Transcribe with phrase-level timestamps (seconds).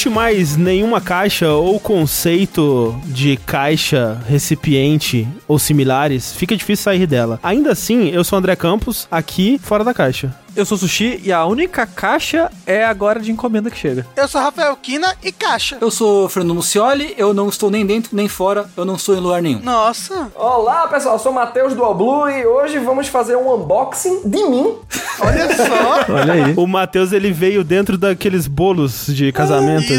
[0.00, 7.38] existe mais nenhuma caixa ou conceito de caixa, recipiente ou similares, fica difícil sair dela.
[7.42, 10.34] Ainda assim, eu sou André Campos, aqui fora da caixa.
[10.56, 14.06] Eu sou Sushi e a única caixa é agora de encomenda que chega.
[14.16, 15.78] Eu sou Rafael Kina e caixa.
[15.80, 19.20] Eu sou Fernando Mucioli, eu não estou nem dentro nem fora, eu não sou em
[19.20, 19.60] lugar nenhum.
[19.62, 20.30] Nossa.
[20.34, 24.22] Olá, pessoal, eu sou o Matheus do All Blue e hoje vamos fazer um unboxing
[24.24, 24.74] de mim.
[25.20, 26.04] Olha só.
[26.12, 26.54] Olha aí.
[26.56, 29.98] O Matheus, ele veio dentro daqueles bolos de casamento, de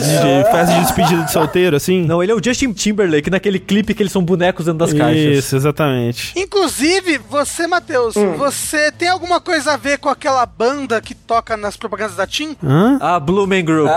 [0.51, 2.03] festa de despedida de solteiro, assim.
[2.05, 5.37] Não, ele é o Justin Timberlake naquele clipe que eles são bonecos dentro das caixas.
[5.37, 6.33] Isso, exatamente.
[6.35, 8.33] Inclusive, você, Matheus, Hum.
[8.33, 12.55] você tem alguma coisa a ver com aquela banda que toca nas propagandas da TIM?
[12.63, 12.97] Hã?
[13.01, 13.89] A Blue Man Group.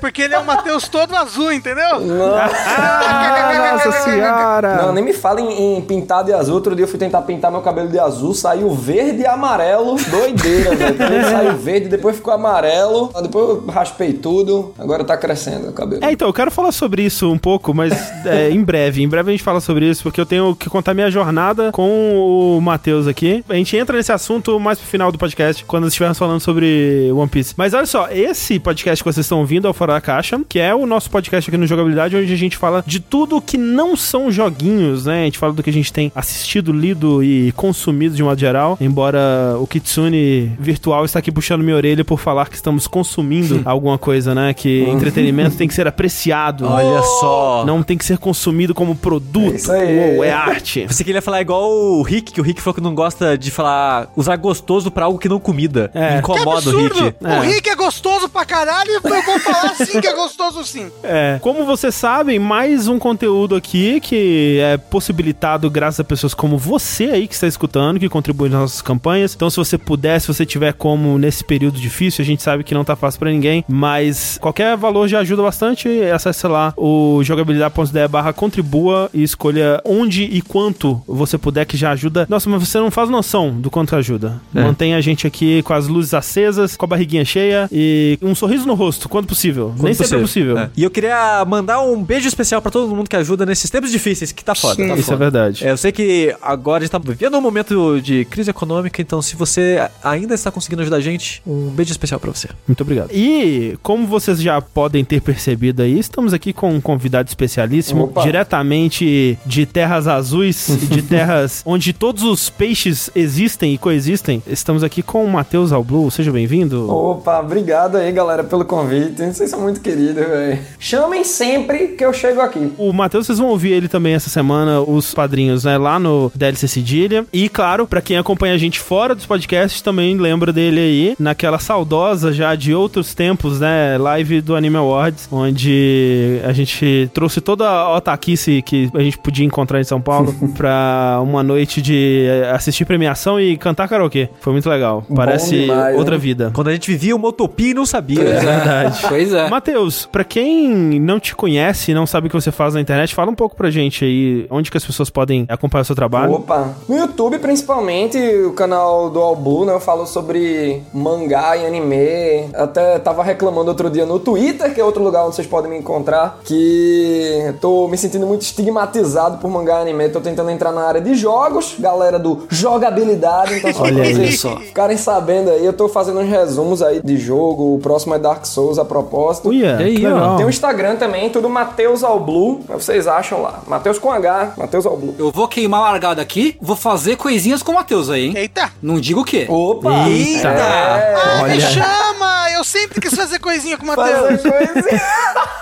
[0.00, 1.84] Porque ele é o Matheus todo azul, entendeu?
[1.86, 4.82] Ah, nossa senhora!
[4.82, 6.54] Não, nem me fala em, em pintar de azul.
[6.54, 9.96] Outro dia eu fui tentar pintar meu cabelo de azul, saiu verde e amarelo.
[10.10, 11.24] Doideira, velho.
[11.30, 13.10] Saiu verde, depois ficou amarelo.
[13.22, 14.74] Depois eu raspei tudo.
[14.78, 16.04] Agora tá crescendo o cabelo.
[16.04, 17.92] É, então, eu quero falar sobre isso um pouco, mas
[18.24, 19.02] é, em breve.
[19.02, 22.56] Em breve a gente fala sobre isso, porque eu tenho que contar minha jornada com
[22.56, 23.44] o Matheus aqui.
[23.48, 27.28] A gente entra nesse assunto mais pro final do podcast, quando estivermos falando sobre One
[27.28, 27.54] Piece.
[27.56, 30.58] Mas olha só, esse podcast que vocês estão ouvindo é o Fora da Caixa, que
[30.58, 33.96] é o nosso podcast aqui no Jogabilidade, onde a gente fala de tudo que não
[33.96, 35.22] são joguinhos, né?
[35.22, 38.76] A gente fala do que a gente tem assistido, lido e consumido de modo geral.
[38.80, 43.98] Embora o Kitsune virtual está aqui puxando minha orelha por falar que estamos consumindo alguma
[43.98, 44.54] coisa, né?
[44.54, 46.66] Que entretenimento tem que ser apreciado.
[46.68, 47.64] Olha só.
[47.66, 49.52] Não tem que ser consumido como produto.
[49.52, 50.14] É isso aí.
[50.14, 50.86] Uou, é arte.
[50.86, 54.10] Você queria falar igual o Rick, que o Rick falou que não gosta de falar,
[54.16, 55.90] usar gostoso pra algo que não comida.
[55.94, 56.12] É.
[56.12, 56.78] Que Incomoda o!
[56.78, 57.14] Rick.
[57.20, 60.90] O Rick é gostoso pra caralho e eu vou falar sim que é gostoso sim.
[61.02, 61.38] É.
[61.40, 67.04] Como vocês sabem, mais um conteúdo aqui que é possibilitado graças a pessoas como você
[67.04, 69.34] aí que está escutando, que contribui nas nossas campanhas.
[69.34, 72.74] Então, se você puder, se você tiver como nesse período difícil, a gente sabe que
[72.74, 75.88] não tá fácil pra ninguém, mas qualquer valor já ajuda bastante.
[76.12, 81.92] Acesse lá o jogabilidade.de barra contribua e escolha onde e quanto você puder, que já
[81.92, 82.26] ajuda.
[82.28, 84.40] Nossa, mas você não faz noção do quanto ajuda.
[84.54, 84.62] É.
[84.62, 88.66] Mantenha a gente aqui com as luzes acesas, com a barriguinha cheia e um sorriso
[88.66, 89.74] no rosto, quando possível.
[89.78, 90.58] Nem sempre é possível.
[90.58, 90.70] É.
[90.76, 94.32] E eu queria mandar um beijo especial pra todo mundo que ajuda nesses tempos difíceis,
[94.32, 94.76] que tá foda.
[94.76, 95.16] Tá Isso é foda.
[95.16, 95.66] verdade.
[95.66, 99.20] É, eu sei que agora a gente tá vivendo um momento de crise econômica, então
[99.22, 102.48] se você ainda está conseguindo ajudar a gente, um beijo especial pra você.
[102.66, 103.10] Muito obrigado.
[103.12, 108.22] E como vocês já podem ter percebido aí, estamos aqui com um convidado especialíssimo, Opa.
[108.22, 114.42] diretamente de terras azuis, de terras onde todos os peixes existem e coexistem.
[114.46, 116.10] Estamos aqui com Matheus Alblu.
[116.10, 116.90] Seja bem-vindo.
[116.90, 119.24] Opa, obrigado aí, galera, pelo convite.
[119.24, 120.58] Vocês são muito queridos, velho.
[120.78, 122.72] Chamem sempre que eu chego aqui.
[122.78, 126.68] O Matheus, vocês vão ouvir ele também essa semana, os padrinhos, né, lá no DLC
[126.68, 127.26] Cedilha.
[127.32, 131.58] E, claro, pra quem acompanha a gente fora dos podcasts, também lembra dele aí, naquela
[131.58, 137.68] saudosa já de outros tempos, né, live do Anime Awards, onde a gente trouxe toda
[137.68, 142.84] a otaquice que a gente podia encontrar em São Paulo pra uma noite de assistir
[142.84, 144.28] premiação e cantar karaokê.
[144.40, 145.04] Foi muito legal.
[145.26, 146.20] Parece demais, outra né?
[146.20, 146.50] vida.
[146.54, 148.22] Quando a gente vivia uma utopia e não sabia.
[148.22, 149.02] É verdade.
[149.08, 149.48] Pois é.
[149.48, 153.30] Matheus, pra quem não te conhece, não sabe o que você faz na internet, fala
[153.30, 156.34] um pouco pra gente aí, onde que as pessoas podem acompanhar o seu trabalho.
[156.34, 156.74] Opa!
[156.88, 159.72] No YouTube, principalmente, o canal do All Blue, né?
[159.72, 162.50] Eu falo sobre mangá e anime.
[162.54, 165.78] Até tava reclamando outro dia no Twitter, que é outro lugar onde vocês podem me
[165.78, 170.08] encontrar, que tô me sentindo muito estigmatizado por mangá e anime.
[170.10, 173.54] Tô tentando entrar na área de jogos, galera do jogabilidade.
[173.54, 174.14] Então, se Olha aí.
[174.14, 177.76] vocês ficarem sabendo aí, eu tô fazendo uns resumos aí de jogo.
[177.76, 179.48] O próximo é Dark Souls a propósito.
[179.48, 180.36] Uia, E aí, legal.
[180.36, 182.60] Tem o Instagram também, tudo Mateus All Blue.
[182.68, 183.60] Vocês acham lá.
[183.66, 185.14] Mateus com H, Mateus All Blue.
[185.18, 188.34] Eu vou queimar a largada aqui, vou fazer coisinhas com o Matheus aí, hein?
[188.36, 188.70] Eita!
[188.82, 189.46] Não digo o quê.
[189.48, 190.08] Opa!
[190.08, 190.48] Eita.
[190.48, 191.14] É.
[191.14, 191.60] Ah, me Olha.
[191.60, 192.50] chama!
[192.52, 194.42] Eu sempre quis fazer coisinha com o Fazer Matheus.
[194.42, 195.00] coisinha.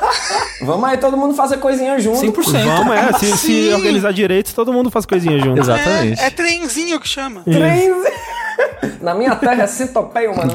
[0.62, 2.20] Vamos aí, todo mundo fazer coisinha junto.
[2.20, 2.64] 100%.
[2.64, 5.60] Vamos, é, se, se organizar direito, todo mundo faz coisinha junto.
[5.60, 6.20] Exatamente.
[6.20, 7.42] É, é trenzinho que chama.
[7.44, 7.94] Três.
[9.00, 10.52] Na minha terra é centopeia, mano.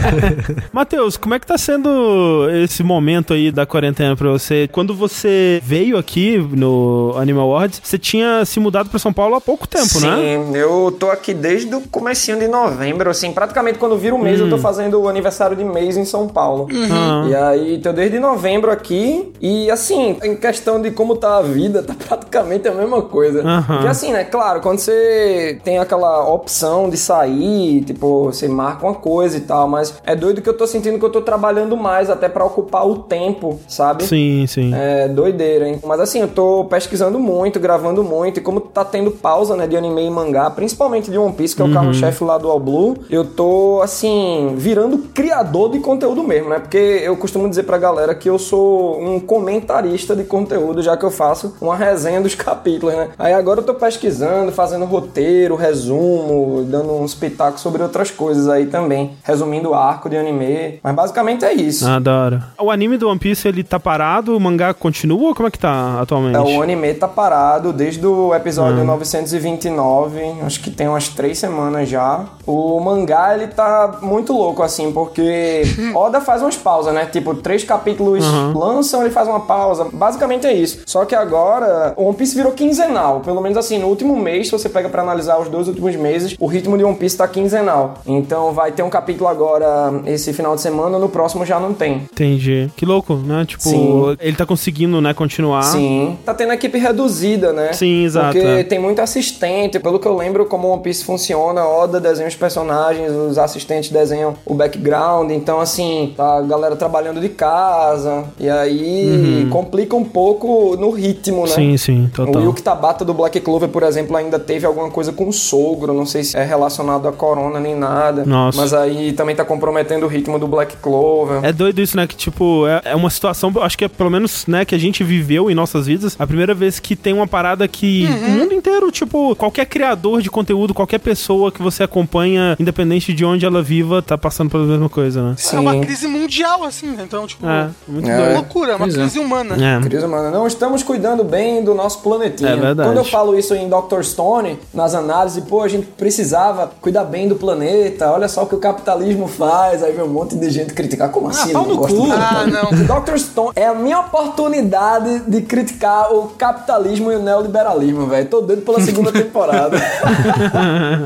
[0.72, 4.68] Matheus, como é que tá sendo esse momento aí da quarentena pra você?
[4.70, 9.40] Quando você veio aqui no Animal Awards, você tinha se mudado pra São Paulo há
[9.40, 10.16] pouco tempo, né?
[10.16, 14.40] Sim, eu tô aqui desde o comecinho de novembro, assim, praticamente quando vira o mês
[14.40, 16.68] eu tô fazendo o aniversário de mês em São Paulo.
[16.90, 17.24] Ah.
[17.28, 21.82] E aí, tô desde novembro aqui e assim, em questão de como tá a vida,
[21.84, 23.42] tá praticamente a mesma coisa.
[23.42, 23.74] Aham.
[23.74, 28.86] Porque assim, né, claro, quando você tem aquela opção de sair sair, tipo, você marca
[28.86, 31.76] uma coisa e tal, mas é doido que eu tô sentindo que eu tô trabalhando
[31.76, 34.04] mais até pra ocupar o tempo, sabe?
[34.04, 34.72] Sim, sim.
[34.74, 35.80] É doideira, hein?
[35.84, 39.76] Mas assim, eu tô pesquisando muito, gravando muito, e como tá tendo pausa, né, de
[39.76, 42.96] anime e mangá, principalmente de One Piece, que é o carro-chefe lá do All Blue,
[43.10, 46.58] eu tô, assim, virando criador de conteúdo mesmo, né?
[46.58, 51.04] Porque eu costumo dizer pra galera que eu sou um comentarista de conteúdo, já que
[51.04, 53.08] eu faço uma resenha dos capítulos, né?
[53.18, 58.66] Aí agora eu tô pesquisando, fazendo roteiro, resumo, dando uns pitacos sobre outras coisas aí
[58.66, 60.78] também, resumindo o arco de anime.
[60.82, 61.86] Mas basicamente é isso.
[61.88, 62.44] Ah, da hora.
[62.60, 64.36] O anime do One Piece, ele tá parado?
[64.36, 66.36] O mangá continua ou como é que tá atualmente?
[66.36, 71.88] É, o anime tá parado desde o episódio 929, acho que tem umas três semanas
[71.88, 72.24] já.
[72.46, 75.62] O mangá, ele tá muito louco, assim, porque
[75.94, 77.06] Oda faz umas pausas, né?
[77.06, 78.24] Tipo, três capítulos
[78.54, 79.86] lançam, ele faz uma pausa.
[79.92, 80.82] Basicamente é isso.
[80.86, 83.20] Só que agora, o One Piece virou quinzenal.
[83.20, 86.36] Pelo menos assim, no último mês, se você pega pra analisar os dois últimos meses,
[86.38, 87.94] o ritmo de One Piece tá quinzenal.
[88.06, 92.08] Então vai ter um capítulo agora esse final de semana, no próximo já não tem.
[92.12, 92.70] Entendi.
[92.76, 93.44] Que louco, né?
[93.46, 94.16] Tipo, Sim.
[94.20, 95.62] ele tá conseguindo, né, continuar.
[95.62, 96.18] Sim.
[96.24, 97.72] Tá tendo equipe reduzida, né?
[97.72, 98.64] Sim, exato, Porque é.
[98.64, 99.78] tem muito assistente.
[99.78, 104.34] Pelo que eu lembro, como One Piece funciona, Oda desenha os personagens, os assistentes desenham
[104.44, 105.30] o background.
[105.30, 108.24] Então, assim, tá a galera trabalhando de casa.
[108.38, 111.48] E aí complica um pouco no ritmo, né?
[111.48, 112.42] Sim, sim, O total.
[112.42, 115.92] Yuki Tabata do Black Clover, por exemplo, ainda teve alguma coisa com o sogro.
[115.92, 118.24] Não sei se é relacionado a corona nem nada.
[118.24, 118.60] Nossa.
[118.60, 121.44] Mas aí também tá comprometendo o ritmo do Black Clover.
[121.44, 122.06] É doido isso, né?
[122.06, 125.02] Que, tipo, é, é uma situação, acho que é pelo menos, né, que a gente
[125.04, 126.16] viveu em nossas vidas.
[126.18, 130.30] A primeira vez que tem uma parada que o mundo inteiro, tipo, qualquer criador de
[130.30, 134.88] conteúdo, qualquer pessoa que você acompanha, independente de onde ela viva, tá passando pela mesma
[134.88, 135.34] coisa, né?
[135.52, 137.04] É uma crise mundial, assim, né?
[137.06, 138.16] Então, tipo, É, muito É.
[138.16, 138.34] doido.
[138.34, 139.00] loucura, é uma Pois é.
[139.00, 139.56] crise humana.
[139.78, 139.80] É.
[139.82, 142.50] Querido mano, não estamos cuidando bem do nosso planetinha.
[142.50, 142.88] É verdade.
[142.88, 144.02] Quando eu falo isso em Dr.
[144.02, 148.54] Stone, nas análises, pô, a gente precisava cuidar bem do planeta, olha só o que
[148.54, 151.10] o capitalismo faz, aí vem um monte de gente criticar.
[151.10, 151.50] Como assim?
[151.50, 152.06] Ele no gosta cu.
[152.06, 152.70] do Ah, não.
[153.00, 153.16] Dr.
[153.18, 158.28] Stone é a minha oportunidade de criticar o capitalismo e o neoliberalismo, velho.
[158.28, 159.78] Tô doido pela segunda temporada.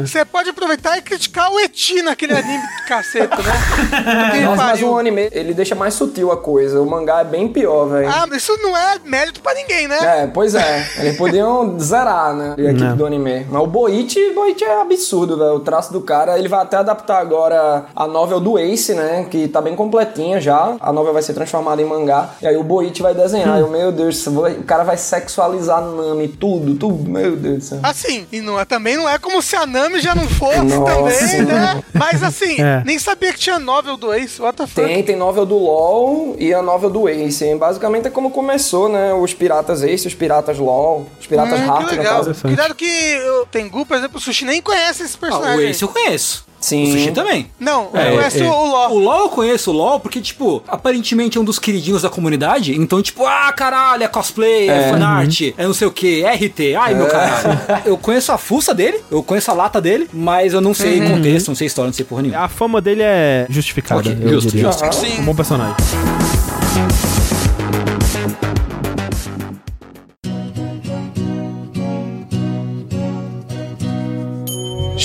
[0.00, 4.40] Você pode aproveitar e criticar o Eti naquele anime do caceta, né?
[4.44, 6.80] Nossa, mas o anime, ele deixa mais sutil a coisa.
[6.80, 8.08] O mangá é bem pior, velho.
[8.08, 9.98] Ah, mas isso não é mérito pra ninguém, né?
[10.22, 10.86] É, pois é.
[10.98, 12.54] Eles podiam zerar, né?
[12.58, 12.96] A equipe Não.
[12.96, 13.46] do anime.
[13.50, 15.54] Mas o Boichi, Boichi é absurdo, velho.
[15.54, 19.26] O traço do cara, ele vai até adaptar agora a novel do Ace, né?
[19.30, 20.76] Que tá bem completinha já.
[20.80, 22.30] A novel vai ser transformada em mangá.
[22.42, 23.56] E aí o Boichi vai desenhar.
[23.56, 27.08] E eu, meu Deus, o cara vai sexualizar Nami, tudo, tudo.
[27.08, 27.78] Meu Deus do céu.
[27.82, 30.94] Assim, e não é, também não é como se a Nami já não fosse Nossa.
[30.94, 31.82] também, né?
[31.94, 32.82] Mas assim, É.
[32.84, 34.86] nem sabia que tinha novel do Ace, what the fuck?
[34.86, 37.44] Tem, tem novel do LoL e a novel do Ace.
[37.44, 37.56] hein?
[37.56, 39.12] Basicamente é como começou, né?
[39.14, 42.24] Os piratas Ace, os piratas LoL, os piratas Hum, Heart, que legal.
[42.42, 45.67] Cuidado que o Tengu, por exemplo, o Sushi nem conhece esse Ah, personagem.
[45.70, 46.46] Ace eu conheço.
[46.60, 46.88] Sim.
[46.88, 47.48] O Sushi também.
[47.60, 48.48] Não, É, eu conheço é.
[48.50, 48.92] o LoL.
[48.92, 52.74] O LoL eu conheço o LoL porque, tipo, aparentemente é um dos queridinhos da comunidade.
[52.74, 56.74] Então, tipo, ah, caralho, é cosplay, é, fanart, é não sei o que, RT.
[56.76, 57.60] Ai, meu caralho.
[57.86, 61.46] Eu conheço a fuça dele, eu conheço a lata dele, mas eu não sei contexto,
[61.46, 62.40] não sei história, não sei porra nenhuma.
[62.42, 64.72] A fama dele é justificada, Ok, eu justo, diria.
[64.72, 64.92] justo.
[64.96, 65.20] Sim.
[65.20, 65.76] Um bom personagem.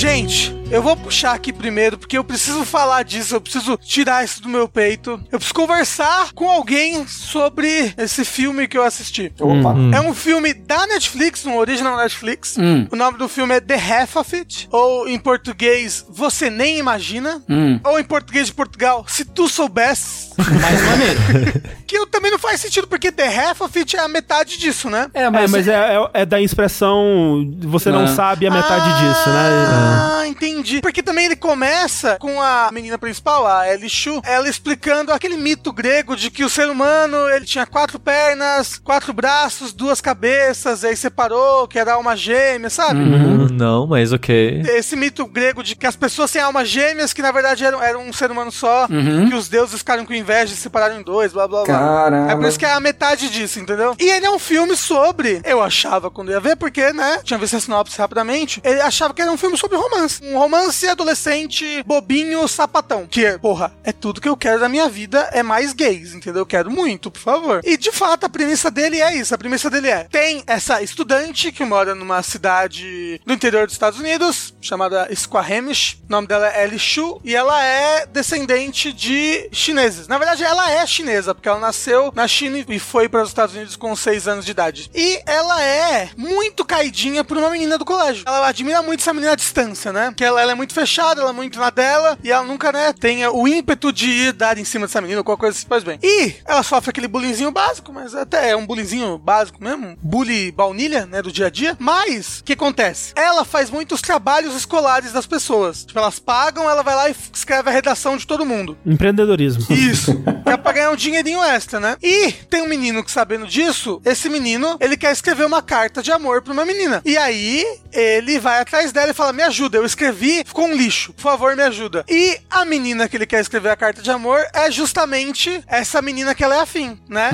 [0.04, 4.42] Gente, eu vou puxar aqui primeiro, porque eu preciso falar disso, eu preciso tirar isso
[4.42, 5.12] do meu peito.
[5.30, 9.32] Eu preciso conversar com alguém sobre esse filme que eu assisti.
[9.40, 9.74] Opa.
[9.94, 12.56] É um filme da Netflix, um original Netflix.
[12.58, 12.88] Hum.
[12.90, 17.40] O nome do filme é The Half of It, ou em português, Você Nem Imagina.
[17.48, 17.78] Hum.
[17.84, 20.30] Ou em português de Portugal, Se Tu Soubesse.
[20.60, 21.20] Mais maneiro.
[21.86, 24.90] que eu também não faz sentido, porque The Half of It é a metade disso,
[24.90, 25.08] né?
[25.14, 28.08] É, É, mas, mas é, é- é da expressão você não Ah.
[28.08, 30.20] sabe a metade ah, disso, né?
[30.20, 30.63] Ah, entendi.
[30.80, 35.72] Porque também ele começa com a menina principal, a Ellie Shu, ela explicando aquele mito
[35.72, 40.96] grego de que o ser humano ele tinha quatro pernas, quatro braços, duas cabeças, aí
[40.96, 43.00] separou, que era alma gêmea, sabe?
[43.00, 44.62] Hum, Não, mas ok.
[44.66, 48.00] Esse mito grego de que as pessoas têm almas gêmeas, que na verdade eram, eram
[48.06, 49.28] um ser humano só, Uhum.
[49.28, 51.78] que os deuses ficaram com inveja e se separaram em dois, blá blá blá.
[51.78, 52.32] Caramba.
[52.32, 53.94] É por isso que é a metade disso, entendeu?
[54.00, 55.40] E ele é um filme sobre.
[55.44, 57.20] Eu achava quando ia ver, porque, né?
[57.22, 58.60] Tinha visto a sinopse rapidamente.
[58.64, 60.20] Ele achava que era um filme sobre romance.
[60.22, 60.53] Um romance
[60.88, 63.06] adolescente, bobinho, sapatão.
[63.06, 66.42] Que, porra, é tudo que eu quero da minha vida, é mais gays, entendeu?
[66.42, 67.60] Eu quero muito, por favor.
[67.64, 69.34] E de fato, a premissa dele é isso.
[69.34, 73.98] A premissa dele é: tem essa estudante que mora numa cidade do interior dos Estados
[73.98, 75.98] Unidos, chamada Squamish.
[76.08, 80.08] O nome dela é Ellie Shu, e ela é descendente de chineses.
[80.08, 83.54] Na verdade, ela é chinesa, porque ela nasceu na China e foi para os Estados
[83.54, 84.90] Unidos com 6 anos de idade.
[84.94, 88.24] E ela é muito caidinha por uma menina do colégio.
[88.26, 90.12] Ela admira muito essa menina à distância, né?
[90.16, 92.92] Que ela, ela é muito fechada, ela é muito na dela, e ela nunca, né,
[92.92, 95.84] tem o ímpeto de ir dar em cima dessa menina ou qualquer coisa assim, pois
[95.84, 95.98] bem.
[96.02, 101.06] E ela sofre aquele bullyingzinho básico, mas até é um bullyingzinho básico mesmo, bully baunilha,
[101.06, 101.76] né, do dia a dia.
[101.78, 103.12] Mas, o que acontece?
[103.16, 105.84] Ela faz muitos trabalhos escolares das pessoas.
[105.84, 108.76] Tipo, elas pagam, ela vai lá e escreve a redação de todo mundo.
[108.84, 109.66] Empreendedorismo.
[109.70, 110.14] Isso.
[110.44, 111.96] que é pra ganhar um dinheirinho extra, né?
[112.02, 116.12] E tem um menino que, sabendo disso, esse menino, ele quer escrever uma carta de
[116.12, 117.02] amor pra uma menina.
[117.04, 121.12] E aí, ele vai atrás dela e fala: Me ajuda, eu escrevi, ficou um lixo.
[121.12, 122.04] Por favor, me ajuda.
[122.08, 126.34] E a menina que ele quer escrever a carta de amor é justamente essa menina
[126.34, 127.30] que ela é afim, né?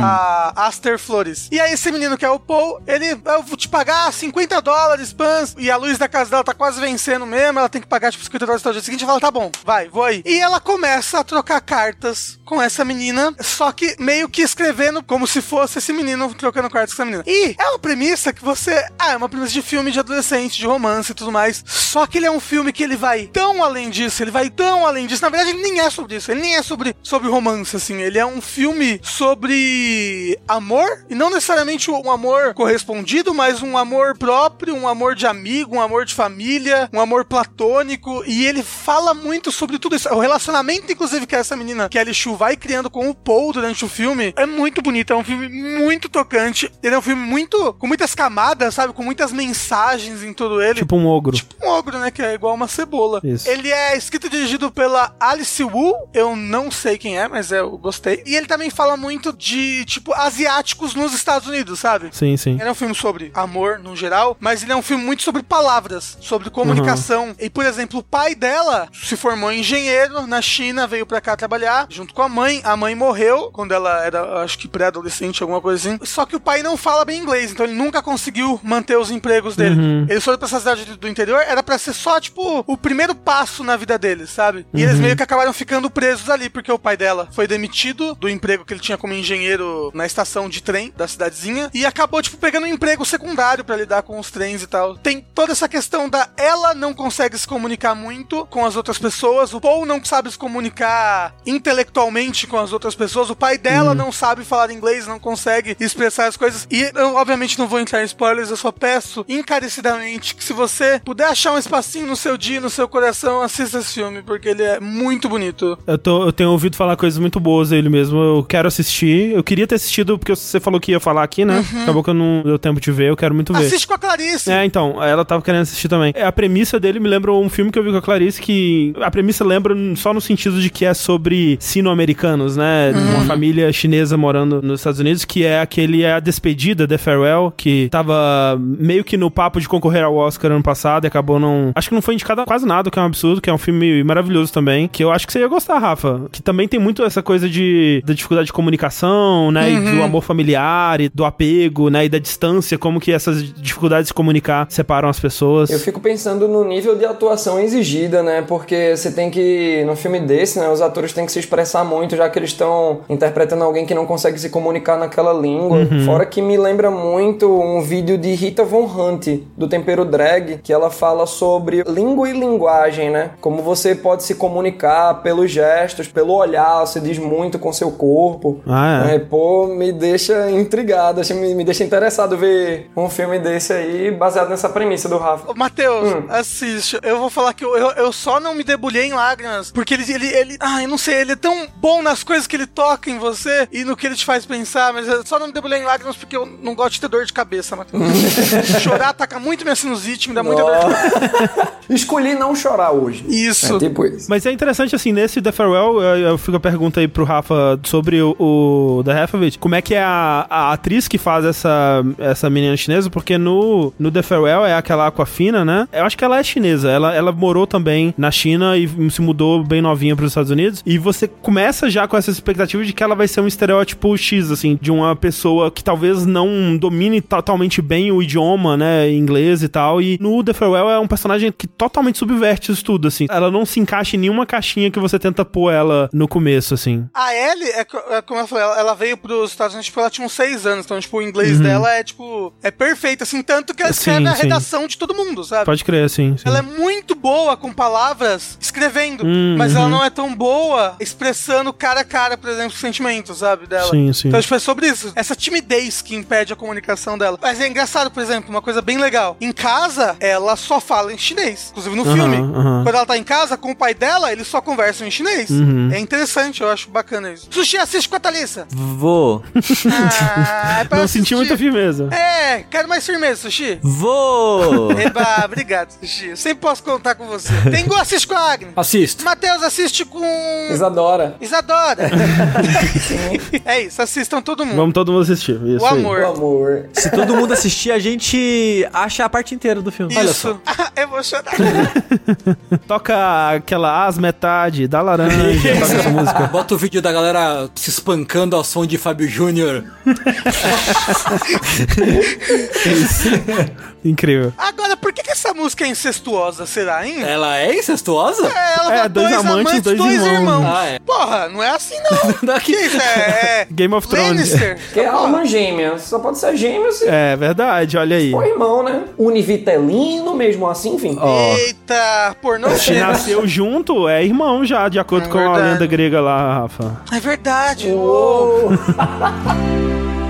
[0.00, 1.48] A Aster Flores.
[1.50, 5.12] E aí, esse menino que é o Paul, ele, eu vou te pagar 50 dólares,
[5.12, 8.10] pans, e a luz da casa dela tá quase vencendo mesmo, ela tem que pagar,
[8.10, 10.22] tipo, 50 dólares no dia seguinte, e fala, tá bom, vai, vou aí.
[10.24, 15.26] E ela começa a trocar cartas com essa menina, só que meio que escrevendo como
[15.26, 17.24] se fosse esse menino trocando cartas com essa menina.
[17.26, 20.66] E é uma premissa que você, ah, é uma premissa de filme de adolescente, de
[20.66, 23.90] romance e tudo mais, só que ele é um filme que ele vai tão além
[23.90, 26.56] disso, ele vai tão além disso, na verdade ele nem é sobre isso, ele nem
[26.56, 32.10] é sobre, sobre romance, assim, ele é um filme sobre amor, e não necessariamente um
[32.10, 37.00] amor correspondido, mas um amor próprio, um amor de amigo, um amor de família, um
[37.00, 40.08] amor platônico, e ele fala muito sobre tudo isso.
[40.08, 43.88] O relacionamento, inclusive, que essa menina, Kelly Chu, vai criando com o Paul durante o
[43.88, 47.86] filme, é muito bonito, é um filme muito tocante, ele é um filme muito, com
[47.86, 50.80] muitas camadas, sabe, com muitas mensagens em todo ele.
[50.80, 51.36] Tipo um ogro.
[51.36, 52.10] Tipo um ogro, né?
[52.10, 53.20] Que é igual uma cebola.
[53.24, 53.48] Isso.
[53.48, 56.08] Ele é escrito e dirigido pela Alice Wu.
[56.14, 58.22] Eu não sei quem é, mas eu gostei.
[58.26, 62.10] E ele também fala muito de, tipo, asiáticos nos Estados Unidos, sabe?
[62.12, 62.52] Sim, sim.
[62.52, 65.42] Ele é um filme sobre amor no geral, mas ele é um filme muito sobre
[65.42, 67.34] palavras, sobre comunicação.
[67.38, 71.86] E, por exemplo, o pai dela se formou engenheiro na China, veio pra cá trabalhar
[71.88, 72.60] junto com a mãe.
[72.64, 75.98] A mãe morreu quando ela era, acho que pré-adolescente, alguma coisa assim.
[76.04, 79.56] Só que o pai não fala bem inglês, então ele nunca conseguiu manter os empregos
[79.56, 80.06] dele.
[80.08, 83.64] Eles foram pra essa cidade do interior, era pra ser só, tipo, o primeiro passo
[83.64, 84.66] na vida deles, sabe?
[84.72, 88.28] E eles meio que acabaram ficando presos ali, porque o pai dela foi demitido do
[88.28, 92.36] emprego que ele tinha como engenheiro na estação de trem da cidadezinha e acabou, tipo,
[92.36, 94.96] pegando um emprego secundário pra lidar com os trens e tal.
[94.96, 99.52] Tem toda essa questão da ela não consegue se comunicar muito com as outras pessoas,
[99.52, 104.10] o Paul não sabe se comunicar intelectualmente com as outras pessoas, o pai dela não
[104.12, 106.66] sabe falar inglês, não consegue expressar as coisas.
[106.70, 111.00] E eu, obviamente, não vou entrar em spoilers, eu só peço encarecidamente que se você
[111.04, 114.62] puder achar um espacinho no seu dia, no seu coração, assista esse filme, porque ele
[114.62, 115.78] é muito bonito.
[115.86, 118.18] Eu, tô, eu tenho ouvido falar coisas muito boas dele mesmo.
[118.18, 119.32] Eu quero assistir.
[119.32, 121.64] Eu queria ter assistido, porque você falou que ia falar aqui, né?
[121.82, 123.08] Acabou que eu não deu tempo de ver.
[123.10, 123.66] Eu quero muito ver.
[123.66, 124.50] Assiste com a Clarice.
[124.50, 126.12] É, então, ela tava querendo assistir também.
[126.16, 128.92] É, A premissa dele me lembra um filme que eu vi com a Clarice que
[129.00, 132.92] a premissa lembra só no sentido de que é sobre sino-americanos, né?
[133.14, 137.52] Uma família chinesa morando nos Estados Unidos, que é aquele é a despedida, The Farewell,
[137.56, 141.72] que tava meio que no papo de concorrer ao Oscar ano passado e acabou não.
[141.74, 143.58] Acho que não foi indicado a quase nada, que é um absurdo, que é um
[143.58, 146.22] filme maravilhoso também, que eu acho que você ia gostar, Rafa.
[146.32, 149.70] Que também tem muito essa coisa de da dificuldade de comunicação, né?
[149.70, 152.06] E do amor familiar e do apego, né?
[152.06, 155.70] E da distância, como que essas dificuldades de se comunicar separam as pessoas.
[155.70, 158.42] Eu fico pensando no nível de atuação exigida, né?
[158.42, 160.68] Porque você tem que, num filme desse, né?
[160.68, 164.06] Os atores têm que se expressar muito, já que eles estão interpretando alguém que não
[164.06, 165.86] consegue se comunicar naquela língua.
[166.06, 170.72] Fora que me lembra muito um vídeo de Rita Von Hunt, do Tempero Drag, que
[170.72, 173.30] ela fala sobre língua e linguagem, né?
[173.40, 178.60] Como você pode se comunicar pelos gestos, pelo olhar, você diz muito com seu corpo.
[178.66, 179.14] Ah, é.
[179.14, 184.10] É, pô, me deixa intrigado, assim, me, me deixa interessado ver um filme desse aí
[184.10, 185.50] baseado nessa premissa do Rafa.
[185.50, 186.24] Ô, Matheus, Hum.
[186.28, 186.98] assiste.
[187.02, 190.10] Eu vou falar que eu, eu, eu só não me debulhei em lágrimas, porque ele,
[190.12, 190.56] ele, ele.
[190.60, 193.68] Ah, eu não sei, ele é tão bom nas coisas que ele toca em você
[193.72, 196.16] e no que ele te faz pensar, mas eu só não me debulhei em lágrimas
[196.16, 198.02] porque eu não gosto de ter dor de cabeça, Matheus.
[198.82, 201.52] Chorar ataca muito minha sinusite, me dá muita dor de cabeça.
[201.88, 203.24] Escolhi não chorar hoje.
[203.28, 203.76] Isso.
[203.76, 204.26] É tipo isso.
[204.28, 207.78] Mas é interessante, assim, nesse The Farewell, eu, eu fico a pergunta aí pro Rafa
[207.84, 212.04] sobre o, o The Hathaway, como é que é a, a atriz que faz essa,
[212.18, 215.88] essa menina chinesa, porque no, no The Farewell é aquela Aquafina, né?
[215.92, 219.62] Eu acho que ela é chinesa, ela, ela morou também na China e se mudou
[219.62, 223.14] bem novinha pros Estados Unidos, e você começa já com essa expectativa de que ela
[223.14, 228.10] vai ser um estereótipo X, assim, de uma pessoa que talvez não domine totalmente bem
[228.10, 232.18] o idioma, né, inglês e tal, e no The Farewell é um personagem que totalmente
[232.18, 233.26] subverte isso tudo, assim.
[233.30, 237.08] Ela não se encaixa em nenhuma caixinha que você tenta pôr ela no começo, assim.
[237.14, 240.10] A Ellie, é, é como eu falei, ela, ela veio pros Estados Unidos, tipo, ela
[240.10, 243.74] tinha uns seis anos, então, tipo, o inglês dela é, tipo, é perfeito, assim, tanto
[243.74, 244.42] que ela escreve Sim, a sim.
[244.42, 245.64] redação de todo mundo, sabe?
[245.64, 246.36] Pode crer, assim.
[246.36, 246.44] sim.
[246.46, 249.90] Ela é muito boa com palavras escrevendo, Hum, mas ela uhum.
[249.90, 253.90] não é tão boa expressando cara a cara, por exemplo, os sentimentos, sabe, dela.
[253.90, 254.28] Sim, sim.
[254.28, 255.12] Então, tipo, é sobre isso.
[255.14, 257.38] Essa timidez que impede a comunicação dela.
[257.40, 259.36] Mas é engraçado, por exemplo, uma coisa bem legal.
[259.40, 261.41] Em casa, ela só fala em chinês.
[261.50, 262.36] Inclusive no filme.
[262.36, 265.50] Quando ela tá em casa com o pai dela, eles só conversam em chinês.
[265.50, 265.90] Uhum.
[265.92, 267.48] É interessante, eu acho bacana isso.
[267.50, 268.66] Sushi, assiste com a Thalissa.
[268.70, 269.42] Vou.
[269.90, 271.18] Ah, é Não assistir.
[271.20, 272.08] senti muita firmeza.
[272.12, 273.78] É, quero mais firmeza, Sushi.
[273.82, 274.92] Vou!
[274.98, 276.28] Eba, obrigado, Sushi.
[276.28, 277.52] Eu sempre posso contar com você.
[277.70, 278.72] Tengu assiste com a Agnes.
[278.76, 279.24] Assisto.
[279.24, 280.22] Matheus assiste com
[280.70, 281.36] Isadora.
[281.40, 282.10] Isadora.
[283.64, 284.76] é isso, assistam todo mundo.
[284.76, 285.60] Vamos todo mundo assistir.
[285.64, 285.98] Isso o aí.
[285.98, 286.20] amor.
[286.20, 286.88] O amor.
[286.92, 290.16] Se todo mundo assistir, a gente acha a parte inteira do filme.
[290.16, 290.50] Olha só.
[290.52, 290.60] Isso.
[290.96, 291.22] eu vou
[292.86, 295.72] Toca aquela as metade da laranja.
[295.80, 296.46] toca essa música.
[296.48, 299.84] Bota o vídeo da galera se espancando ao som de Fábio Júnior.
[304.04, 304.52] Incrível.
[304.58, 307.22] Agora, por que, que essa música é incestuosa, será, hein?
[307.22, 308.46] Ela é incestuosa?
[308.48, 310.64] É, ela É, dá dois amantes, dois irmãos.
[310.66, 310.98] Ah, é.
[310.98, 311.94] Porra, não é assim
[312.42, 312.58] não.
[312.60, 313.00] que isso?
[313.00, 314.28] É, é Game of Thrones.
[314.52, 314.78] Lannister.
[314.92, 315.98] Que é alma gêmea.
[315.98, 318.30] Só pode ser gêmeo se É verdade, olha aí.
[318.30, 319.04] for irmão, né?
[319.16, 321.18] Univitelino mesmo assim, enfim.
[321.56, 326.20] Eita, pornô Se nasceu junto, é irmão já, de acordo É com a lenda grega
[326.20, 327.00] lá, Rafa.
[327.12, 327.88] É verdade.
[327.90, 328.70] Uou.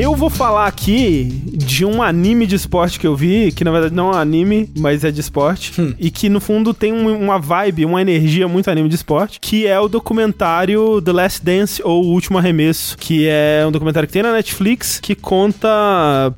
[0.00, 3.92] Eu vou falar aqui de um anime de esporte que eu vi, que na verdade
[3.94, 7.38] não é um anime, mas é de esporte, e que no fundo tem um- uma
[7.38, 12.04] vibe, uma energia muito anime de esporte, que é o documentário The Last Dance ou
[12.04, 15.68] O Último Arremesso, que é um documentário que tem na Netflix, que conta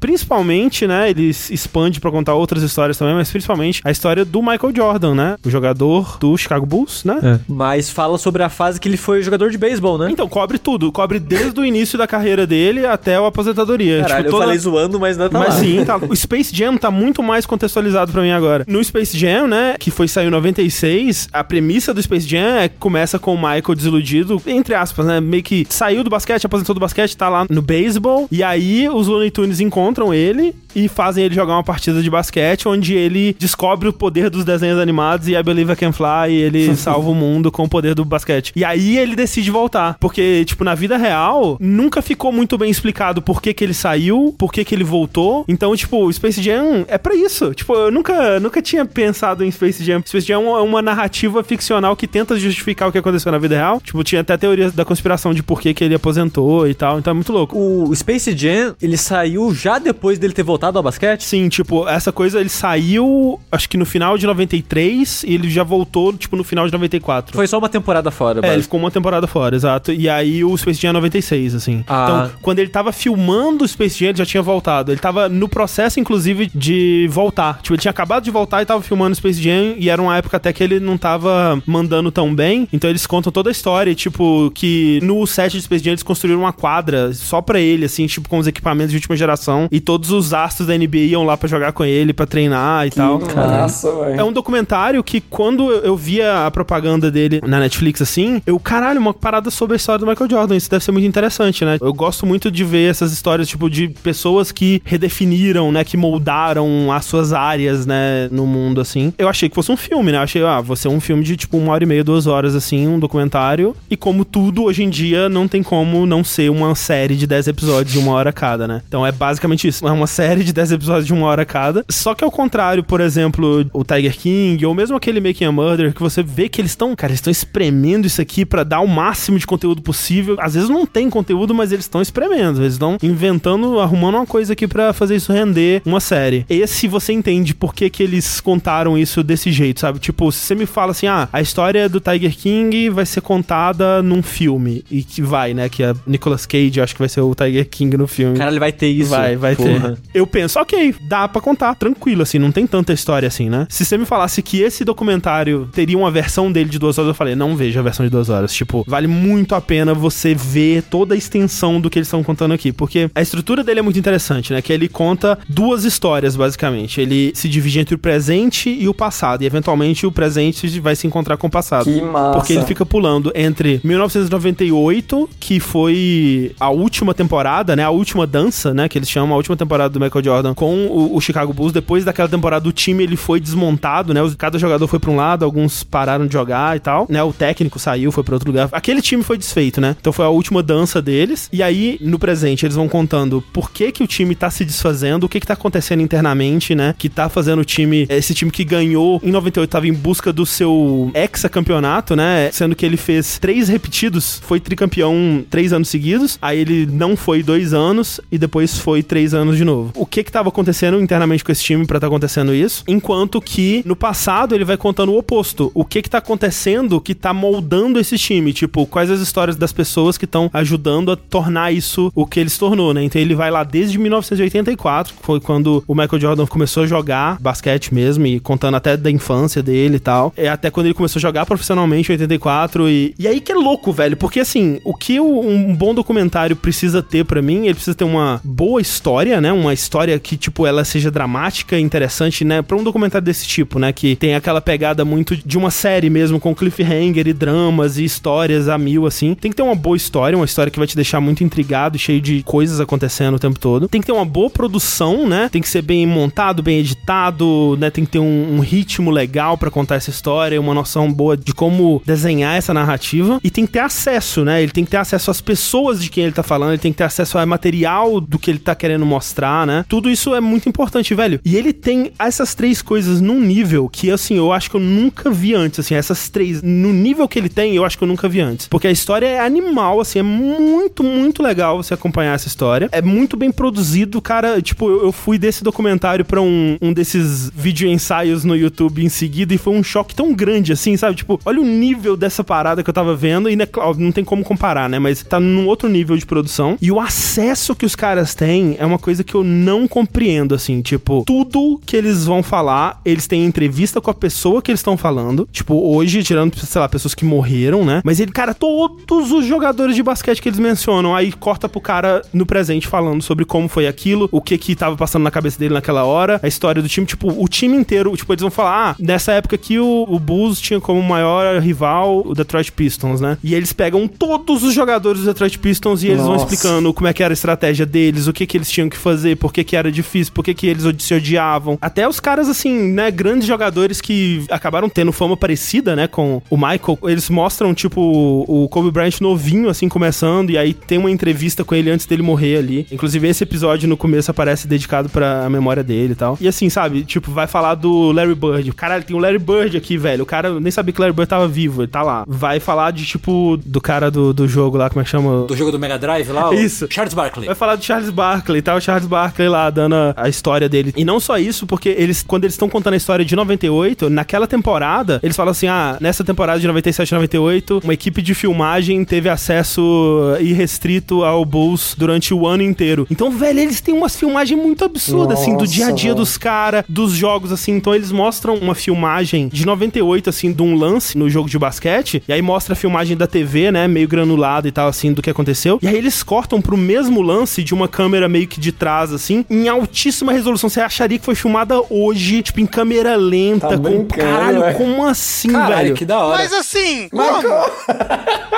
[0.01, 4.73] principalmente, né, ele expande pra contar outras histórias também, mas principalmente a história do Michael
[4.75, 7.41] Jordan, né, o jogador do Chicago Bulls, né?
[7.47, 10.09] Mas fala sobre a fase que ele foi jogador de beisebol, né?
[10.11, 10.91] Então, cobre tudo.
[10.91, 14.01] Cobre desde o início da carreira dele até a aposentadoria.
[14.03, 15.61] Caralho, Tipo, eu toda- falei zoando, mas não tá Mas lá.
[15.61, 15.97] sim, tá.
[16.11, 18.65] O Space Jam tá muito mais contextualizado pra mim agora.
[18.67, 22.69] No Space Jam, né, que foi saiu em 96, a premissa do Space Jam é
[22.69, 26.75] que começa com o Michael desiludido, entre aspas, né, meio que saiu do basquete, aposentou
[26.75, 31.25] do basquete, tá lá no beisebol, e aí os Looney Tunes encontram ele e fazem
[31.25, 35.35] ele jogar uma partida de basquete, onde ele descobre o poder dos desenhos animados e
[35.35, 38.53] I Believe I Can Fly, e ele salva o mundo com o poder do basquete.
[38.55, 43.21] E aí ele decide voltar, porque, tipo, na vida real, nunca ficou muito bem explicado
[43.31, 45.45] por que que ele saiu, por que que ele voltou.
[45.47, 47.55] Então, tipo, o Space Jam é pra isso.
[47.55, 50.03] Tipo, eu nunca, nunca tinha pensado em Space Jam.
[50.05, 53.81] Space Jam é uma, narrativa ficcional que tenta justificar o que aconteceu na vida real.
[53.81, 56.99] Tipo, tinha até teoria da conspiração de por que que ele aposentou e tal.
[56.99, 57.57] Então é muito louco.
[57.57, 61.23] O Space Jam, ele saiu já depois dele ter voltado ao basquete?
[61.23, 65.63] Sim, tipo, essa coisa ele saiu, acho que no final de 93 e ele já
[65.63, 67.33] voltou, tipo, no final de 94.
[67.33, 69.93] Foi só uma temporada fora, É, ele ficou uma temporada fora, exato.
[69.93, 71.85] E aí o Space Jam é 96, assim.
[71.87, 72.07] Ah.
[72.09, 74.93] Então, quando ele tava filmando o Space Jam, ele já tinha voltado.
[74.93, 77.61] Ele tava no processo, inclusive, de voltar.
[77.63, 79.75] Tipo, ele tinha acabado de voltar e tava filmando o Space Jam.
[79.77, 82.69] E era uma época até que ele não tava mandando tão bem.
[82.73, 86.41] Então eles contam toda a história, tipo, que no set de Space Jam eles construíram
[86.41, 89.69] uma quadra só pra ele, assim, tipo, com os equipamentos de última geração.
[89.71, 92.91] E todos os astros da NBA iam lá pra jogar com ele, pra treinar e
[92.91, 93.19] tal.
[93.19, 94.21] Nossa, velho.
[94.21, 99.01] É um documentário que quando eu via a propaganda dele na Netflix assim, eu, caralho,
[99.01, 100.57] uma parada sobre a história do Michael Jordan.
[100.57, 101.79] Isso deve ser muito interessante, né?
[101.81, 105.85] Eu gosto muito de ver essas histórias, tipo, de pessoas que redefiniram, né?
[105.85, 108.29] Que moldaram as suas áreas, né?
[108.31, 109.13] No mundo, assim.
[109.19, 110.19] Eu achei que fosse um filme, né?
[110.19, 112.55] Eu achei, ah, você é um filme de, tipo, uma hora e meia, duas horas,
[112.55, 113.75] assim, um documentário.
[113.91, 117.49] E como tudo, hoje em dia, não tem como não ser uma série de 10
[117.49, 118.83] episódios de uma hora cada, né?
[118.87, 119.87] Então é basicamente isso.
[119.87, 121.85] É uma série de 10 episódios de uma hora cada.
[121.89, 125.95] Só que ao contrário, por exemplo, o Tiger King, ou mesmo aquele Making a Murder,
[125.95, 128.89] que você vê que eles estão, cara, eles estão espremendo isso aqui pra dar o
[128.89, 130.37] máximo de conteúdo possível.
[130.41, 132.61] Às vezes não tem conteúdo, mas eles estão espremendo.
[132.63, 136.45] Eles estão inventando, arrumando uma coisa aqui pra fazer isso render uma série.
[136.49, 139.99] Esse você entende por que, que eles contaram isso desse jeito, sabe?
[139.99, 144.03] Tipo, se você me fala assim, ah, a história do Tiger King vai ser contada
[144.03, 144.85] num filme.
[144.91, 145.69] E que vai, né?
[145.69, 148.37] Que a Nicolas Cage, acho que vai ser o Tiger King no filme.
[148.37, 149.11] Caralho, vai ter isso.
[149.11, 149.99] Vai, vai Porra.
[150.13, 150.19] ter.
[150.19, 153.67] Eu penso, ok, dá pra contar, tranquilo, assim, não tem tanta história assim, né?
[153.69, 157.15] Se você me falasse que esse documentário teria uma versão dele de duas horas, eu
[157.15, 158.53] falei, não veja a versão de duas horas.
[158.53, 162.53] Tipo, vale muito a pena você ver toda a extensão do que eles estão contando
[162.53, 164.63] aqui, porque a estrutura dele é muito interessante, né?
[164.63, 167.01] Que ele conta duas histórias, basicamente.
[167.01, 171.07] Ele se divide entre o presente e o passado, e eventualmente o presente vai se
[171.07, 171.85] encontrar com o passado.
[171.85, 172.39] Que massa.
[172.39, 177.85] Porque ele fica pulando entre 1998, que foi a última temporada, né?
[177.85, 178.89] A última dança, né?
[178.89, 181.73] Que eles chamam a última temporada do Michael Jordan com o, o Chicago Bulls.
[181.73, 184.21] Depois daquela temporada, o time ele foi desmontado, né?
[184.39, 187.23] Cada jogador foi pra um lado, alguns pararam de jogar e tal, né?
[187.23, 188.69] O técnico saiu, foi pra outro lugar.
[188.73, 189.97] Aquele time foi desfeito, né?
[190.01, 191.49] Então foi a última dança deles.
[191.53, 195.25] E aí, no presente, eles vão contando por que que o time tá se desfazendo,
[195.25, 196.95] o que que tá acontecendo internamente, né?
[196.99, 200.47] Que tá fazendo o time, esse time que ganhou em 98 tava em busca do
[200.47, 202.51] seu hexacampeonato, né?
[202.53, 207.43] Sendo que ele fez três repetidos, foi tricampeão três anos seguidos, aí ele não foi
[207.43, 209.93] dois anos e depois foi três anos de novo.
[209.95, 212.83] O que que tava acontecendo internamente com esse time pra tá acontecendo isso?
[212.89, 215.71] Enquanto que no passado ele vai contando o oposto.
[215.75, 218.53] O que que tá acontecendo que tá moldando esse time?
[218.53, 222.49] Tipo, quais as histórias das pessoas que estão ajudando a tornar isso o que ele
[222.49, 222.59] se
[222.95, 223.05] né?
[223.05, 227.39] Então ele vai lá desde 1984, que foi quando o Michael Jordan começou a jogar
[227.41, 230.33] basquete mesmo, e contando até da infância dele e tal.
[230.37, 232.89] É até quando ele começou a jogar profissionalmente em 84.
[232.89, 237.03] E, e aí que é louco, velho, porque assim, o que um bom documentário precisa
[237.03, 239.53] ter pra mim, ele precisa ter uma boa história, né?
[239.53, 242.63] Uma história que, tipo, ela seja dramática e interessante, né?
[242.63, 243.93] Pra um documentário desse tipo, né?
[243.93, 248.69] Que tem aquela pegada muito de uma série mesmo, com cliffhanger e dramas e histórias
[248.69, 249.35] a mil, assim.
[249.35, 252.21] Tem que ter uma boa história, uma história que vai te deixar muito intrigado, cheio
[252.21, 253.89] de coisas acontecendo o tempo todo.
[253.89, 255.49] Tem que ter uma boa produção, né?
[255.51, 257.91] Tem que ser bem montado, bem editado, né?
[257.91, 261.55] Tem que ter um, um ritmo legal pra contar essa história, uma noção boa de
[261.55, 263.41] como desenhar essa narrativa.
[263.43, 264.63] E tem que ter acesso, né?
[264.63, 266.99] Ele tem que ter acesso às pessoas de quem ele tá falando, ele tem que
[266.99, 269.85] ter acesso ao material do que ele tá querendo mostrar, né?
[269.89, 271.41] Tudo isso é muito importante, velho.
[271.45, 275.31] E ele tem essas três coisas num nível que, assim, eu acho que eu nunca
[275.31, 278.29] vi antes, assim, essas três, no nível que ele tem, eu acho que eu nunca
[278.29, 278.69] vi antes.
[278.69, 282.89] Porque a história é animal, assim, é muito, muito legal você acompanhar essa história.
[282.91, 284.61] É muito bem produzido, cara.
[284.61, 289.09] Tipo, eu, eu fui desse documentário pra um, um desses vídeo ensaios no YouTube em
[289.09, 291.17] seguida e foi um choque tão grande, assim, sabe?
[291.17, 293.67] Tipo, olha o nível dessa parada que eu tava vendo e, né,
[293.99, 294.99] não tem como comparar, né?
[294.99, 296.77] Mas tá num outro nível de produção.
[296.81, 300.81] E o acesso que os caras têm é uma coisa que eu não compreendo, assim.
[300.81, 304.97] Tipo, tudo que eles vão falar, eles têm entrevista com a pessoa que eles estão
[304.97, 305.49] falando.
[305.53, 308.01] Tipo, hoje, tirando, sei lá, pessoas que morreram, né?
[308.05, 312.23] Mas ele, cara, todos os jogadores de basquete que eles mencionam, aí corta pro cara
[312.33, 315.75] no presente falando sobre como foi aquilo, o que que tava passando na cabeça dele
[315.75, 318.97] naquela hora, a história do time, tipo, o time inteiro, tipo, eles vão falar, ah,
[318.99, 323.37] nessa época aqui o, o Bulls tinha como maior rival o Detroit Pistons, né?
[323.43, 326.45] E eles pegam todos os jogadores do Detroit Pistons e eles vão Nossa.
[326.45, 329.37] explicando como é que era a estratégia deles, o que que eles tinham que fazer,
[329.37, 331.79] por que que era difícil, por que que eles se odiavam.
[331.81, 336.57] Até os caras, assim, né, grandes jogadores que acabaram tendo fama parecida, né, com o
[336.57, 338.01] Michael, eles mostram, tipo,
[338.47, 342.20] o Kobe Bryant novinho, assim, começando, e aí tem uma entrevista com ele antes dele
[342.23, 342.87] morrer ali.
[342.91, 346.39] Inclusive, esse episódio no começo aparece dedicado pra memória dele e tal.
[346.41, 348.73] E assim, sabe, tipo, vai falar do Larry Bird.
[348.73, 350.23] Caralho, tem o Larry Bird aqui, velho.
[350.23, 352.25] O cara nem sabia que o Larry Bird tava vivo, ele tá lá.
[352.27, 355.47] Vai falar de, tipo, do cara do, do jogo lá, como é que chama?
[355.47, 356.87] Do jogo do Mega Drive lá, Isso.
[356.91, 357.47] Charles Barkley.
[357.47, 358.75] Vai falar do Charles Barkley, tá?
[358.75, 360.93] O Charles Barkley lá dando a, a história dele.
[360.97, 364.47] E não só isso, porque eles, quando eles estão contando a história de 98, naquela
[364.47, 369.29] temporada, eles falam assim: ah, nessa temporada de 97 98, uma equipe de filmagem teve
[369.29, 373.07] acesso irrestrito ao Bulls durante o ano inteiro.
[373.11, 376.37] Então, velho, eles têm umas filmagens muito absurdas, assim, do Nossa, dia a dia dos
[376.37, 377.73] caras, dos jogos, assim.
[377.73, 382.23] Então, eles mostram uma filmagem de 98, assim, de um lance no jogo de basquete,
[382.27, 385.31] e aí mostra a filmagem da TV, né, meio granulada e tal, assim, do que
[385.31, 385.79] aconteceu.
[385.83, 389.45] E aí eles cortam pro mesmo lance de uma câmera meio que de trás, assim,
[389.49, 390.69] em altíssima resolução.
[390.71, 394.05] Você acharia que foi filmada hoje, tipo, em câmera lenta, Tá com...
[394.07, 394.77] Caralho, velho.
[394.79, 395.95] como assim, Caralho, velho?
[395.95, 396.39] que da hora.
[396.39, 397.71] Mas assim, Mas como?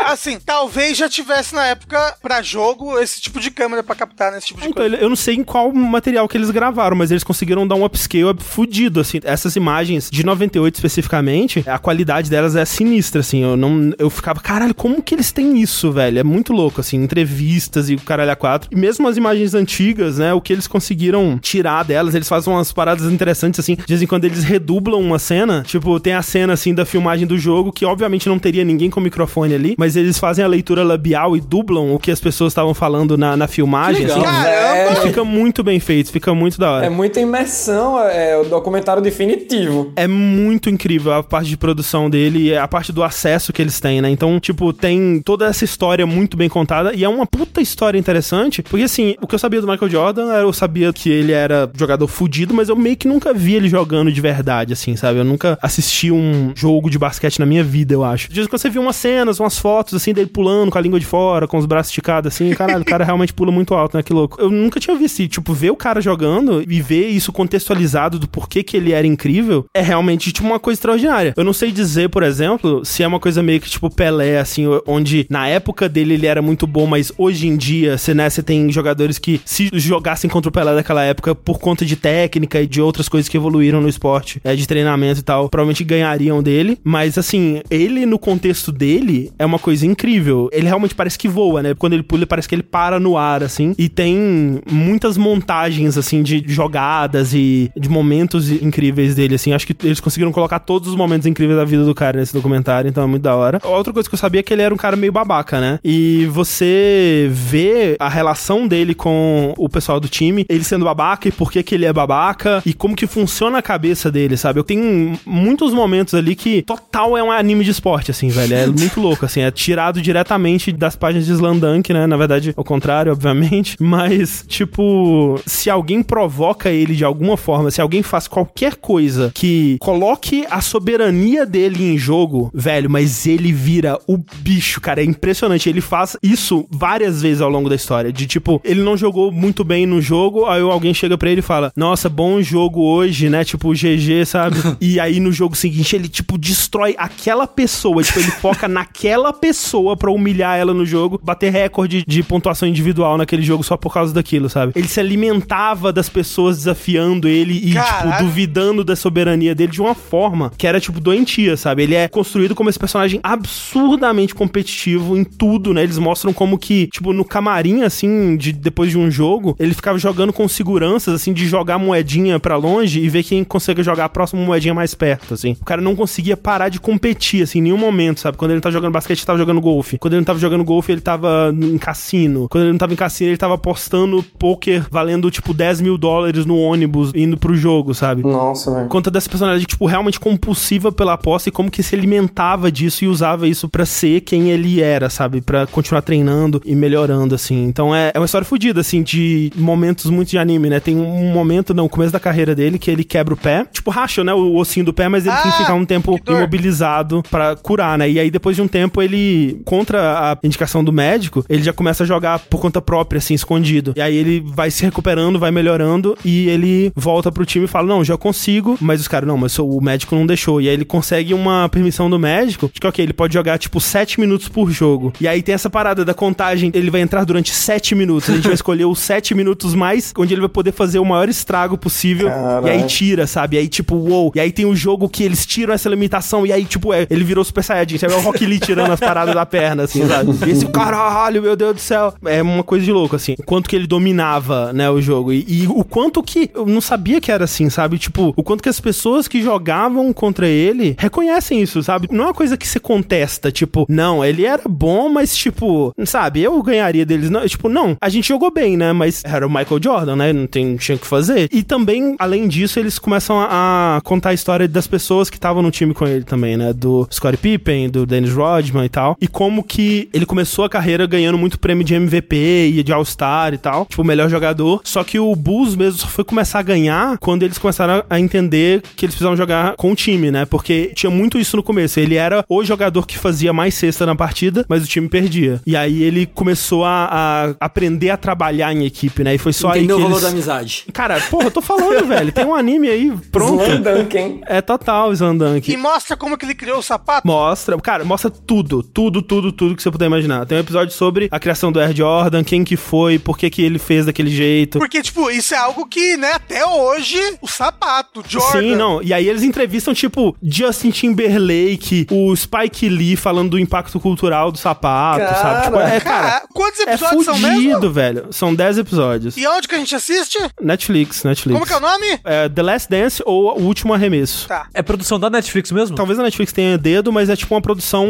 [0.06, 4.48] assim, talvez já tivesse na época pra jogo esse tipo de câmera pra captar nesse
[4.48, 4.96] tipo de Então, coisa.
[4.96, 8.34] eu não sei em qual material que eles gravaram, mas eles conseguiram dar um upscale
[8.38, 9.18] fudido, assim.
[9.24, 13.42] Essas imagens de 98 especificamente, a qualidade delas é sinistra, assim.
[13.42, 16.18] Eu não, eu ficava, caralho, como que eles têm isso, velho?
[16.18, 18.68] É muito louco, assim, entrevistas e o caralho a quatro.
[18.72, 22.72] E mesmo as imagens antigas, né, o que eles conseguiram tirar delas, eles fazem umas
[22.72, 23.74] paradas interessantes, assim.
[23.74, 27.26] De vez em quando eles redublam uma cena, tipo, tem a cena, assim, da filmagem
[27.26, 30.82] do jogo, que obviamente não teria ninguém com microfone ali, mas eles fazem a leitura
[30.84, 34.18] labial e dublam o que as pessoas estavam falando na, na filmagem, legal.
[34.18, 34.26] assim.
[34.26, 34.92] Caramba!
[34.92, 36.86] E fica muito bem feito, fica muito da hora.
[36.86, 39.92] É muita imersão, é o documentário definitivo.
[39.96, 43.80] É muito incrível a parte de produção dele e a parte do acesso que eles
[43.80, 44.10] têm, né?
[44.10, 48.62] Então, tipo, tem toda essa história muito bem contada e é uma puta história interessante,
[48.62, 51.70] porque assim, o que eu sabia do Michael Jordan, era- eu sabia que ele era
[51.76, 55.18] jogador fudido, mas eu meio que nunca vi ele jogando de verdade, assim, sabe?
[55.18, 58.28] Eu nunca assisti um jogo de basquete na minha vida, eu acho.
[58.28, 60.80] De vez em quando você viu umas cenas, umas fotos, assim, dele pulando com a
[60.80, 63.96] língua de fora, com os braços esticados, assim, caralho, o cara realmente pula muito alto,
[63.96, 64.02] né?
[64.02, 64.40] Que louco.
[64.40, 65.12] Eu nunca tinha visto.
[65.28, 69.66] Tipo, ver o cara jogando e ver isso contextualizado do porquê que ele era incrível
[69.74, 71.34] é realmente, tipo, uma coisa extraordinária.
[71.36, 74.64] Eu não sei dizer, por exemplo, se é uma coisa meio que, tipo, Pelé, assim,
[74.86, 78.42] onde na época dele ele era muito bom, mas hoje em dia, você, né, você
[78.42, 82.66] tem jogadores que se jogassem contra o Pelé daquela época por conta de técnica e
[82.66, 86.78] de outras coisas que evoluíram no esporte, é, de treinamento e tal, provavelmente ganhariam dele.
[86.82, 90.48] Mas, assim, ele no contexto dele é uma coisa incrível.
[90.52, 91.74] Ele realmente parece que voa, né?
[91.74, 93.74] Quando ele pula, parece que ele para no ar, assim.
[93.78, 99.52] E tem muitas montagens, assim, de jogadas e de momentos incríveis dele, assim.
[99.52, 102.88] Acho que eles conseguiram colocar todos os momentos incríveis da vida do cara nesse documentário,
[102.88, 103.60] então é muito da hora.
[103.64, 105.78] Outra coisa que eu sabia é que ele era um cara meio babaca, né?
[105.84, 111.32] E você vê a relação dele com o pessoal do time, ele sendo babaca e
[111.32, 114.60] por que que ele é babaca e como que funciona a cabeça dele, sabe?
[114.60, 118.54] Eu tenho muitos momentos ali que total é um anime de esporte, assim, velho.
[118.54, 119.40] É muito louco, assim.
[119.40, 122.06] É tirado diretamente das páginas de Slandunk, né?
[122.06, 123.76] Na verdade, ao contrário, obviamente.
[123.80, 129.76] Mas, tipo, se alguém provoca ele de alguma forma, se alguém faz qualquer coisa que
[129.80, 135.00] coloque a soberania dele em jogo, velho, mas ele vira o bicho, cara.
[135.00, 135.68] É impressionante.
[135.68, 138.12] Ele faz isso várias vezes ao longo da história.
[138.12, 141.42] De tipo, ele não jogou muito bem no jogo, aí alguém chega pra ele e
[141.42, 143.44] fala: Nossa, bom jogo hoje, né?
[143.44, 144.56] Tipo, GG, sabe?
[144.80, 148.02] e aí no jogo seguinte ele, tipo, destrói aquela pessoa.
[148.02, 152.81] Tipo, ele foca naquela pessoa pra humilhar ela no jogo, bater recorde de pontuação individual
[153.18, 154.72] naquele jogo só por causa daquilo, sabe?
[154.74, 158.10] Ele se alimentava das pessoas desafiando ele e, Caralho.
[158.12, 161.82] tipo, duvidando da soberania dele de uma forma que era, tipo, doentia, sabe?
[161.82, 165.82] Ele é construído como esse personagem absurdamente competitivo em tudo, né?
[165.82, 169.98] Eles mostram como que, tipo, no camarim, assim, de, depois de um jogo, ele ficava
[169.98, 174.08] jogando com seguranças, assim, de jogar moedinha pra longe e ver quem consegue jogar a
[174.08, 175.56] próxima moedinha mais perto, assim.
[175.60, 178.36] O cara não conseguia parar de competir, assim, em nenhum momento, sabe?
[178.36, 179.98] Quando ele tá jogando basquete, ele tava jogando golfe.
[179.98, 182.48] Quando ele não tava jogando golfe, ele tava em cassino.
[182.48, 186.44] Quando ele não tava em cassino, ele tava apostando poker valendo, tipo, 10 mil dólares
[186.46, 188.22] no ônibus indo pro jogo, sabe?
[188.22, 188.88] Nossa, velho.
[188.88, 193.08] conta dessa personalidade, tipo, realmente compulsiva pela aposta e como que se alimentava disso e
[193.08, 195.40] usava isso pra ser quem ele era, sabe?
[195.40, 197.64] Pra continuar treinando e melhorando, assim.
[197.64, 200.80] Então é, é uma história fodida, assim, de momentos muito de anime, né?
[200.80, 204.22] Tem um momento, no começo da carreira dele, que ele quebra o pé, tipo, racha,
[204.24, 204.32] né?
[204.32, 207.98] O ossinho do pé, mas ele tem que Ah, ficar um tempo imobilizado pra curar,
[207.98, 208.08] né?
[208.10, 212.02] E aí, depois de um tempo, ele, contra a indicação do médico, ele já começa
[212.04, 213.92] a jogar por conta própria, assim, escondido.
[213.96, 217.88] E aí ele vai se recuperando, vai melhorando e ele volta pro time e fala:
[217.88, 218.78] Não, já consigo.
[218.80, 220.60] Mas os caras, não, mas o médico não deixou.
[220.60, 223.80] E aí ele consegue uma permissão do médico de que, ok, ele pode jogar tipo
[223.80, 225.12] 7 minutos por jogo.
[225.20, 228.30] E aí tem essa parada da contagem, ele vai entrar durante 7 minutos.
[228.30, 231.28] A gente vai escolher os 7 minutos mais, onde ele vai poder fazer o maior
[231.28, 232.28] estrago possível.
[232.28, 232.66] Caralho.
[232.68, 233.56] E aí tira, sabe?
[233.56, 234.30] E aí, tipo, uou.
[234.36, 236.46] E aí tem o jogo que eles tiram essa limitação.
[236.46, 237.98] E aí, tipo, é, ele virou Super Saiyajin.
[237.98, 238.12] Sabe?
[238.12, 240.30] É o Rock Lee tirando as paradas da perna, assim, sabe?
[240.46, 242.14] E esse caralho, meu Deus do céu.
[242.24, 243.34] É uma coisa de louco, assim.
[243.38, 245.32] O quanto que ele dominava, né, o jogo.
[245.32, 246.50] E, e o quanto que.
[246.54, 247.98] Eu não sabia que era assim, sabe?
[247.98, 252.08] Tipo, o quanto que as pessoas que jogavam contra ele reconhecem isso, sabe?
[252.10, 256.42] Não é uma coisa que você contesta, tipo, não, ele era bom, mas, tipo, sabe,
[256.42, 257.30] eu ganharia deles.
[257.30, 258.92] Não, tipo, não, a gente jogou bem, né?
[258.92, 260.32] Mas era o Michael Jordan, né?
[260.32, 261.48] Não, tem, não tinha o que fazer.
[261.52, 265.62] E também, além disso, eles começam a, a contar a história das pessoas que estavam
[265.62, 266.72] no time com ele também, né?
[266.72, 269.16] Do Scottie Pippen, do Dennis Rodman e tal.
[269.20, 273.54] E como que ele começou a carreira ganhando muito prêmio de MVP e de All-Star
[273.54, 273.86] e tal.
[273.86, 274.80] Tipo, o melhor jogador.
[274.84, 278.82] Só que o Bulls mesmo só foi começar a ganhar quando eles começaram a entender
[278.96, 280.44] que eles precisavam jogar com o time, né?
[280.44, 282.00] Porque tinha muito isso no começo.
[282.00, 285.60] Ele era o jogador que fazia mais cesta na partida, mas o time perdia.
[285.66, 289.34] E aí ele começou a, a aprender a trabalhar em equipe, né?
[289.34, 290.22] E foi só Entendeu o aí que valor eles...
[290.22, 290.84] da amizade.
[290.92, 292.32] Cara, porra, eu tô falando, velho.
[292.32, 293.62] Tem um anime aí, pronto.
[293.62, 294.40] Slandunk, hein?
[294.46, 295.70] É total, Slandank.
[295.70, 297.26] E mostra como que ele criou o sapato.
[297.26, 300.46] Mostra, cara, mostra tudo, tudo, tudo, tudo que você puder imaginar.
[300.46, 303.62] Tem um episódio sobre a criação do Air Jordan, quem que foi, por que que
[303.62, 304.78] ele fez daquele jeito.
[304.78, 308.60] Porque, tipo, isso é algo que, né, até hoje, o sapato, Jordan.
[308.60, 309.02] Sim, não.
[309.02, 314.58] E aí eles entrevistam, tipo, Justin Timberlake, o Spike Lee falando do impacto cultural do
[314.58, 315.64] sapato, Cara, sabe?
[315.64, 317.54] Tipo, é, cara, Cara, quantos é episódios são mesmo?
[317.56, 318.26] fudido, velho.
[318.30, 319.36] São 10 episódios.
[319.36, 320.38] E onde que a gente assiste?
[320.60, 321.54] Netflix, Netflix.
[321.54, 322.20] Como que é o nome?
[322.24, 324.46] É The Last Dance ou O Último Arremesso.
[324.48, 324.68] Tá.
[324.74, 325.96] É produção da Netflix mesmo?
[325.96, 328.06] Talvez a Netflix tenha dedo, mas é tipo uma produção,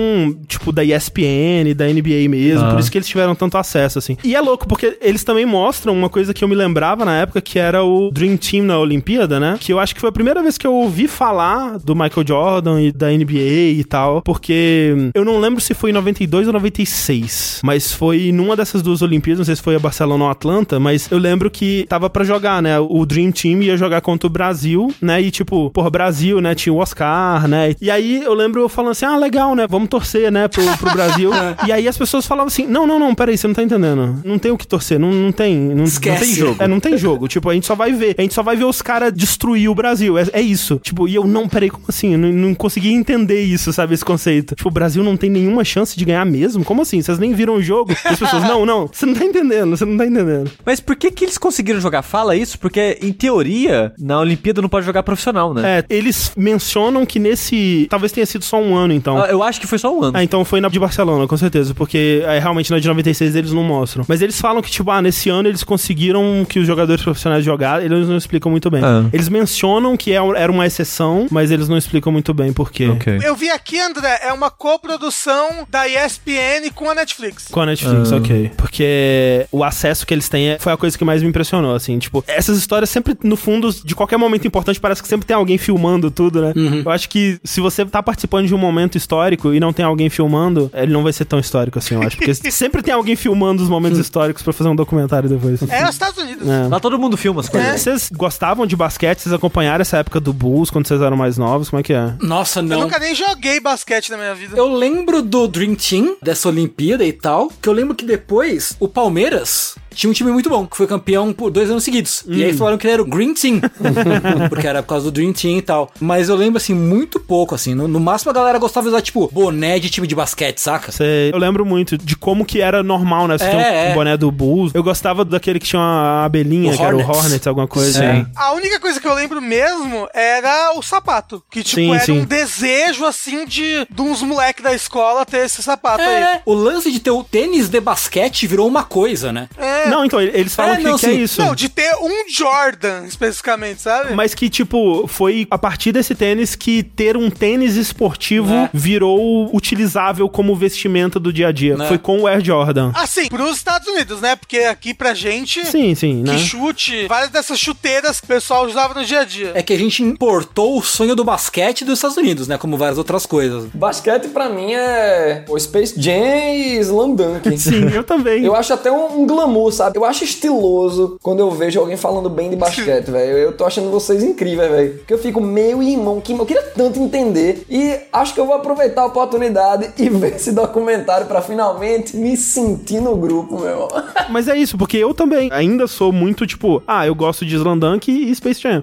[0.47, 2.67] tipo, da ESPN, da NBA mesmo.
[2.67, 2.71] Ah.
[2.71, 4.12] Por isso que eles tiveram tanto acesso, assim.
[4.23, 7.41] E é louco, porque eles também mostram uma coisa que eu me lembrava na época,
[7.41, 9.57] que era o Dream Team na Olimpíada, né?
[9.61, 12.81] Que eu acho que foi a primeira vez que eu ouvi falar do Michael Jordan
[12.81, 17.61] e da NBA e tal, porque eu não lembro se foi em 92 ou 96,
[17.65, 21.11] mas foi numa dessas duas Olimpíadas, não sei se foi a Barcelona ou Atlanta, mas
[21.11, 22.79] eu lembro que tava pra jogar, né?
[22.79, 25.21] O Dream Team ia jogar contra o Brasil, né?
[25.21, 26.55] E tipo, porra, Brasil, né?
[26.55, 27.75] Tinha o Oscar, né?
[27.81, 29.67] E aí eu lembro eu falando assim: ah, legal, né?
[29.67, 30.49] Vamos torcer, né?
[30.49, 31.31] Pro, pro Brasil.
[31.67, 34.02] e aí as pessoas falavam assim: não, não, não, peraí, você não tá entendendo.
[34.25, 35.57] Não tem o que torcer, não, não tem.
[35.57, 36.25] Não, não Esquece.
[36.25, 36.63] tem jogo.
[36.63, 37.29] É, não tem jogo.
[37.29, 38.15] Tipo, a gente só vai ver.
[38.19, 40.19] A gente só vai ver os caras destruir o Brasil.
[40.19, 40.81] É, é isso.
[40.83, 42.13] Tipo, e eu não, peraí, como assim?
[42.13, 43.95] Eu não, não consegui entender isso, sabe?
[43.95, 44.55] Esse conceito.
[44.55, 46.65] Tipo, o Brasil não tem nenhuma chance de ganhar mesmo?
[46.65, 47.01] Como assim?
[47.01, 47.93] Vocês nem viram o jogo?
[47.93, 48.89] E as pessoas, não, não.
[48.93, 50.51] Você não tá entendendo, você não tá entendendo.
[50.65, 52.03] Mas por que que eles conseguiram jogar?
[52.03, 55.79] Fala isso, porque em teoria, na Olimpíada não pode jogar profissional, né?
[55.79, 57.87] É, eles mencionam que nesse.
[57.89, 59.23] Talvez tenha sido só um ano, então.
[59.23, 60.17] Ah, Eu acho que foi só um ano.
[60.17, 63.53] Ah, então foi na de Barcelona, com certeza, porque é, realmente na de 96 eles
[63.53, 63.82] não mostram.
[64.09, 67.85] Mas eles falam que, tipo, ah, nesse ano eles conseguiram que os jogadores profissionais jogaram,
[67.85, 68.83] eles não explicam muito bem.
[68.85, 69.05] Ah.
[69.13, 72.89] Eles mencionam que é- era uma exceção, mas eles não explicam muito bem por quê.
[72.89, 73.19] Ok.
[73.23, 77.49] Eu vi aqui, André, é uma coprodução da ESPN com a Netflix.
[77.51, 78.51] Com a Netflix, ok.
[78.57, 81.99] Porque o acesso que eles têm é- foi a coisa que mais me impressionou, assim.
[81.99, 85.59] Tipo, essas histórias sempre, no fundo, de qualquer momento importante, parece que sempre tem alguém
[85.59, 86.53] filmando tudo, né?
[86.85, 90.09] Eu acho que se você tá participando de um momento histórico e não tem alguém
[90.11, 92.17] filmando, ele não vai ser tão histórico assim, eu acho.
[92.17, 95.61] Porque sempre tem alguém filmando os momentos históricos pra fazer um documentário depois.
[95.71, 96.49] É os Estados Unidos.
[96.49, 96.69] É.
[96.69, 97.81] Lá todo mundo filma as coisas.
[97.81, 99.21] Vocês gostavam de basquete?
[99.21, 101.71] Vocês acompanharam essa época do Bulls quando vocês eram mais novos?
[101.71, 102.15] Como é que é?
[102.21, 102.81] Nossa, Eu não.
[102.83, 104.57] nunca nem joguei basquete na minha vida.
[104.57, 108.87] Eu lembro do Dream Team, dessa Olimpíada e tal, que eu lembro que depois o
[108.89, 112.25] Palmeiras tinha um time muito bom, que foi campeão por dois anos seguidos.
[112.27, 113.61] E aí falaram que ele era o Green Team,
[114.49, 115.91] porque era por causa do Dream Team e tal.
[116.01, 117.75] Mas eu lembro, assim, muito pouco, assim.
[117.75, 120.93] No, no máximo a galera gostava de usar, tipo, boné de time de basquete, saca?
[120.93, 123.39] Você- eu lembro muito de como que era normal, né?
[123.39, 123.95] Você É, tem um é.
[123.95, 124.73] boné do Bulls.
[124.75, 127.25] Eu gostava daquele que tinha uma abelhinha, O que era o Hornets.
[127.25, 127.99] Hornets, alguma coisa.
[127.99, 128.05] Sim.
[128.05, 128.27] É.
[128.37, 131.43] A única coisa que eu lembro mesmo era o sapato.
[131.51, 132.21] Que, tipo, Sim, era sim.
[132.21, 136.23] um desejo, assim, de, de uns moleques da escola ter esse sapato aí.
[136.23, 139.49] É, o lance de ter o tênis de basquete virou uma coisa, né?
[139.59, 139.82] É.
[139.89, 141.21] Não, então, eles falam É, que, não, que é sim.
[141.23, 141.41] isso.
[141.41, 144.15] Não, de ter um Jordan, especificamente, sabe?
[144.15, 148.71] Mas que, tipo, foi a partir desse tênis que ter um tênis esportivo É.
[148.73, 151.77] virou utilizável como vestimenta do dia a dia.
[151.77, 151.87] Né?
[151.89, 152.91] Foi com o Air Jordan.
[152.95, 154.37] Assim, pros Estados Unidos, né?
[154.37, 156.35] Porque aqui pra gente, Sim, sim, né?
[156.35, 159.53] que chute, várias dessas chuteiras que o pessoal usava no dia a dia.
[159.55, 162.59] É que a gente importou o sonho do basquete dos Estados Unidos, né?
[162.59, 163.65] Como várias outras coisas.
[163.75, 167.59] Basquete pra mim é o Space Jam e Slam Dunk.
[167.59, 168.45] Sim, eu também.
[168.45, 169.99] Eu acho até um, um glamour, sabe?
[169.99, 173.37] Eu acho estiloso quando eu vejo alguém falando bem de basquete, velho.
[173.39, 174.95] Eu tô achando vocês incríveis, velho.
[174.99, 177.65] Porque eu fico, meu irmão, que eu queria tanto entender.
[177.69, 182.37] E acho que eu vou aproveitar a oportunidade e ver esse documentário pra finalmente me
[182.37, 183.89] sentir no grupo, meu irmão.
[184.31, 187.79] Mas é isso, porque eu também ainda sou muito, tipo, ah, eu gosto de Slam
[187.79, 188.83] Dunk e Space Jam.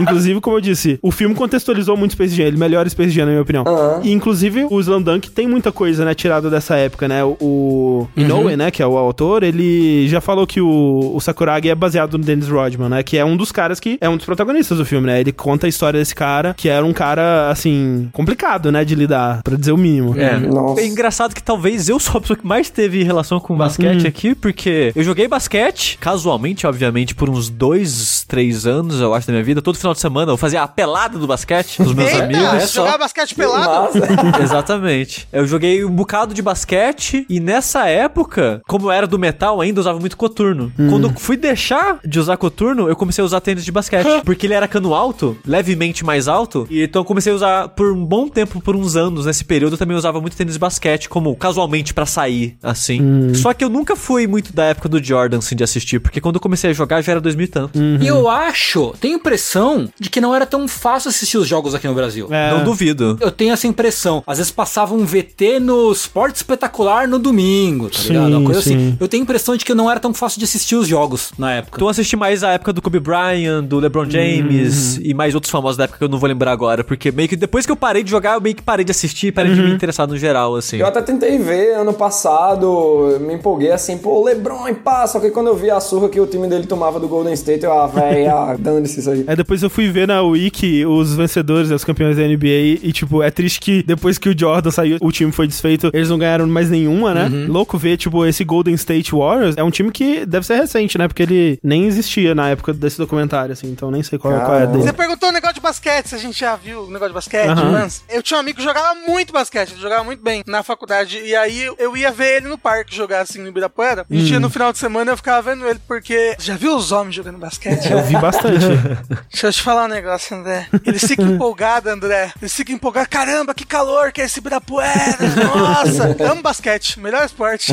[0.00, 3.32] inclusive, como eu disse, o filme contextualizou muito Space Jam, ele melhora Space Jam, na
[3.32, 3.64] minha opinião.
[4.02, 7.24] E, inclusive, o Slam Dunk tem muita coisa, né, tirada dessa época, né?
[7.24, 11.68] O, o Inoue, né, que é o autor, ele já falou que o, o Sakuragi
[11.68, 14.24] é baseado no Dennis Rodman, né, que é um dos caras que é um dos
[14.24, 15.20] protagonistas do filme, né?
[15.20, 19.42] Ele conta a história desse cara, que era um cara, assim, complicado, né, de lidar,
[19.42, 20.18] pra dizer o mínimo.
[20.18, 20.38] É.
[20.38, 20.80] Nossa.
[20.80, 24.34] É engraçado que talvez eu sou a pessoa que mais teve relação com basquete aqui,
[24.34, 29.44] porque eu joguei basquete, casualmente, obviamente, por uns dois, três anos, eu acho, da minha
[29.44, 29.60] vida.
[29.60, 32.62] Todo final de semana eu fazia a pelada do basquete com os meus Eita, amigos.
[32.62, 33.90] você jogava basquete pelado?
[34.42, 35.28] Exatamente.
[35.32, 39.80] Eu joguei um bocado de basquete e nessa época, como eu era do metal ainda,
[39.80, 40.70] usava muito coturno.
[40.76, 44.06] Quando eu fui deixar de usar coturno, eu comecei a usar tênis de basquete.
[44.24, 47.92] porque ele era cano alto, levemente mais alto, e então eu comecei a usar por
[47.92, 49.26] um bom tempo, por uns anos.
[49.26, 53.32] Nesse período eu também usava muito tênis de basquete, como casualmente pra sair, assim.
[53.34, 56.36] Só que eu nunca fui muito da época do Jordan, assim, de assistir, porque quando
[56.36, 57.78] eu comecei a jogar já era 2000 e tanto.
[58.00, 61.86] E eu acho, tenho impressão de que não era tão fácil assistir os jogos aqui
[61.86, 62.28] no Brasil.
[62.30, 62.50] É.
[62.50, 63.16] Não duvido.
[63.20, 64.22] Eu tenho essa impressão.
[64.26, 68.36] Às vezes passava um VT no Esporte Espetacular no domingo, tá Sim, ligado?
[68.38, 68.74] Uma coisa sim.
[68.74, 68.96] assim.
[69.00, 71.52] Eu tenho a impressão de que não era tão fácil de assistir os jogos na
[71.52, 71.76] época.
[71.76, 75.50] Então eu assisti mais a época do Kobe Bryant, do LeBron James e mais outros
[75.50, 77.76] famosos da época que eu não vou lembrar agora, porque meio que depois que eu
[77.76, 80.56] parei de jogar, eu meio que parei de assistir, parei de me interessar no geral,
[80.56, 80.78] assim.
[80.78, 85.30] Eu até tentei ver ano passado, me empolguei assim, pô, LeBron e pá, só que
[85.30, 87.86] quando eu vi a surra que o time dele tomava do Golden State, eu, ah,
[87.86, 89.24] véi, ah, dane-se isso aí.
[89.26, 93.22] Aí depois eu fui ver na Wiki os vencedores, os campeões da NBA, e tipo,
[93.22, 96.46] é triste que depois que o Jordan saiu, o time foi desfeito, eles não ganharam
[96.46, 97.46] mais nenhuma, né?
[97.48, 101.08] Louco ver, tipo, esse Golden State Warriors é um time que deve ser recente, né?
[101.08, 104.66] Porque ele nem existia na época desse documentário, assim, então nem sei qual, qual é
[104.66, 104.82] dele.
[104.82, 107.48] Você perguntou o negócio de basquete, se a gente já viu o negócio de basquete,
[107.48, 108.02] lance.
[108.08, 111.18] Eu tinha um amigo que jogava muito basquete, ele jogava muito bem na faculdade.
[111.18, 114.06] E aí eu ia ver ele no parque jogar assim no Ibirapuera.
[114.10, 116.36] E ia no final de semana eu ficava vendo ele, porque.
[116.38, 117.90] Já viu os homens jogando basquete?
[117.90, 118.64] Eu vi bastante.
[119.30, 120.66] Deixa eu te falar um negócio, André.
[120.84, 122.32] Eles ficam empolgados, André.
[122.40, 123.08] Eles ficam empolgados.
[123.08, 125.18] Caramba, que calor que é esse Ibirapuera.
[125.56, 126.98] Nossa, amo basquete.
[127.00, 127.72] Melhor esporte.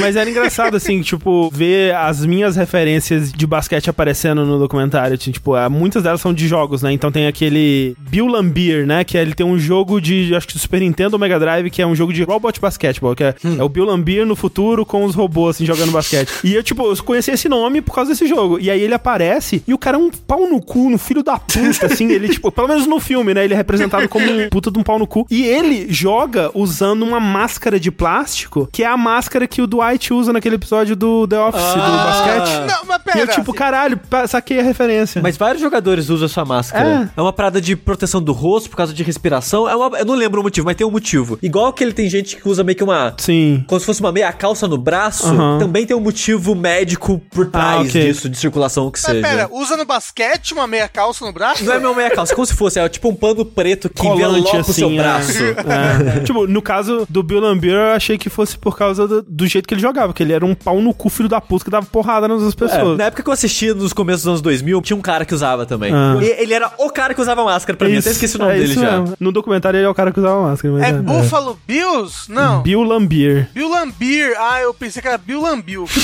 [0.00, 5.18] Mas era engraçado, assim, tipo, ver as minhas referências de basquete aparecendo no documentário.
[5.18, 6.92] Tipo, ah, muitas delas são de jogos, né?
[6.92, 9.02] Então tem aquele Bill Lambier, né?
[9.02, 11.82] Que ele tem um jogo de, acho que do Super Nintendo ou Mega Drive, que
[11.82, 15.04] é um jogo de robot basketball, que é, é o Bill Lambier no futuro com
[15.04, 16.30] os robôs, assim, jogando basquete.
[16.44, 18.58] E eu, tipo, eu conheci esse nome por causa desse jogo.
[18.60, 21.38] E aí ele aparece e o cara é um pau no cu, no filho da
[21.38, 22.10] puta, assim.
[22.12, 23.44] Ele, tipo, pelo menos no filme, né?
[23.44, 25.26] Ele é representado como um puta de um pau no cu.
[25.30, 30.12] E ele joga usando uma máscara de plástico, que é a máscara que o Dwight
[30.12, 32.66] usa naquele episódio do The Office, do basquete.
[32.66, 33.32] Não, mas E eu, pera.
[33.38, 35.20] tipo, caralho, saquei a referência.
[35.22, 37.10] Mas vários jogadores usam essa máscara.
[37.16, 37.20] É.
[37.20, 39.68] uma parada de proteção do rosto por causa de respiração.
[39.68, 41.38] É uma, eu não lembro o motivo, mas tem um motivo.
[41.42, 43.14] Igual que ele tem gente que usa meio que uma.
[43.18, 43.64] Sim.
[43.66, 45.26] Como se fosse uma meia calça no braço,
[45.58, 48.06] também tem um motivo médico por trás Ah, ok.
[48.06, 49.26] disso, de circulação que Mas seja.
[49.26, 51.64] pera, usa no basquete uma meia calça no braço?
[51.64, 54.58] Não é meu meia calça, como se fosse, é tipo um pano preto que envelopa
[54.58, 55.02] o seu assim, é.
[55.02, 55.32] braço.
[55.42, 56.20] É.
[56.24, 59.66] tipo, no caso do Bill Lambier, eu achei que fosse por causa do, do jeito
[59.66, 61.86] que ele jogava, que ele era um pau no cu, filho da puta, que dava
[61.86, 62.98] porrada nas É, pessoas.
[62.98, 65.64] na época que eu assistia nos começos dos anos 2000, tinha um cara que usava
[65.64, 65.92] também.
[65.94, 66.16] Ah.
[66.20, 68.54] E ele era o cara que usava máscara pra mim, até esqueci o nome é
[68.56, 68.98] dele isso já.
[69.00, 69.16] mesmo.
[69.20, 70.74] No documentário ele é o cara que usava máscara.
[70.74, 72.28] Mas É é, Buffalo Bills?
[72.28, 72.62] Não.
[72.62, 73.48] Bill Lambier.
[73.54, 74.34] Bill Lambier.
[74.38, 75.86] Ah, eu pensei que era Bill Lambill.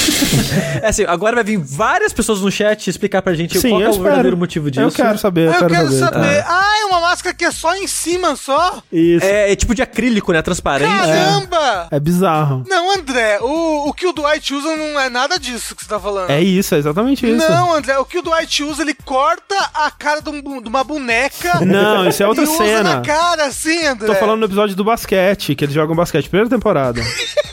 [0.82, 3.88] É assim, agora vai vir várias pessoas no chat explicar pra gente Sim, qual é
[3.88, 4.82] o verdadeiro motivo disso.
[4.86, 5.98] Eu quero saber, eu, eu quero saber.
[5.98, 6.44] saber.
[6.46, 8.82] Ah, é uma máscara que é só em cima, só?
[8.92, 9.24] Isso.
[9.24, 9.32] É.
[9.48, 10.42] É, é tipo de acrílico, né?
[10.42, 10.90] Transparente.
[10.90, 11.88] Caramba!
[12.02, 12.64] bizarro.
[12.68, 15.98] Não, André, o, o que o Dwight usa não é nada disso que você tá
[16.00, 16.30] falando.
[16.30, 17.48] É isso, é exatamente isso.
[17.48, 20.84] Não, André, o que o Dwight usa, ele corta a cara de, um de uma
[20.84, 21.60] boneca.
[21.64, 22.94] Não, isso é outra e usa cena.
[22.96, 24.06] na cara, assim, André.
[24.06, 27.00] Tô falando no episódio do basquete, que eles jogam basquete, primeira temporada.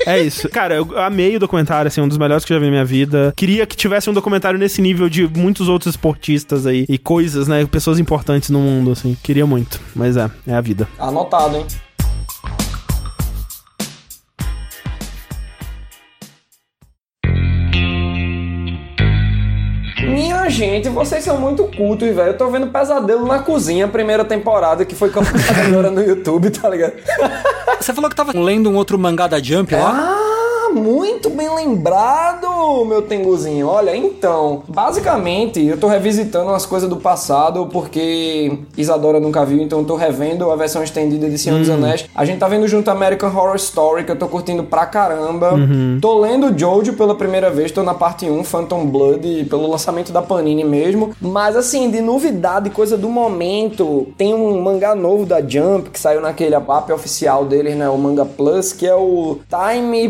[0.06, 0.50] é isso.
[0.50, 2.86] Cara, eu amei o documentário, assim, um dos melhores que eu já vi na minha
[2.86, 3.34] vida.
[3.36, 7.66] Queria que tivesse um documentário nesse nível de muitos outros esportistas aí e coisas, né?
[7.66, 9.18] Pessoas importantes no mundo, assim.
[9.24, 9.80] Queria muito.
[9.96, 10.88] Mas é, é a vida.
[10.98, 11.66] Anotado, hein?
[20.10, 22.30] Minha gente, vocês são muito cultos, velho.
[22.30, 25.12] Eu tô vendo Pesadelo na Cozinha, primeira temporada, que foi
[25.68, 26.94] agora no YouTube, tá ligado?
[27.80, 30.19] Você falou que tava lendo um outro mangá da Jump lá?
[30.70, 33.68] Ah, muito bem lembrado, meu tenguzinho.
[33.68, 39.80] Olha, então, basicamente, eu tô revisitando umas coisas do passado, porque Isadora nunca viu, então
[39.80, 42.06] eu tô revendo a versão estendida de Senhor dos Anéis.
[42.14, 45.54] A gente tá vendo junto American Horror Story, que eu tô curtindo pra caramba.
[46.02, 50.22] Tô lendo Jojo pela primeira vez, tô na parte 1, Phantom Blood, pelo lançamento da
[50.22, 51.16] Panini mesmo.
[51.20, 56.22] Mas assim, de novidade, coisa do momento, tem um mangá novo da Jump, que saiu
[56.22, 60.10] naquele app oficial deles, né, o Manga Plus, que é o Time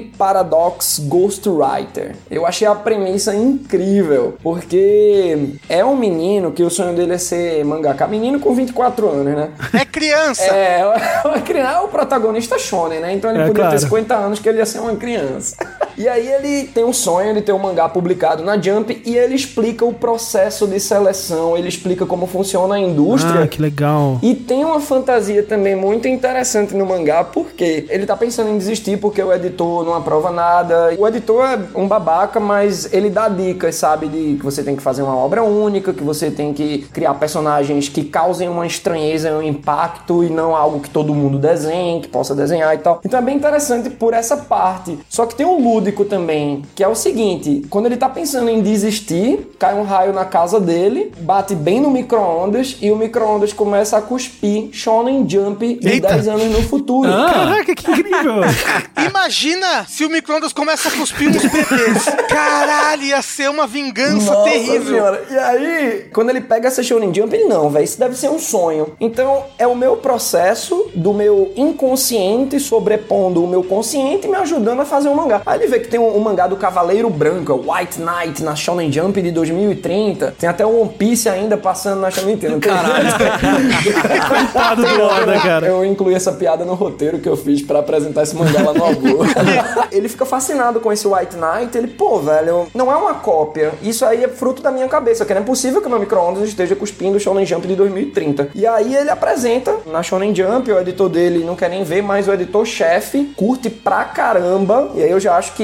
[0.49, 2.15] Paradox Ghostwriter.
[2.29, 7.63] Eu achei a premissa incrível, porque é um menino que o sonho dele é ser
[7.63, 8.07] mangaka.
[8.07, 9.49] Menino com 24 anos, né?
[9.73, 10.43] É criança.
[10.43, 10.83] É,
[11.23, 13.13] uma criança, é o protagonista shonen, né?
[13.13, 13.77] Então ele É, podia claro.
[13.77, 15.55] ter 50 anos que ele ia ser uma criança.
[15.99, 19.35] E aí ele tem um sonho de ter um mangá publicado na Jump e ele
[19.35, 23.41] explica o processo de seleção, ele explica como funciona a indústria.
[23.43, 24.17] Ah, que legal.
[24.23, 28.97] E tem uma fantasia também muito interessante no mangá, porque ele tá pensando em desistir
[28.97, 30.95] porque o editor não aprova nada.
[30.97, 34.07] O editor é um babaca, mas ele dá dicas, sabe?
[34.07, 37.89] De que você tem que fazer uma obra única, que você tem que criar personagens
[37.89, 42.33] que causem uma estranheza, um impacto e não algo que todo mundo desenhe, que possa
[42.33, 43.01] desenhar e tal.
[43.03, 44.97] Então é bem interessante por essa parte.
[45.09, 48.61] Só que tem um lúdico também, que é o seguinte: quando ele tá pensando em
[48.61, 53.97] desistir, cai um raio na casa dele, bate bem no micro-ondas e o micro-ondas começa
[53.97, 56.09] a cuspir Shonen Jump de Eita.
[56.09, 57.09] 10 anos no futuro.
[57.09, 58.35] Caraca, que incrível.
[59.07, 62.05] Imagina se o micro-ondas começa a cuspir uns bebês.
[62.27, 64.93] Caralho, ia ser uma vingança Nossa terrível.
[64.93, 65.25] senhora.
[65.29, 68.39] E aí, quando ele pega essa Shonen Jump, ele não, velho, isso deve ser um
[68.39, 68.93] sonho.
[68.99, 74.81] Então, é o meu processo do meu inconsciente sobrepondo o meu consciente e me ajudando
[74.81, 75.41] a fazer um mangá.
[75.45, 78.55] Aí ele vê que tem um, um mangá do Cavaleiro Branco, é White Knight, na
[78.55, 80.35] Shonen Jump de 2030.
[80.37, 82.65] Tem até o One Piece ainda passando na Shonen Jump.
[82.65, 83.09] Caralho.
[84.27, 85.67] Coitado do Oda, cara.
[85.67, 88.83] Eu incluí essa piada no roteiro que eu fiz pra apresentar esse mangá lá no
[88.83, 89.19] Albu.
[89.91, 91.77] ele fica fascinado com esse White Knight.
[91.77, 93.73] Ele, pô, velho, não é uma cópia.
[93.81, 96.47] Isso aí é fruto da minha cabeça, que não é possível que o meu micro-ondas
[96.47, 98.49] esteja cuspindo o Shonen Jump de 2030.
[98.55, 102.27] E aí ele apresenta na Shonen Jump, o editor dele não quer nem ver, mas
[102.27, 104.91] o editor-chefe curte pra caramba.
[104.95, 105.63] E aí eu já acho que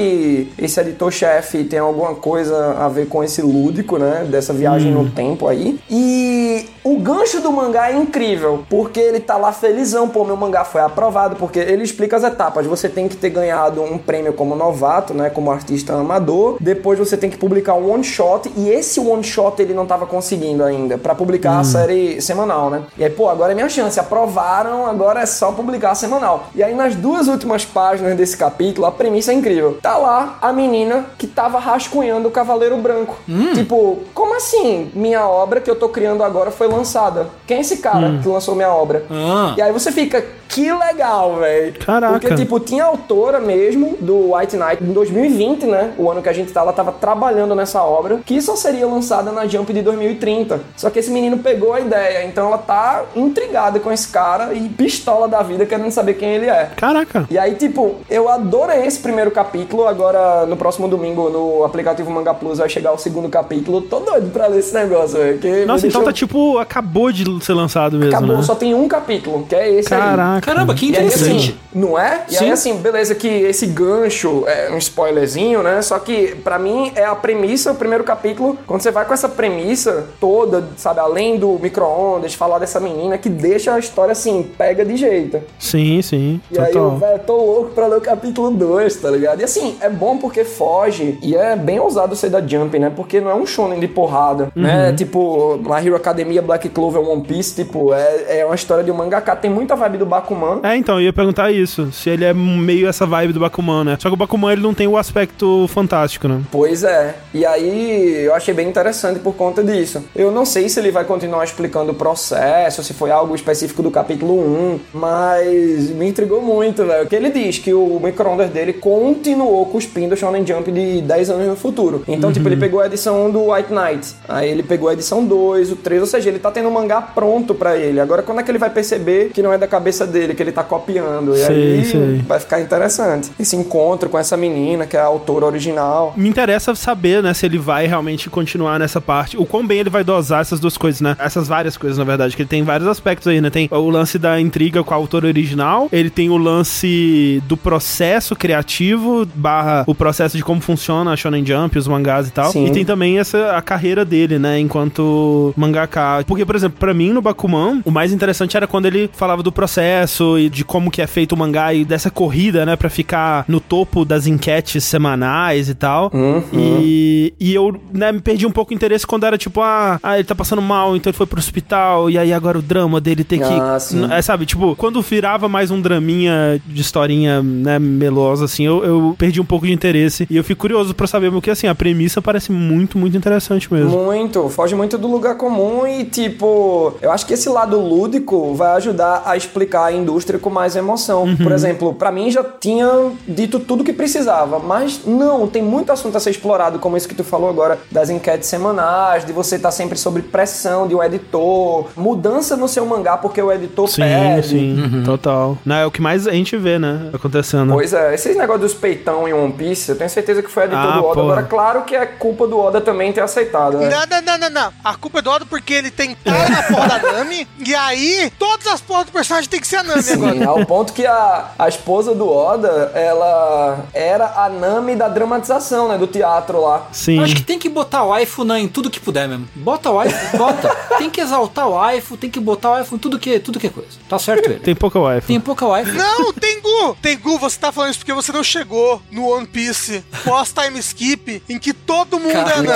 [0.58, 4.26] esse editor-chefe tem alguma coisa a ver com esse lúdico, né?
[4.28, 5.78] Dessa viagem no tempo aí.
[5.90, 10.64] E o gancho do mangá é incrível, porque ele tá lá felizão, pô, meu mangá
[10.64, 12.66] foi aprovado, porque ele explica as etapas.
[12.66, 16.56] Você tem que ter ganhado um prêmio como novato, né, como artista amador.
[16.60, 20.06] Depois você tem que publicar um one shot e esse one shot ele não tava
[20.06, 22.82] conseguindo ainda para publicar a série semanal, né?
[22.96, 23.98] E aí, pô, agora é minha chance.
[23.98, 26.48] Aprovaram, agora é só publicar semanal.
[26.54, 29.78] E aí nas duas últimas páginas desse capítulo, a premissa é incrível.
[29.86, 33.16] Tá lá a menina que tava rascunhando o Cavaleiro Branco.
[33.54, 34.90] Tipo, como assim?
[34.92, 37.28] Minha obra que eu tô criando agora foi lançada.
[37.46, 39.04] Quem é esse cara que lançou minha obra?
[39.08, 39.54] Ah.
[39.56, 41.78] E aí você fica, que legal, velho.
[41.78, 42.18] Caraca.
[42.18, 45.92] Porque, tipo, tinha autora mesmo do White Knight em 2020, né?
[45.96, 49.30] O ano que a gente tá, ela tava trabalhando nessa obra, que só seria lançada
[49.30, 50.60] na Jump de 2030.
[50.76, 54.68] Só que esse menino pegou a ideia, então ela tá intrigada com esse cara e
[54.68, 56.70] pistola da vida, querendo saber quem ele é.
[56.76, 57.26] Caraca.
[57.30, 59.75] E aí, tipo, eu adorei esse primeiro capítulo.
[59.84, 63.80] Agora, no próximo domingo, no aplicativo Manga Plus, vai chegar o segundo capítulo.
[63.82, 65.66] Tô doido pra ler esse negócio, velho.
[65.66, 68.42] Nossa, então tá tipo, acabou de ser lançado mesmo, Acabou, né?
[68.42, 70.00] só tem um capítulo, que é esse aí.
[70.00, 70.40] Caraca.
[70.40, 71.50] Caramba, que E aí, interessante.
[71.50, 72.24] assim, não é?
[72.28, 72.44] E Sim.
[72.44, 75.82] aí, assim, beleza que esse gancho é um spoilerzinho, né?
[75.82, 79.28] Só que, pra mim, é a premissa, o primeiro capítulo, quando você vai com essa
[79.28, 84.84] premissa toda, sabe, além do micro-ondas, falar dessa menina, que deixa a história, assim, pega
[84.84, 85.40] de jeito.
[85.58, 86.40] Sim, sim.
[86.50, 86.98] E aí, eu, Total.
[86.98, 89.40] velho, tô louco pra ler o capítulo 2, tá ligado?
[89.40, 92.92] E assim, é bom porque foge, e é bem ousado ser da Jump, né?
[92.94, 94.92] Porque não é um shonen de porrada, né?
[94.92, 98.94] Tipo, My Hero Academia, Black Clover, One Piece, tipo, é, é uma história de um
[98.94, 101.90] mangaka, tem muita vibe do Bakuman, É, então, eu ia perguntar isso.
[101.92, 103.96] Se ele é meio essa vibe do Bakuman, né?
[103.98, 106.42] Só que o Bakuman, ele não tem o aspecto fantástico, né?
[106.50, 107.14] Pois é.
[107.32, 110.04] E aí eu achei bem interessante por conta disso.
[110.14, 113.90] Eu não sei se ele vai continuar explicando o processo, se foi algo específico do
[113.90, 117.00] capítulo 1, mas me intrigou muito, velho.
[117.00, 121.46] Porque ele diz que o micro-ondas dele continuou cuspindo o Shonen Jump de 10 anos
[121.46, 122.04] no futuro.
[122.06, 125.24] Então, tipo, ele pegou a edição 1 do White Knight, aí ele pegou a edição
[125.24, 128.00] 2, o 3, ou seja, ele tá tendo um mangá pronto pra ele.
[128.00, 130.52] Agora, quando é que ele vai perceber que não é da cabeça dele, que ele
[130.52, 131.34] tá copiando?
[131.34, 132.20] E Sei, aí sei.
[132.26, 133.30] vai ficar interessante.
[133.38, 136.12] Esse encontro com essa menina, que é a autora original.
[136.16, 139.36] Me interessa saber, né, se ele vai realmente continuar nessa parte.
[139.36, 141.16] O quão bem ele vai dosar essas duas coisas, né?
[141.18, 143.50] Essas várias coisas, na verdade, que ele tem vários aspectos aí, né?
[143.50, 148.34] Tem o lance da intriga com a autora original, ele tem o lance do processo
[148.34, 152.50] criativo, barra o processo de como funciona a Shonen Jump, os mangás e tal.
[152.50, 152.66] Sim.
[152.66, 156.24] E tem também essa a carreira dele, né, enquanto mangaka.
[156.26, 159.52] Porque, por exemplo, pra mim no Bakuman, o mais interessante era quando ele falava do
[159.52, 163.44] processo e de como que é feito o mangá e dessa corrida, né, pra ficar
[163.46, 166.10] no topo das enquetes semanais e tal.
[166.52, 170.16] E, e eu, né, me perdi um pouco o interesse quando era tipo, ah, ah,
[170.16, 173.22] ele tá passando mal, então ele foi pro hospital, e aí agora o drama dele
[173.24, 173.44] ter que.
[173.44, 174.02] Ah, sim.
[174.02, 178.84] N- É, sabe, tipo, quando virava mais um draminha de historinha, né, melosa, assim, eu,
[178.84, 180.26] eu perdi um pouco de interesse.
[180.30, 184.04] E eu fico curioso pra saber, porque assim, a premissa parece muito, muito interessante mesmo.
[184.04, 188.76] Muito, foge muito do lugar comum e, tipo, eu acho que esse lado lúdico vai
[188.76, 191.36] ajudar a explicar a indústria com mais emoção.
[191.36, 192.88] Por exemplo, pra mim já tinha
[193.26, 197.14] dito tudo que precisava, mas não, tem muito assunto a ser explorado, como isso que
[197.14, 201.86] tu falou agora, das enquetes semanais, de você estar sempre sob pressão de um editor,
[201.96, 204.48] mudança no seu mangá porque o editor Sim, pede.
[204.48, 205.58] sim, total.
[205.64, 207.72] Não, é o que mais a gente vê, né, acontecendo.
[207.72, 210.80] Pois é, esses negócios dos peitão em One Piece, eu tenho certeza que foi editor
[210.84, 211.14] Ah, do Oda.
[211.14, 211.22] porra.
[211.32, 213.88] Agora, claro que é culpa do Oda também ter aceitado, né?
[213.88, 214.72] Não, não, não, não, não.
[214.84, 217.46] A culpa é do Oda porque ele tem cara na porra da Nami.
[217.64, 220.32] E aí, todas as porras do personagem tem que ser a Nami agora.
[220.34, 225.88] Sim, ao ponto que a, a esposa do Oda, ela era a Nami da dramatização,
[225.88, 225.98] né?
[225.98, 226.86] Do teatro lá.
[226.92, 227.18] Sim.
[227.18, 229.48] Eu acho que tem que botar o waifu na, em tudo que puder mesmo.
[229.54, 230.68] Bota o waifu, bota.
[230.98, 233.66] tem que exaltar o waifu, tem que botar o waifu em tudo que, tudo que
[233.66, 233.88] é coisa.
[234.08, 234.60] Tá certo ele.
[234.60, 235.26] Tem pouca wifi.
[235.26, 235.92] Tem pouca waifu.
[235.94, 236.96] Não, Tengu!
[237.02, 241.58] Tengu, você tá falando isso porque você não chegou no One Piece pós-time skip em
[241.58, 242.68] que todo mundo é a Nami.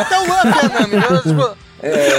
[0.00, 0.96] Até o Luffy é Nami.
[0.96, 1.22] né?
[1.22, 1.56] Tipo,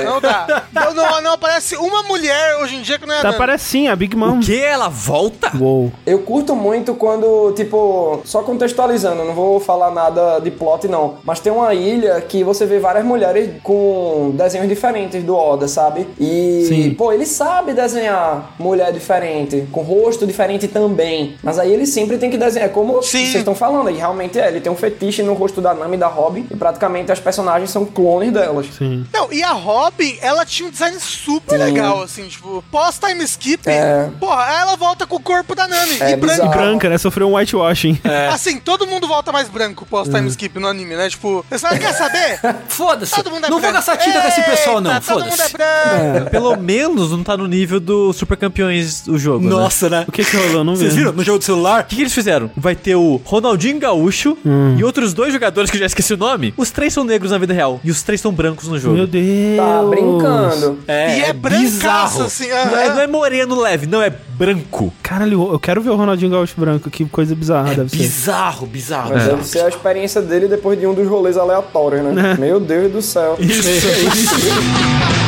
[0.03, 0.63] Não dá.
[0.71, 3.37] Não, não, não aparece uma mulher hoje em dia que não é a Tá, Nami.
[3.37, 4.37] parece sim, a Big Mom.
[4.37, 4.59] O que?
[4.61, 5.51] Ela volta?
[5.59, 5.91] Uou.
[6.05, 11.39] Eu curto muito quando, tipo, só contextualizando, não vou falar nada de plot não, mas
[11.39, 16.07] tem uma ilha que você vê várias mulheres com desenhos diferentes do Oda, sabe?
[16.19, 16.93] E, Sim.
[16.93, 22.29] pô, ele sabe desenhar mulher diferente, com rosto diferente também, mas aí ele sempre tem
[22.29, 23.19] que desenhar, é como Sim.
[23.19, 25.99] vocês estão falando, e realmente é, ele tem um fetiche no rosto da Nami e
[25.99, 28.67] da Robin, e praticamente as personagens são clones delas.
[28.77, 29.05] Sim.
[29.13, 34.09] Não, e a Robin, ela tinha um design super legal, assim, tipo, pós-time skip, É.
[34.19, 35.97] porra, ela volta com o corpo da Nami.
[35.99, 36.51] É e bizarro.
[36.51, 36.97] Branca, né?
[36.97, 37.99] Sofreu um whitewashing.
[38.31, 41.09] Assim, todo mundo volta mais branco pós-time skip no anime, né?
[41.09, 42.39] Tipo, você quer saber?
[42.67, 43.13] Foda-se.
[43.15, 43.75] Todo mundo é Não vou branco.
[43.75, 44.93] gastar tinta com esse pessoal, não.
[44.93, 45.53] Eita, Todo mundo é Foda-se.
[45.53, 46.29] branco.
[46.31, 49.43] Pelo menos não tá no nível do Super Campeões do jogo.
[49.43, 49.49] né?
[49.49, 50.05] Nossa, né?
[50.07, 50.63] O que que rolou?
[50.63, 50.81] Não vi.
[50.85, 51.81] Vocês viram no jogo do celular?
[51.83, 52.49] O que, que eles fizeram?
[52.55, 54.37] Vai ter o Ronaldinho Gaúcho
[54.77, 56.53] e outros dois jogadores que eu já esqueci o nome.
[56.57, 57.79] Os três são negros na vida real.
[57.83, 58.95] E os três são brancos no jogo.
[58.95, 59.25] Meu Deus.
[59.55, 59.57] Deus!
[59.57, 60.79] Tá brincando.
[60.87, 62.23] É, e é, brancaço, bizarro.
[62.23, 62.47] assim.
[62.49, 64.93] Não é, não é moreno leve, não, é branco.
[65.03, 66.89] Caralho, eu quero ver o Ronaldinho Gaúcho branco.
[66.89, 67.97] Que coisa bizarra É deve ser.
[67.97, 69.11] bizarro, bizarro.
[69.13, 69.27] Mas É.
[69.29, 72.35] deve ser a experiência dele depois de um dos rolês aleatórios, né?
[72.39, 73.37] Meu Deus do céu.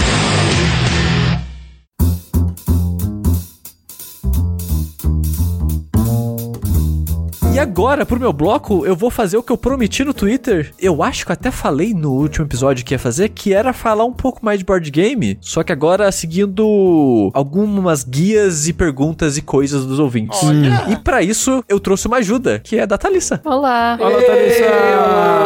[7.58, 10.72] E agora, pro meu bloco, eu vou fazer o que eu prometi no Twitter.
[10.80, 14.06] Eu acho que eu até falei no último episódio que ia fazer, que era falar
[14.06, 19.42] um pouco mais de board game, só que agora seguindo algumas guias e perguntas e
[19.42, 20.40] coisas dos ouvintes.
[20.44, 20.86] Olha.
[20.90, 23.42] E pra isso, eu trouxe uma ajuda, que é da Thalissa.
[23.44, 23.98] Olá.
[23.98, 24.66] Fala, Thalissa!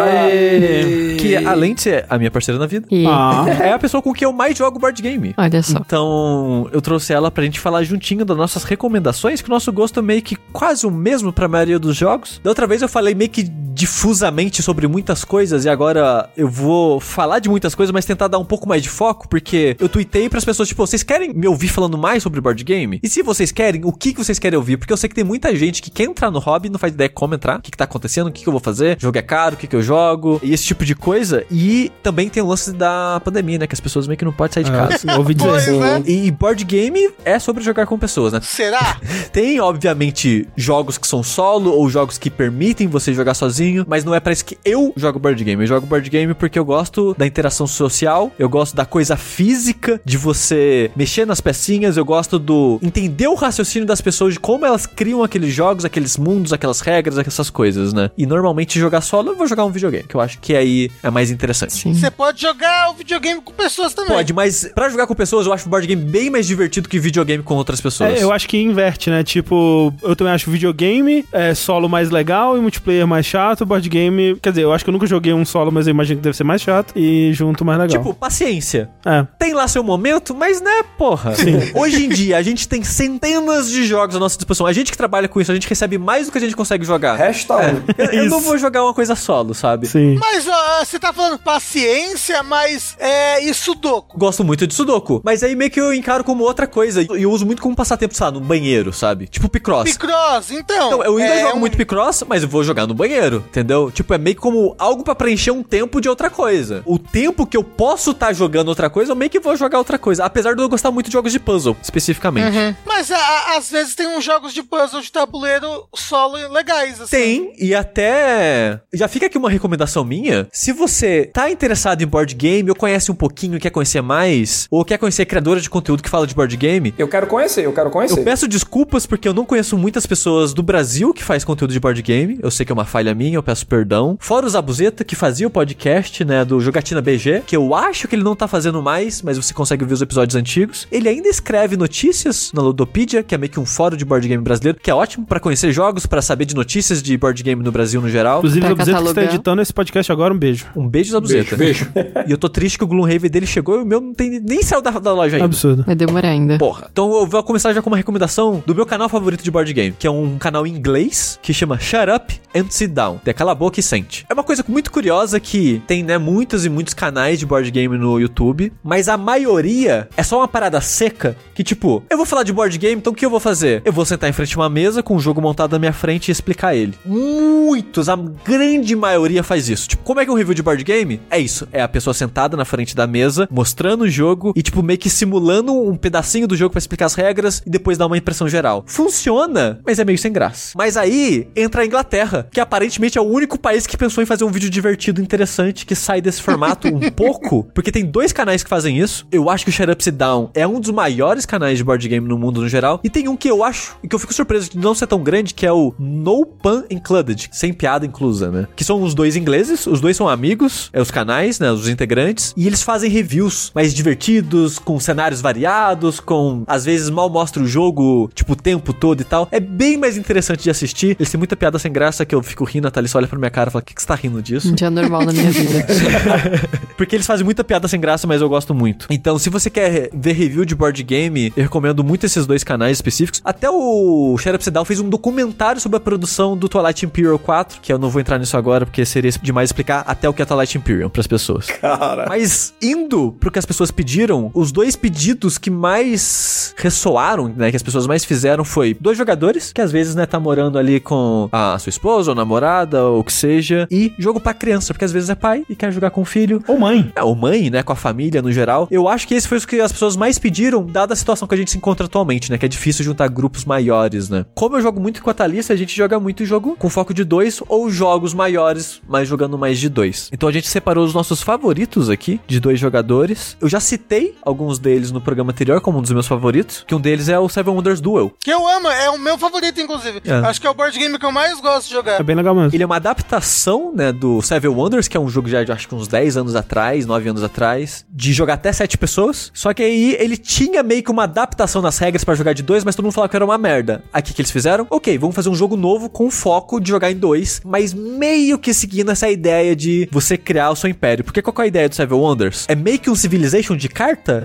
[0.03, 1.16] Aê!
[1.18, 2.89] Que além de ser a minha parceira na vida.
[3.07, 5.34] Ah, é a pessoa com quem eu mais jogo board game.
[5.38, 5.78] Olha só.
[5.78, 10.01] Então, eu trouxe ela pra gente falar juntinho das nossas recomendações, que o nosso gosto
[10.01, 12.41] é meio que quase o mesmo pra maioria dos jogos.
[12.43, 16.99] Da outra vez eu falei meio que difusamente sobre muitas coisas e agora eu vou
[16.99, 20.30] falar de muitas coisas, mas tentar dar um pouco mais de foco, porque eu tuitei
[20.30, 22.99] pras pessoas, tipo, vocês querem me ouvir falando mais sobre board game?
[23.02, 24.78] E se vocês querem, o que, que vocês querem ouvir?
[24.78, 26.93] Porque eu sei que tem muita gente que quer entrar no hobby e não faz
[26.93, 29.02] ideia como entrar, o que, que tá acontecendo, o que, que eu vou fazer, o
[29.02, 31.45] jogo é caro, o que, que eu jogo, e esse tipo de coisa.
[31.49, 33.68] E também tem o lance da pandemia, né?
[33.68, 35.10] Que as pessoas meio que não podem sair de casa.
[35.10, 35.49] é, ouvi dizer.
[35.49, 36.04] Pois, né?
[36.06, 38.41] E board game é sobre jogar com pessoas, né?
[38.41, 38.99] Será?
[39.32, 44.14] Tem, obviamente, jogos que são solo ou jogos que permitem você jogar sozinho, mas não
[44.14, 45.64] é pra isso que eu jogo board game.
[45.64, 50.00] Eu jogo board game porque eu gosto da interação social, eu gosto da coisa física,
[50.04, 54.66] de você mexer nas pecinhas, eu gosto do entender o raciocínio das pessoas, de como
[54.66, 58.10] elas criam aqueles jogos, aqueles mundos, aquelas regras, essas coisas, né?
[58.18, 61.10] E normalmente jogar solo, eu vou jogar um videogame, que eu acho que aí é
[61.10, 61.74] mais interessante.
[61.74, 61.94] Sim.
[61.94, 64.12] Você pode jogar o videogame com pessoas também.
[64.12, 67.00] Pode, mas pra jogar com pessoas, eu acho o board game bem mais divertido que
[67.00, 68.20] videogame com outras pessoas.
[68.20, 69.24] É, eu acho que inverte, né?
[69.24, 73.66] Tipo, eu também acho videogame é, solo mais legal e multiplayer mais chato.
[73.66, 76.18] Board game, quer dizer, eu acho que eu nunca joguei um solo, mas eu imagino
[76.20, 76.94] que deve ser mais chato.
[76.96, 77.98] E junto mais legal.
[77.98, 78.90] Tipo, paciência.
[79.06, 79.26] é.
[79.40, 81.34] Tem lá seu momento, mas né, porra.
[81.76, 84.66] Hoje em dia, a gente tem centenas de jogos à nossa disposição.
[84.68, 86.86] A gente que trabalha com isso, a gente recebe mais do que a gente consegue
[86.86, 87.16] jogar.
[87.16, 87.82] Resta um.
[87.98, 89.88] Eu, eu não vou jogar uma coisa solo, sabe?
[89.88, 90.16] Sim.
[90.20, 91.38] Mas ó, você tá falando
[91.76, 94.18] paciência, mas é e sudoku.
[94.18, 95.22] Gosto muito de Sudoku.
[95.24, 97.02] Mas aí meio que eu encaro como outra coisa.
[97.02, 99.28] E eu uso muito como passatempo, sabe, no banheiro, sabe?
[99.28, 99.84] Tipo Picross.
[99.92, 100.88] Picross, então.
[100.88, 103.92] Então, eu ainda é jogo um- muito Picross, mas eu vou jogar no banheiro, entendeu?
[103.92, 106.82] Tipo, é meio como algo pra preencher um tempo de outra coisa.
[106.86, 109.98] O tempo que eu posso estar jogando outra coisa, eu meio que vou jogar outra
[109.98, 110.24] coisa.
[110.26, 112.76] Apesar de eu gostar muito de jogos de puzzle, especificamente.
[112.86, 117.10] Mas a- a- às vezes tem uns jogos de puzzle de tabuleiro solo legais, assim.
[117.16, 118.80] Tem, e até.
[118.94, 120.48] Já fica aqui uma recomendação minha.
[120.52, 124.68] Se você tá interessado em board game, ou conhece um pouquinho e quer conhecer mais,
[124.70, 126.94] ou quer conhecer criadora de conteúdo que fala de board game.
[126.98, 128.20] Eu quero conhecer, eu quero conhecer.
[128.20, 131.80] Eu peço desculpas porque eu não conheço muitas pessoas do Brasil que faz conteúdo de
[131.80, 132.39] board game.
[132.41, 134.18] Eu sei que é uma falha minha, eu peço perdão.
[134.20, 138.16] Fora o Zabuzeta, que fazia o podcast, né, do Jogatina BG, que eu acho que
[138.16, 140.88] ele não tá fazendo mais, mas você consegue ver os episódios antigos.
[140.91, 144.43] Ele ainda escreve notícias na Ludopedia, que é meio que um fórum de board game
[144.43, 147.72] brasileiro, que é ótimo pra conhecer jogos, pra saber de notícias de board game no
[147.72, 148.39] Brasil no geral.
[148.39, 150.66] Inclusive, Pra o Zabuzeta que está editando esse podcast agora, um beijo.
[150.76, 151.55] Um beijo, Zabuzeta.
[151.55, 151.88] Beijo,
[152.28, 154.62] E eu tô triste que o Gloomhaven dele chegou e o meu não tem nem
[154.64, 155.45] saiu da, da loja ainda.
[155.45, 155.84] Absurdo.
[155.86, 156.57] Vai demorar ainda.
[156.57, 156.88] Porra.
[156.91, 159.95] Então eu vou começar já com uma recomendação do meu canal favorito de board game,
[159.97, 163.20] que é um canal em inglês que chama Shut Up and Sit Down.
[163.26, 164.26] É cala a boca e sente.
[164.30, 167.97] É uma coisa muito curiosa que tem, né, muitos e muitos canais de board game
[167.97, 172.43] no YouTube, mas a maioria é só uma parada seca que, tipo, eu vou falar
[172.43, 173.82] de board game, então o que eu vou fazer?
[173.86, 176.30] Eu vou sentar em frente a uma mesa com um jogo montado na minha frente
[176.30, 176.93] e explicar ele.
[177.06, 179.89] Muitos, a grande maioria faz isso.
[179.89, 181.22] Tipo, como é que é um review de board game?
[181.30, 181.68] É isso.
[181.72, 185.10] É a pessoa sentada na frente da mesa, mostrando o jogo e, tipo, meio que
[185.10, 188.84] simulando um pedacinho do jogo pra explicar as regras e depois dar uma impressão geral.
[188.86, 190.74] Funciona, mas é meio sem graça.
[190.76, 194.44] Mas aí entra a Inglaterra, que aparentemente é o único país que pensou em fazer
[194.44, 198.70] um vídeo divertido, interessante, que sai desse formato um pouco, porque tem dois canais que
[198.70, 199.28] fazem isso.
[199.32, 202.28] Eu acho que o Shut Up Down é um dos maiores canais de board game
[202.28, 203.00] no mundo no geral.
[203.04, 205.22] E tem um que eu acho, e que eu fico surpreso de não ser tão
[205.24, 208.68] grande, que é o No Pun Included, sem piada inclusa, né?
[208.76, 211.72] Que são os dois ingleses, os dois são amigos, é os canais, né?
[211.72, 217.30] Os integrantes, e eles fazem reviews mais divertidos, com cenários variados, com às vezes mal
[217.30, 219.48] mostra o jogo, tipo, o tempo todo e tal.
[219.52, 221.16] É bem mais interessante de assistir.
[221.22, 223.52] Eles têm muita piada sem graça que eu fico rindo, a Thalys olha pra minha
[223.52, 224.72] cara e fala: O que, que você tá rindo disso?
[224.72, 225.86] Um dia normal na minha vida.
[226.98, 229.06] Porque eles fazem muita piada sem graça, mas eu gosto muito.
[229.08, 232.98] Então, se você quer ver review de board game, eu recomendo muito esses dois canais
[232.98, 233.40] específicos.
[233.46, 237.94] Até o Sheriff Sedal fez um documentário sobre a produção do Twilight Imperial 4, que
[237.94, 240.76] eu não vou entrar nisso agora, porque seria demais explicar até o que é Twilight
[240.76, 241.68] Imperial pras pessoas.
[241.68, 242.26] Cara.
[242.28, 247.76] Mas indo pro que as pessoas pediram, os dois pedidos que mais ressoaram, né, que
[247.76, 251.49] as pessoas mais fizeram foi dois jogadores, que às vezes, né, tá morando ali com
[251.51, 253.86] a sua esposa ou namorada ou o que seja.
[253.91, 256.64] E jogo pra criança, porque às vezes é pai e quer jogar com o filho.
[256.66, 257.12] Ou mãe.
[257.14, 257.84] É, ou mãe, né?
[257.84, 258.88] Com a família no geral.
[258.89, 261.53] Eu acho que esse foi o que as pessoas mais pediram, dada a situação que
[261.53, 262.57] a gente se encontra atualmente, né?
[262.57, 264.45] Que é difícil juntar grupos maiores, né?
[264.55, 267.26] Como eu jogo muito com a Thalissa, a gente joga muito jogo com foco de
[267.26, 270.30] dois ou jogos maiores, mas jogando mais de dois.
[270.32, 273.57] Então a gente separou os nossos favoritos aqui, de dois jogadores.
[273.59, 277.01] Eu já citei alguns deles no programa anterior como um dos meus favoritos, que um
[277.01, 278.32] deles é o Seven Wonders Duel.
[278.39, 280.22] Que eu amo, é o meu favorito, inclusive.
[280.24, 280.32] É.
[280.47, 282.20] Acho que é o board game que eu mais gosto de jogar.
[282.20, 282.70] É bem legal mesmo.
[282.74, 285.88] Ele é uma adaptação, né, do Seven Wonders, que é um jogo já de acho
[285.88, 289.52] que uns 10 anos atrás, 9 anos atrás, de jogar até 7 pessoas.
[289.54, 292.84] Só que aí ele tinha meio que uma adaptação nas regras pra jogar de dois,
[292.84, 294.04] mas todo mundo falava que era uma merda.
[294.14, 294.86] Aqui que eles fizeram?
[294.89, 298.74] Ok, vamos fazer um jogo novo com foco de jogar em dois, mas meio que
[298.74, 301.24] seguindo essa ideia de você criar o seu império.
[301.24, 302.66] Porque qual que é a ideia do Seven Wonders?
[302.68, 304.43] É meio que um Civilization de carta?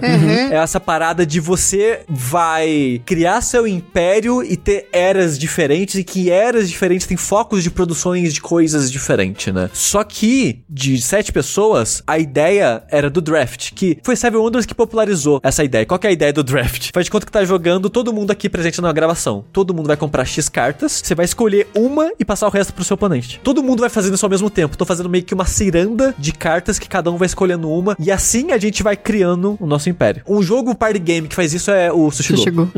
[0.50, 6.30] É essa parada de você vai criar seu império e ter eras diferentes e que
[6.47, 9.70] eras diferentes têm focos de produções de coisas diferentes, né?
[9.72, 14.74] Só que de sete pessoas, a ideia era do draft, que foi Seven Wonders que
[14.74, 15.84] popularizou essa ideia.
[15.86, 16.90] Qual que é a ideia do draft?
[16.92, 19.44] Faz de conta que tá jogando todo mundo aqui presente na gravação.
[19.53, 22.84] Todo mundo vai comprar X cartas, você vai escolher uma e passar o resto pro
[22.84, 23.40] seu oponente.
[23.42, 24.76] Todo mundo vai fazendo isso ao mesmo tempo.
[24.76, 28.11] Tô fazendo meio que uma ciranda de cartas que cada um vai escolhendo uma e
[28.11, 30.22] assim a gente vai criando o nosso império.
[30.28, 32.38] Um jogo party game que faz isso é o Sushigo.
[32.42, 32.68] Chegou.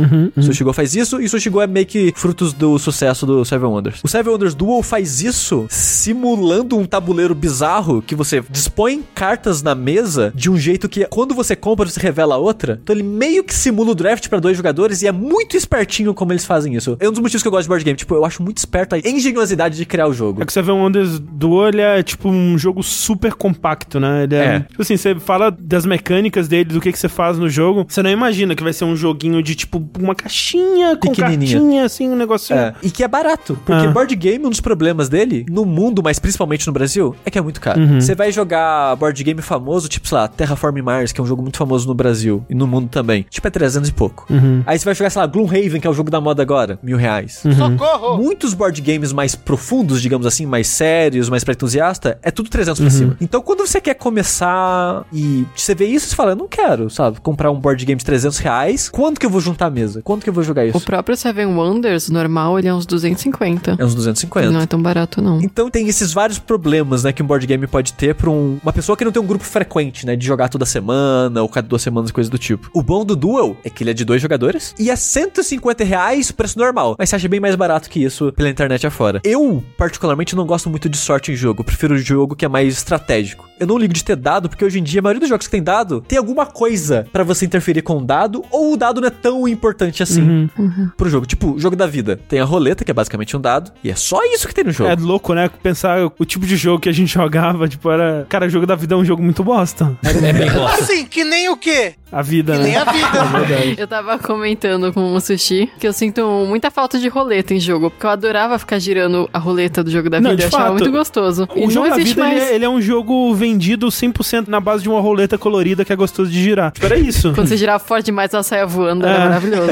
[0.40, 4.00] Sushigo faz isso e o Sushigo é meio que frutos do sucesso do Seven Wonders.
[4.04, 9.74] O Seven Wonders Duel faz isso simulando um tabuleiro bizarro que você dispõe cartas na
[9.74, 12.78] mesa de um jeito que quando você compra você revela a outra.
[12.82, 16.32] Então ele meio que simula o draft pra dois jogadores e é muito espertinho como
[16.32, 16.96] eles fazem isso.
[17.00, 17.96] É um dos motivos que eu gosto de board game.
[17.96, 20.42] Tipo, eu acho muito esperto a engenhosidade de criar o jogo.
[20.42, 24.24] É que Seven Wonders Duel ele é tipo um jogo super compacto, né?
[24.24, 24.60] Ele é, É.
[24.60, 27.86] Tipo assim, você fala das mecânicas dele, do que, que você faz no jogo.
[27.88, 32.08] Você não imagina que vai ser um joguinho de tipo uma caixinha com cartinha, assim,
[32.08, 32.58] um negocinho.
[32.58, 32.74] É.
[32.82, 33.47] E que é barato.
[33.56, 33.90] Porque Ah.
[33.90, 37.42] board game, um dos problemas dele, no mundo, mas principalmente no Brasil, é que é
[37.42, 37.80] muito caro.
[37.80, 38.00] Uhum.
[38.00, 41.42] Você vai jogar board game famoso, tipo, sei lá, Terraform Mars, que é um jogo
[41.42, 43.24] muito famoso no Brasil e no mundo também.
[43.28, 44.26] Tipo, é 300 e pouco.
[44.30, 44.62] Uhum.
[44.66, 46.96] Aí você vai jogar, sei lá, Gloomhaven, que é o jogo da moda agora, mil
[46.96, 47.42] reais.
[47.56, 48.16] Socorro!
[48.18, 52.80] Muitos board games mais profundos, digamos assim, mais sérios, mais pra entusiasta, é tudo 300
[52.80, 53.16] pra cima.
[53.20, 57.20] Então, quando você quer começar e você vê isso, você fala, eu não quero, sabe,
[57.20, 60.02] comprar um board game de 300 reais, quanto que eu vou juntar a mesa?
[60.02, 60.76] Quanto que eu vou jogar isso?
[60.76, 63.37] O próprio Seven Wonders, normal, ele é uns 250.
[63.78, 64.50] É uns 250.
[64.50, 65.40] Não é tão barato, não.
[65.40, 68.72] Então tem esses vários problemas, né, que um board game pode ter pra um- uma
[68.72, 71.82] pessoa que não tem um grupo frequente, né, de jogar toda semana ou cada duas
[71.82, 72.70] semanas, coisa do tipo.
[72.74, 76.30] O bom do Duel é que ele é de dois jogadores e é 150 reais
[76.30, 79.20] preço normal, mas você acha bem mais barato que isso pela internet afora.
[79.24, 82.74] Eu, particularmente, não gosto muito de sorte em jogo, prefiro o jogo que é mais
[82.74, 83.48] estratégico.
[83.58, 85.50] Eu não ligo de ter dado, porque hoje em dia a maioria dos jogos que
[85.50, 89.08] tem dado tem alguma coisa pra você interferir com o dado, ou o dado não
[89.08, 90.48] é tão importante assim
[90.96, 91.26] pro jogo.
[91.26, 92.18] Tipo, o jogo da vida.
[92.28, 94.70] Tem a roleta, que é basicamente um dado, e é só isso que tem no
[94.72, 94.90] jogo.
[94.90, 95.50] É louco, né?
[95.62, 98.26] Pensar o tipo de jogo que a gente jogava, tipo, era.
[98.28, 99.96] Cara, o jogo da vida é um jogo muito bosta.
[100.04, 100.82] É bem gosto.
[100.82, 101.94] Assim, que nem o quê?
[102.10, 102.64] A vida, Que né?
[102.64, 103.74] nem a vida.
[103.76, 107.90] Eu tava comentando com o Sushi que eu sinto muita falta de roleta em jogo,
[107.90, 110.70] porque eu adorava ficar girando a roleta do jogo da Não, vida, de eu achava
[110.72, 110.82] fato.
[110.82, 111.46] muito gostoso.
[111.54, 112.36] O e jogo não da existe vida, mais.
[112.42, 115.92] ele é, ele é um jogo vendido 100% na base de uma roleta colorida que
[115.92, 116.72] é gostoso de girar.
[116.72, 117.34] Tipo, era isso.
[117.34, 119.24] Quando você girava forte demais, ela saia voando, era É.
[119.24, 119.68] maravilhoso.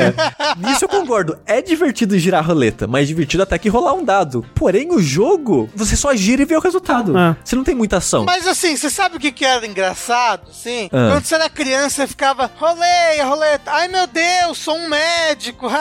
[0.58, 1.38] Nisso eu concordo.
[1.46, 4.44] É divertido girar a roleta, mas divertido até que rolar um dado.
[4.54, 7.16] Porém, o jogo, você só gira e vê o resultado.
[7.16, 7.36] É.
[7.42, 8.24] Você não tem muita ação.
[8.24, 10.52] Mas assim, você sabe o que, que era engraçado?
[10.52, 10.88] Sim.
[10.92, 11.12] Ah.
[11.12, 13.70] Quando você era criança, você ficava, roleia, roleta.
[13.72, 15.66] Ai meu Deus, sou um médico.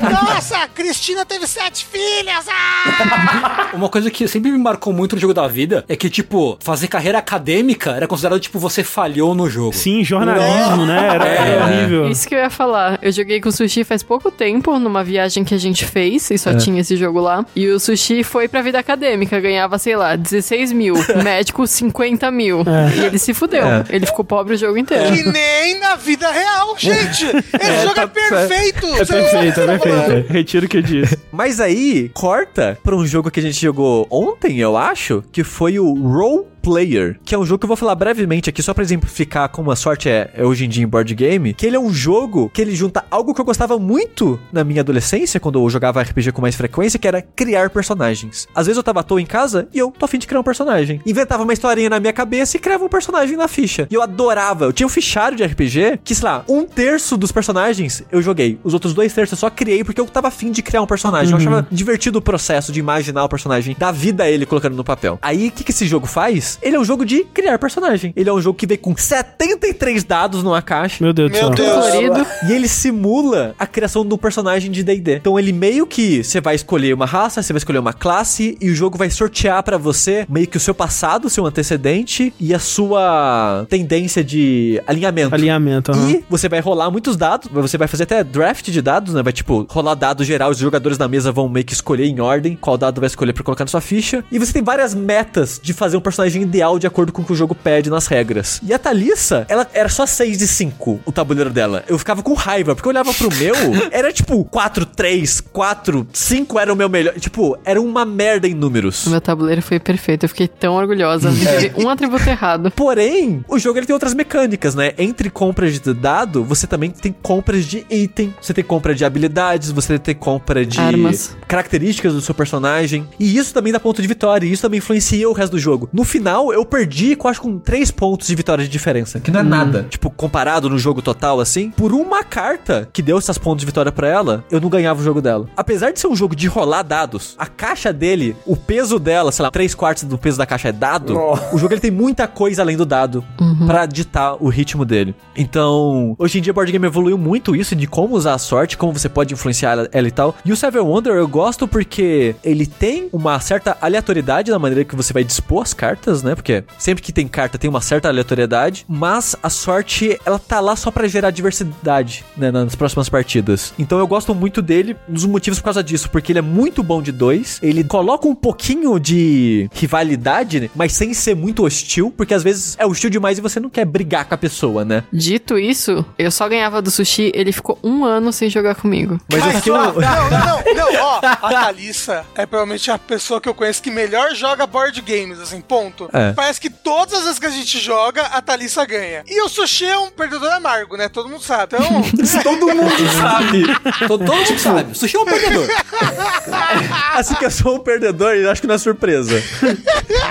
[0.10, 2.46] Nossa, a Cristina teve sete filhas.
[2.48, 3.70] Ah!
[3.74, 6.88] Uma coisa que sempre me marcou muito no jogo da vida é que, tipo, fazer
[6.88, 9.72] carreira acadêmica era considerado, tipo, você falhou no jogo.
[9.74, 11.14] Sim, jornalismo, né?
[11.14, 12.08] Era, era horrível.
[12.08, 12.98] Isso que eu ia falar.
[13.02, 16.38] Eu joguei com o Sushi faz pouco tempo, numa viagem que a gente fez, e
[16.38, 17.44] só tinha esse jogo lá.
[17.54, 20.94] E o Sushi foi pra vida acadêmica, ganhava, sei lá, 16 mil.
[21.22, 22.64] Médico, 50 mil.
[22.96, 23.66] E ele se fudeu.
[23.66, 23.84] É.
[23.90, 25.14] Ele ficou pobre o jogo inteiro.
[25.14, 27.26] Que nem na vida real, gente.
[27.60, 28.86] Esse jogo é perfeito.
[28.86, 30.06] É sabe o perfeito, é eu tô falando.
[30.06, 30.32] perfeito.
[30.32, 31.18] Retiro o que eu disse.
[31.32, 35.78] Mas aí, corta pra um jogo que a gente jogou ontem, eu acho, que foi
[35.78, 38.84] o Role Player, que é um jogo que eu vou falar brevemente aqui, só pra
[38.84, 41.80] exemplificar como a sorte é, é hoje em dia em board game, que ele é
[41.80, 45.70] um jogo que ele junta algo que eu gostava muito na minha adolescência, quando eu
[45.70, 48.46] jogava RPG com mais frequência, que era criar personagens.
[48.54, 50.44] Às vezes eu tava à toa em casa e eu tô afim de criar um
[50.44, 51.00] personagem.
[51.06, 53.86] Inventava uma historinha na minha cabeça e criava um personagem na ficha.
[53.90, 54.64] E eu adorava.
[54.64, 58.58] Eu tinha um fichário de RPG que, sei lá, um terço dos personagens eu joguei.
[58.64, 61.32] Os outros dois terços eu só criei porque eu tava afim de criar um personagem.
[61.32, 64.84] Eu achava divertido o processo de imaginar o personagem, dar vida a ele colocando no
[64.84, 65.18] papel.
[65.22, 66.49] Aí, o que, que esse jogo faz?
[66.62, 68.12] Ele é um jogo de criar personagem.
[68.16, 71.02] Ele é um jogo que vem com 73 dados numa caixa.
[71.02, 71.50] Meu Deus do Meu céu.
[71.50, 71.90] Deus.
[71.90, 72.26] Colorido.
[72.48, 75.16] E ele simula a criação um personagem de D&D.
[75.16, 78.70] Então ele meio que você vai escolher uma raça, você vai escolher uma classe e
[78.70, 82.54] o jogo vai sortear pra você meio que o seu passado, o seu antecedente e
[82.54, 85.34] a sua tendência de alinhamento.
[85.34, 86.10] Alinhamento, aham.
[86.10, 89.22] E você vai rolar muitos dados, você vai fazer até draft de dados, né?
[89.22, 92.56] Vai tipo rolar dados geral, os jogadores na mesa vão meio que escolher em ordem
[92.60, 94.24] qual dado vai escolher pra colocar na sua ficha.
[94.30, 97.32] E você tem várias metas de fazer um personagem ideal de acordo com o que
[97.32, 98.60] o jogo pede nas regras.
[98.62, 101.84] E a Thalissa, ela era só 6 de 5 o tabuleiro dela.
[101.88, 103.54] Eu ficava com raiva, porque eu olhava pro meu,
[103.90, 107.14] era tipo 4, 3, 4, 5 era o meu melhor.
[107.14, 109.06] Tipo, era uma merda em números.
[109.06, 110.24] O meu tabuleiro foi perfeito.
[110.24, 111.30] Eu fiquei tão orgulhosa.
[111.32, 112.70] Teve um atributo errado.
[112.70, 114.92] Porém, o jogo ele tem outras mecânicas, né?
[114.98, 119.70] Entre compras de dado, você também tem compras de item, você tem compra de habilidades,
[119.70, 121.36] você tem compra de Armas.
[121.48, 123.06] características do seu personagem.
[123.18, 125.88] E isso também dá ponto de vitória, e isso também influencia o resto do jogo.
[125.92, 129.42] No final, eu perdi, acho, com 3 pontos de vitória de diferença, que não é
[129.42, 129.86] nada.
[129.88, 133.92] Tipo, comparado no jogo total, assim, por uma carta que deu esses pontos de vitória
[133.92, 135.46] pra ela, eu não ganhava o jogo dela.
[135.56, 139.42] Apesar de ser um jogo de rolar dados, a caixa dele, o peso dela, sei
[139.44, 141.54] lá, 3 quartos do peso da caixa é dado, Nossa.
[141.54, 143.24] o jogo ele tem muita coisa além do dado
[143.66, 145.14] pra ditar o ritmo dele.
[145.36, 148.76] Então, hoje em dia o board game evoluiu muito isso de como usar a sorte,
[148.76, 150.34] como você pode influenciar ela, ela e tal.
[150.44, 154.96] E o Seven Wonder eu gosto porque ele tem uma certa aleatoriedade na maneira que
[154.96, 156.34] você vai dispor as cartas, né?
[156.34, 160.76] Porque sempre que tem carta tem uma certa aleatoriedade, mas a sorte ela tá lá
[160.76, 163.72] só pra gerar diversidade, né, nas próximas partidas.
[163.78, 166.82] Então eu gosto muito dele, um dos motivos por causa disso, porque ele é muito
[166.82, 172.12] bom de dois, ele coloca um pouquinho de rivalidade, né, mas sem ser muito hostil,
[172.16, 175.04] porque às vezes é hostil demais e você não quer brigar com a pessoa, né?
[175.12, 177.32] Dito isso, eu só ganhava do sushi.
[177.34, 179.20] Ele ficou um ano sem jogar comigo.
[179.32, 183.40] Mas eu fiquei não, não, não, não, não, ó, a Thalissa é provavelmente a pessoa
[183.40, 186.09] que eu conheço que melhor joga board games, assim, ponto.
[186.12, 186.32] É.
[186.32, 189.22] Parece que todas as vezes que a gente joga, a Thalissa ganha.
[189.26, 191.08] E o Sushi é um perdedor amargo, né?
[191.08, 191.74] Todo mundo sabe.
[191.76, 192.02] Então,
[192.42, 193.62] Todo mundo sabe.
[194.08, 194.96] todo, todo mundo sabe.
[194.98, 195.66] Sushi é um perdedor.
[197.14, 199.42] Assim que eu sou um perdedor, eu acho que não é surpresa.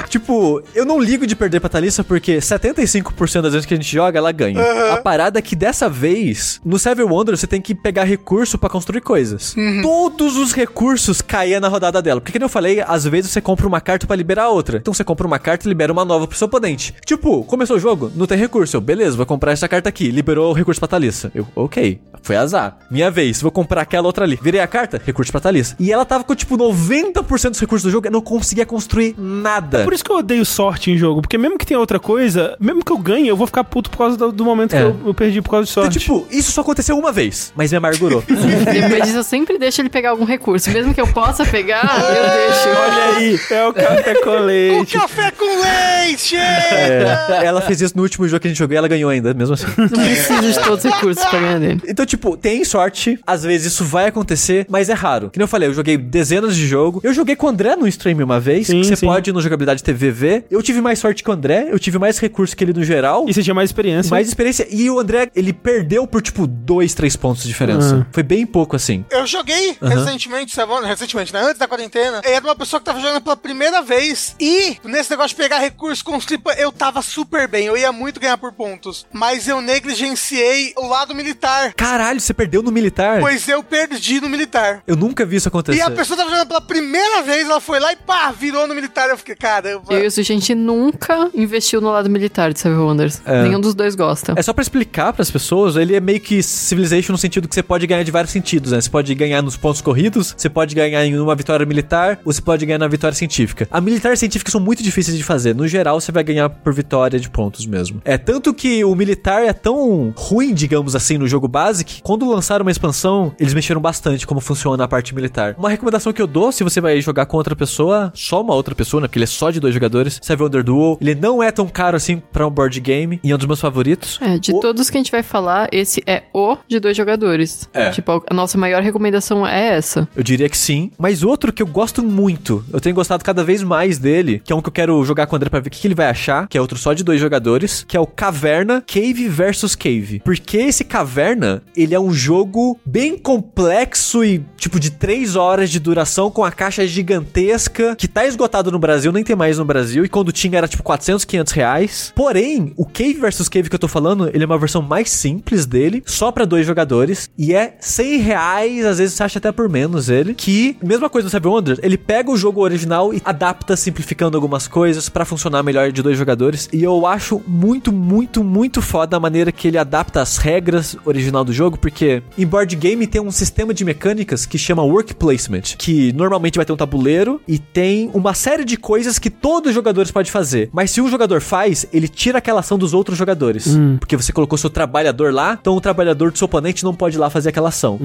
[0.07, 3.91] tipo, eu não ligo de perder pra Thalissa porque 75% das vezes que a gente
[3.91, 4.59] joga, ela ganha.
[4.93, 8.69] A parada é que dessa vez, no Seven Wonder, você tem que pegar recurso pra
[8.69, 9.55] construir coisas.
[9.81, 12.19] Todos os recursos caíam na rodada dela.
[12.19, 14.77] Porque, como eu falei, às vezes você compra uma carta pra liberar outra.
[14.77, 16.93] Então você compra uma carta e libera uma nova pro seu oponente.
[17.05, 18.75] Tipo, começou o jogo, não tem recurso.
[18.77, 20.11] Eu, beleza, vou comprar essa carta aqui.
[20.11, 21.31] Liberou o recurso pra Thalissa.
[21.33, 21.99] Eu, ok.
[22.21, 22.77] Foi azar.
[22.91, 24.37] Minha vez, vou comprar aquela outra ali.
[24.41, 25.75] Virei a carta, recurso pra Thalissa.
[25.79, 29.83] E ela tava com, tipo, 90% dos recursos do jogo, eu não conseguia construir nada.
[29.83, 32.83] Por isso que eu odeio sorte em jogo, porque mesmo que tenha outra coisa, mesmo
[32.83, 34.79] que eu ganhe, eu vou ficar puto por causa do, do momento É.
[34.79, 35.99] que eu, eu perdi por causa de Então, sorte.
[35.99, 38.23] tipo, isso só aconteceu uma vez, mas me amargurou.
[38.27, 40.69] Depois disso, eu sempre deixo ele pegar algum recurso.
[40.71, 42.69] Mesmo que eu possa pegar, eu deixo.
[42.69, 44.97] Olha aí, é o café com o leite.
[44.97, 48.87] café com É, ela fez isso no último jogo que a gente jogou e ela
[48.87, 49.65] ganhou ainda, mesmo assim.
[49.77, 51.81] Não preciso de todos os recursos pra ganhar dele.
[51.87, 55.29] Então, tipo, tem sorte, às vezes isso vai acontecer, mas é raro.
[55.29, 56.99] Que nem eu falei, eu joguei dezenas de jogo.
[57.03, 59.05] Eu joguei com o André no stream uma vez, Sim, que você sim.
[59.05, 60.45] pode ir no jogabilidade TV ver.
[60.49, 63.25] Eu tive mais sorte que o André, eu tive mais recurso que ele no geral.
[63.27, 64.09] E você tinha mais experiência.
[64.09, 64.67] Mais experiência.
[64.69, 68.05] E o André, ele perdeu por, tipo, dois, três pontos de diferença.
[68.11, 69.05] Foi bem pouco, assim.
[69.09, 70.69] Eu joguei recentemente, sabe?
[70.85, 71.41] recentemente, né?
[71.41, 72.21] Antes da quarentena.
[72.23, 74.35] Era uma pessoa que tava jogando pela primeira vez.
[74.39, 77.65] E nesse negócio de pegar recurso com stripper, eu tava super bem.
[77.65, 79.07] Eu ia muito ganhar por pontos.
[79.11, 81.73] Mas eu negligenciei o lado militar.
[81.73, 83.19] Caralho, você perdeu no militar?
[83.19, 84.83] Pois eu perdi no militar.
[84.85, 85.79] Eu nunca vi isso acontecer.
[85.79, 88.75] E a pessoa tava jogando pela primeira vez, ela foi lá e pá, virou no
[88.75, 89.09] militar.
[89.09, 89.91] Eu fiquei, caramba.
[89.91, 93.19] Eu e a gente nunca investiu no lado militar de Seven Wonders.
[93.25, 93.41] É.
[93.41, 94.35] Nenhum dos dois gosta.
[94.37, 97.63] É só pra explicar pras pessoas, ele é meio que Civilization no sentido que você
[97.63, 98.79] pode ganhar de vários sentidos, né?
[98.79, 102.41] Você pode ganhar nos pontos corridos, você pode ganhar em uma vitória militar, ou você
[102.41, 103.67] pode ganhar na vitória científica.
[103.71, 105.38] A militar e a científica são muito difíceis de fazer.
[105.53, 108.01] No geral, você vai ganhar por vitória de pontos mesmo.
[108.05, 112.29] É tanto que o militar é tão ruim, digamos assim, no jogo básico, que quando
[112.29, 115.55] lançaram uma expansão, eles mexeram bastante como funciona a parte militar.
[115.57, 118.75] Uma recomendação que eu dou, se você vai jogar com outra pessoa, só uma outra
[118.75, 119.07] pessoa, né?
[119.07, 121.95] Porque ele é só de dois jogadores, Seven Wonder Duel, ele não é tão caro
[121.97, 124.19] assim pra um board game, e é um dos meus favoritos.
[124.21, 127.69] É, de O- todos que a gente vai falar, esse é o de dois jogadores.
[127.73, 127.89] É.
[127.91, 130.07] Tipo, a nossa maior recomendação é essa.
[130.15, 130.91] Eu diria que sim.
[130.97, 134.55] Mas outro que eu gosto muito, eu tenho gostado cada vez mais dele, que é
[134.55, 136.07] um que eu quero jogar com o André pra ver o que, que ele vai
[136.07, 140.21] achar, que é outro só de dois jogadores, que é o Caverna Cave versus Cave.
[140.23, 145.79] Porque esse Caverna, ele é um jogo bem complexo e tipo de três horas de
[145.79, 150.05] duração com a caixa gigantesca, que tá esgotado no Brasil, nem tem mais no Brasil
[150.05, 152.13] e quando tinha era tipo 400, 500 reais.
[152.15, 155.65] Porém, o Cave vs Cave que eu tô falando, ele é uma versão mais simples
[155.65, 159.69] dele, só pra dois jogadores, e é 100 reais, às vezes você acha até por
[159.69, 163.75] menos ele, que, mesma coisa do Seven Wonders, ele pega o jogo original e adapta
[163.75, 168.81] simplificando algumas coisas pra funcionar melhor de dois jogadores, e eu acho muito, muito, muito
[168.81, 173.05] foda a maneira que ele adapta as regras original do jogo, porque em board game
[173.07, 177.41] tem um sistema de mecânicas que chama Work Placement, que normalmente vai ter um tabuleiro
[177.47, 180.69] e tem uma série de coisas que todos os jogadores podem fazer.
[180.71, 183.67] Mas se um jogador faz, ele tira aquela ação dos outros jogadores.
[183.99, 187.19] Porque você colocou seu trabalhador lá, então o trabalhador do seu oponente não pode ir
[187.19, 187.99] lá fazer aquela ação.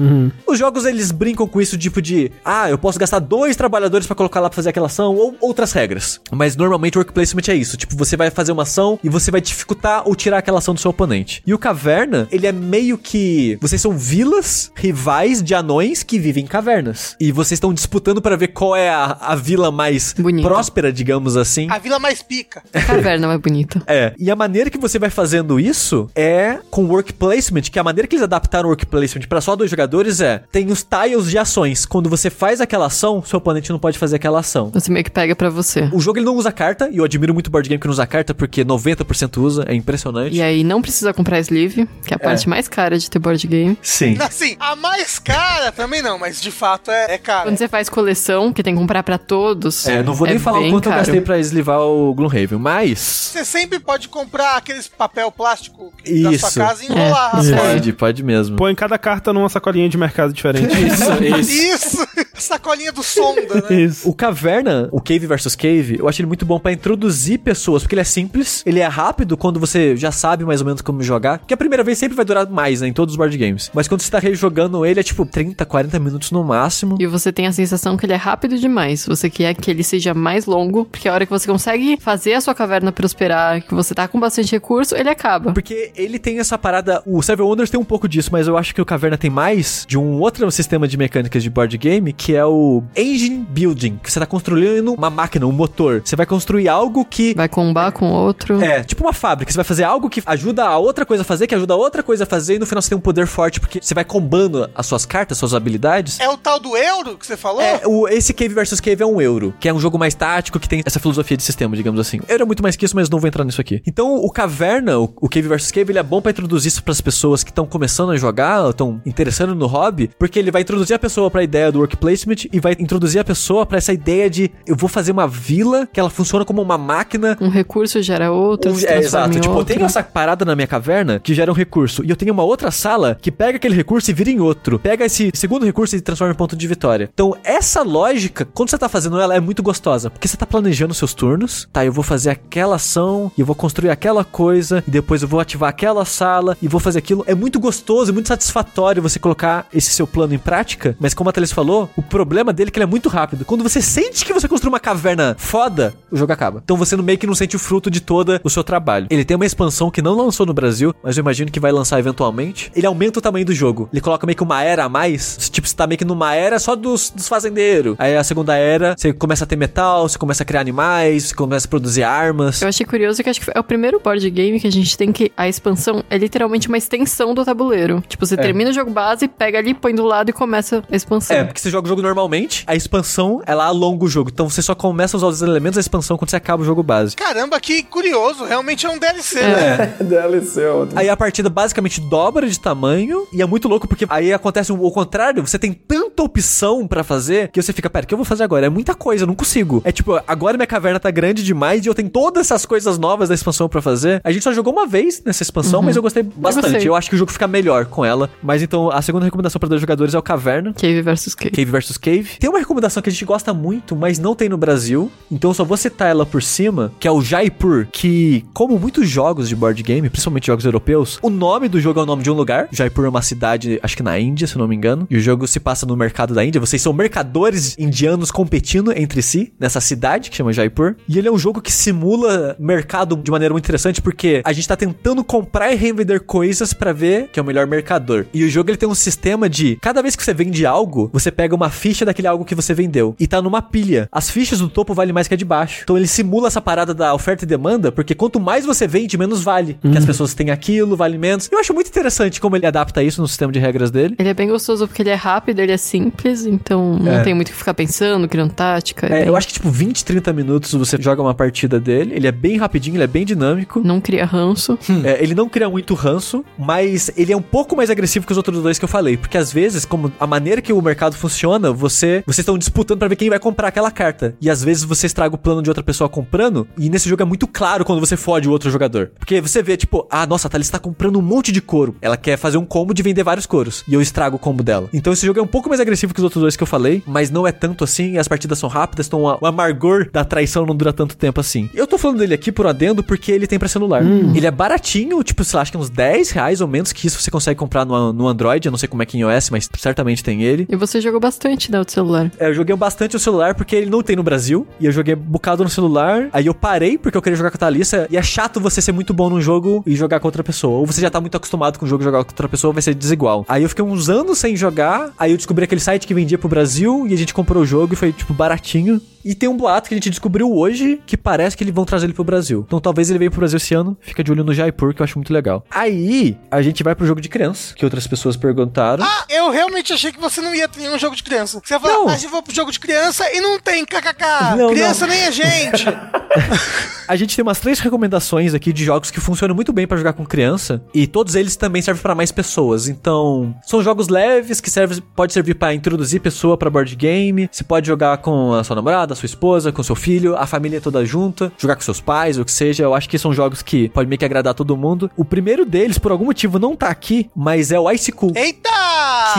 [0.47, 4.15] Os jogos eles brincam com isso, tipo de, ah, eu posso gastar dois trabalhadores pra
[4.15, 6.19] colocar lá pra fazer aquela ação, ou outras regras.
[6.31, 9.31] Mas normalmente o work placement é isso, tipo, você vai fazer uma ação e você
[9.31, 11.41] vai dificultar ou tirar aquela ação do seu oponente.
[11.45, 13.57] E o Caverna, ele é meio que.
[13.61, 17.15] Vocês são vilas rivais de anões que vivem em cavernas.
[17.19, 20.47] E vocês estão disputando pra ver qual é a, a vila mais Bonita.
[20.47, 21.67] próspera, digamos assim.
[21.69, 22.63] A vila mais pica.
[22.85, 23.81] Caverna mais bonita.
[23.87, 27.83] É, e a maneira que você vai fazendo isso é com work placement, que a
[27.83, 31.29] maneira que eles adaptaram o work placement pra só dois jogadores é, tem os tiles
[31.29, 31.85] de ações.
[31.85, 34.71] Quando você faz aquela ação, seu oponente não pode fazer aquela ação.
[34.73, 35.89] Você meio que pega pra você.
[35.91, 37.93] O jogo ele não usa carta, e eu admiro muito o board game que não
[37.93, 40.35] usa carta, porque 90% usa, é impressionante.
[40.35, 43.45] E aí não precisa comprar sleeve, que é a parte mais cara de ter board
[43.47, 43.77] game.
[43.81, 44.17] Sim.
[44.21, 47.43] Assim, a mais cara também não, mas de fato é, é cara.
[47.43, 49.87] Quando você faz coleção, que tem que comprar pra todos.
[49.87, 51.03] É, não vou nem falar o quanto eu caro.
[51.03, 52.99] gastei pra eslivar o Gloomhaven, mas.
[52.99, 56.49] Você sempre pode comprar aqueles papel plástico da Isso.
[56.49, 57.35] sua casa e enrolar.
[57.35, 57.55] É, isso.
[57.55, 58.55] Pode, pode mesmo.
[58.55, 60.73] Põe cada carta numa sacolinha de mercado diferente.
[60.85, 62.07] Isso, Isso!
[62.33, 63.81] Sacolinha do sonda, né?
[63.81, 64.09] Isso.
[64.09, 67.95] O Caverna, o Cave vs Cave, eu acho ele muito bom pra introduzir pessoas, porque
[67.95, 71.39] ele é simples, ele é rápido quando você já sabe mais ou menos como jogar,
[71.39, 73.71] que a primeira vez sempre vai durar mais, né, em todos os board games.
[73.73, 76.97] Mas quando você tá rejogando ele, é tipo 30, 40 minutos no máximo.
[76.99, 79.05] E você tem a sensação que ele é rápido demais.
[79.05, 82.41] Você quer que ele seja mais longo, porque a hora que você consegue fazer a
[82.41, 85.53] sua caverna prosperar, que você tá com bastante recurso, ele acaba.
[85.53, 87.01] Porque ele tem essa parada.
[87.05, 89.85] O Seven Wonders tem um pouco disso, mas eu acho que o Caverna tem mais
[89.87, 93.99] de um outro sistema de mecânicas de board game, que é o Engine Building.
[94.01, 96.01] Que você tá construindo uma máquina, um motor.
[96.03, 97.33] Você vai construir algo que.
[97.33, 98.61] Vai combar com outro.
[98.61, 99.51] É, tipo uma fábrica.
[99.51, 102.03] Você vai fazer algo que ajuda a outra coisa a fazer, que ajuda a outra
[102.03, 104.69] coisa a fazer, e no final você tem um poder forte, porque você vai combando
[104.75, 106.19] as suas cartas, suas habilidades.
[106.19, 107.61] É o tal do euro que você falou?
[107.61, 110.59] É, o, esse Cave vs Cave é um euro, que é um jogo mais tático,
[110.59, 112.19] que tem essa filosofia de sistema, digamos assim.
[112.27, 113.81] Euro é muito mais que isso, mas não vou entrar nisso aqui.
[113.85, 117.01] Então, o Caverna, o, o Cave vs Cave, ele é bom pra introduzir isso pras
[117.01, 120.99] pessoas que estão começando a jogar, estão interessando no hobby, porque ele vai introduzir a
[120.99, 124.51] pessoa pra ideia do work placement e vai introduzir a pessoa pra essa ideia de
[124.65, 128.71] eu vou fazer uma vila que ela funciona como uma máquina Um recurso gera outro,
[128.71, 129.31] um- é, exato.
[129.35, 129.73] Tipo, eu outro.
[129.73, 132.03] tenho essa parada na minha caverna que gera um recurso.
[132.05, 134.79] E eu tenho uma outra sala que pega aquele recurso e vira em outro.
[134.79, 137.09] Pega esse segundo recurso e transforma em ponto de vitória.
[137.13, 140.09] Então, essa lógica, quando você tá fazendo ela, é muito gostosa.
[140.09, 141.67] Porque você tá planejando seus turnos.
[141.71, 145.27] Tá, eu vou fazer aquela ação, e eu vou construir aquela coisa, e depois eu
[145.27, 147.23] vou ativar aquela sala, e vou fazer aquilo.
[147.27, 150.95] É muito gostoso, é muito satisfatório você colocar esse seu plano em prática.
[150.99, 153.45] Mas como a Thalys falou, o problema dele é que ele é muito rápido.
[153.45, 156.44] Quando você sente que você construiu uma caverna foda, o jogo acaba.
[156.63, 159.07] Então você meio que não sente o fruto de todo o seu trabalho.
[159.09, 161.99] Ele tem uma expansão que não lançou no Brasil, mas eu imagino que vai lançar
[161.99, 162.71] eventualmente.
[162.75, 163.89] Ele aumenta o tamanho do jogo.
[163.91, 165.49] Ele coloca meio que uma era a mais.
[165.49, 167.95] Tipo, você tá meio que numa era só dos, dos fazendeiros.
[167.99, 171.35] Aí a segunda era, você começa a ter metal, você começa a criar animais, você
[171.35, 172.61] começa a produzir armas.
[172.61, 175.11] Eu achei curioso que acho que é o primeiro board game que a gente tem
[175.11, 178.03] que a expansão é literalmente uma extensão do tabuleiro.
[178.07, 181.35] Tipo, você termina o jogo base, pega ali, põe do lado e começa a expansão.
[181.35, 184.29] É, porque você joga o jogo normalmente, a expansão, ela alonga o jogo.
[184.31, 186.81] Então você só começa a usar os elementos da expansão quando você acaba o jogo
[186.81, 187.15] base.
[187.15, 188.45] Caramba, que curioso.
[188.45, 189.95] Realmente é um DLC, né?
[189.99, 190.97] DLC é outro.
[190.97, 194.91] Aí a partida basicamente dobra de tamanho e é muito louco porque aí acontece o,
[194.91, 198.25] contrário, você tem tanta opção pra fazer que você fica, pera, o que eu vou
[198.25, 198.65] fazer agora?
[198.65, 199.81] É muita coisa, eu não consigo.
[199.85, 203.29] É tipo, agora minha caverna tá grande demais e eu tenho todas essas coisas novas
[203.29, 204.21] da expansão pra fazer.
[204.23, 206.67] A gente só jogou uma vez nessa expansão, mas eu gostei bastante.
[206.67, 206.97] Eu, gostei.
[206.97, 208.29] acho que o jogo fica melhor com ela.
[208.41, 210.73] Mas então a segunda recomendação pra dois jogadores é o Caverna.
[210.73, 211.51] Cave versus Cave.
[211.51, 212.29] Cave vs Cave.
[212.39, 215.11] Tem uma recomendação que a gente gosta muito, mas não tem no Brasil.
[215.31, 219.09] Então eu só vou citar ela por cima, que é o Jaipur, que, como muitos
[219.09, 222.29] jogos de board game, principalmente jogos europeus, o nome do jogo é o nome de
[222.29, 222.67] um lugar.
[222.71, 225.07] Jaipur é uma cidade, acho que na Índia, se não me engano.
[225.09, 226.61] E o jogo se passa no mercado da Índia.
[226.61, 230.95] Vocês são mercadores indianos competindo entre si nessa cidade que chama Jaipur.
[231.09, 234.67] E ele é um jogo que simula mercado de maneira muito interessante, porque a gente
[234.67, 238.25] tá tentando comprar e revender coisas pra ver que é o melhor mercador.
[238.33, 241.31] E o jogo ele tem um sistema de cada vez que você vende algo, você
[241.31, 244.09] pega uma ficha daquele algo que você vendeu e tá numa pilha.
[244.11, 245.81] As fichas do topo valem mais que a de baixo.
[245.83, 249.43] Então ele simula essa parada da oferta e demanda, porque quanto mais você vende, menos
[249.43, 249.77] vale.
[249.81, 251.49] Que as pessoas têm aquilo, vale menos.
[251.51, 254.15] Eu acho muito interessante como ele adapta isso no sistema de regras dele.
[254.19, 257.23] Ele é bem gostoso porque ele é rápido, ele é simples, então não É.
[257.23, 259.05] tem muito o que ficar pensando, criando tática.
[259.07, 262.13] É, bem- eu acho que tipo 20, 30 minutos você joga uma partida dele.
[262.15, 263.81] Ele é bem rapidinho, ele é bem dinâmico.
[263.83, 264.77] Não cria ranço.
[265.03, 268.37] É, ele não cria muito ranço, mas ele é um pouco mais agressivo que os
[268.37, 269.17] outros dois que eu falei.
[269.17, 273.07] Porque às vezes, como a maneira que o mercado funciona, você vocês estão disputando pra
[273.07, 274.35] ver quem vai comprar aquela carta.
[274.41, 276.67] E às vezes você estraga o plano de outra pessoa comprando.
[276.77, 279.11] E nesse jogo é muito claro quando você fode o outro jogador.
[279.17, 281.95] Porque você vê, tipo, ah, nossa, a Thalys tá comprando um monte de couro.
[282.01, 283.83] Ela quer fazer um combo de vender vários couros.
[283.87, 284.89] E eu estrago o combo dela.
[284.93, 287.01] Então esse jogo é um pouco mais agressivo que os outros dois que eu falei.
[287.05, 288.17] Mas não é tanto assim.
[288.17, 289.07] As partidas são rápidas.
[289.07, 291.69] Então o amargor da traição não dura tanto tempo assim.
[291.73, 294.03] Eu tô falando dele aqui por adendo porque ele tem pra celular.
[294.03, 297.21] Ele é baratinho, tipo, sei lá, acho que uns 10 reais ou menos que isso
[297.21, 298.65] você consegue comprar no, no Android.
[298.65, 300.67] Eu não sei como é que em iOS, mas certamente tem ele.
[300.69, 302.31] E você jogou bastante, né, o celular.
[302.39, 304.67] É, eu joguei bastante no celular porque ele não tem no Brasil.
[304.79, 305.84] E eu joguei bocado no celular.
[306.33, 308.07] Aí eu parei porque eu queria jogar com a Thalissa.
[308.09, 310.79] E é chato você ser muito bom num jogo e jogar com outra pessoa.
[310.79, 312.93] Ou você já tá muito acostumado com o jogo jogar com outra pessoa, vai ser
[312.93, 313.45] desigual.
[313.47, 315.13] Aí eu fiquei uns anos sem jogar.
[315.17, 317.07] Aí eu descobri aquele site que vendia pro Brasil.
[317.07, 319.01] E a gente comprou o jogo e foi, tipo, baratinho.
[319.25, 322.05] E tem um boato que a gente descobriu hoje que parece que eles vão trazer
[322.05, 322.63] ele pro Brasil.
[322.67, 323.97] Então talvez ele venha pro Brasil esse ano.
[323.99, 325.65] Fica de olho no Jaipur, que eu acho muito legal.
[325.71, 329.03] Aí a gente vai pro jogo de criança, que outras pessoas perguntaram.
[329.03, 331.59] Ah, eu realmente achei que você não ia ter nenhum jogo de criança.
[331.63, 332.07] Você ia falar, Não.
[332.07, 334.55] ah, a gente vai pro jogo de criança e não tem kkk.
[334.57, 335.85] Não, criança nem a gente.
[337.07, 340.13] A gente tem umas três recomendações aqui de jogos que funcionam muito bem pra jogar
[340.13, 342.87] com criança e todos eles também servem pra mais pessoas.
[342.87, 347.47] Então, são jogos leves que servem, pode servir pra introduzir pessoa pra board game.
[347.51, 350.79] Você pode jogar com a sua namorada, a sua esposa, com seu filho, a família
[350.79, 352.83] toda junta, jogar com seus pais, o que seja.
[352.83, 355.09] Eu acho que são jogos que podem meio que agradar todo mundo.
[355.17, 358.33] O primeiro deles, por algum motivo, não tá aqui, mas é o Ice Cool.
[358.35, 358.69] Eita!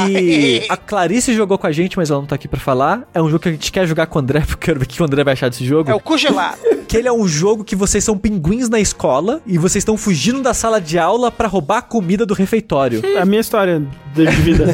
[0.07, 3.09] Que a Clarice jogou com a gente, mas ela não tá aqui pra falar.
[3.15, 4.87] É um jogo que a gente quer jogar com o André, porque eu quero ver
[4.87, 5.91] o que o André vai achar desse jogo.
[5.91, 6.59] É o congelado.
[6.87, 10.41] Que ele é um jogo que vocês são pinguins na escola e vocês estão fugindo
[10.41, 13.05] da sala de aula pra roubar a comida do refeitório.
[13.05, 14.67] É a minha história de vida.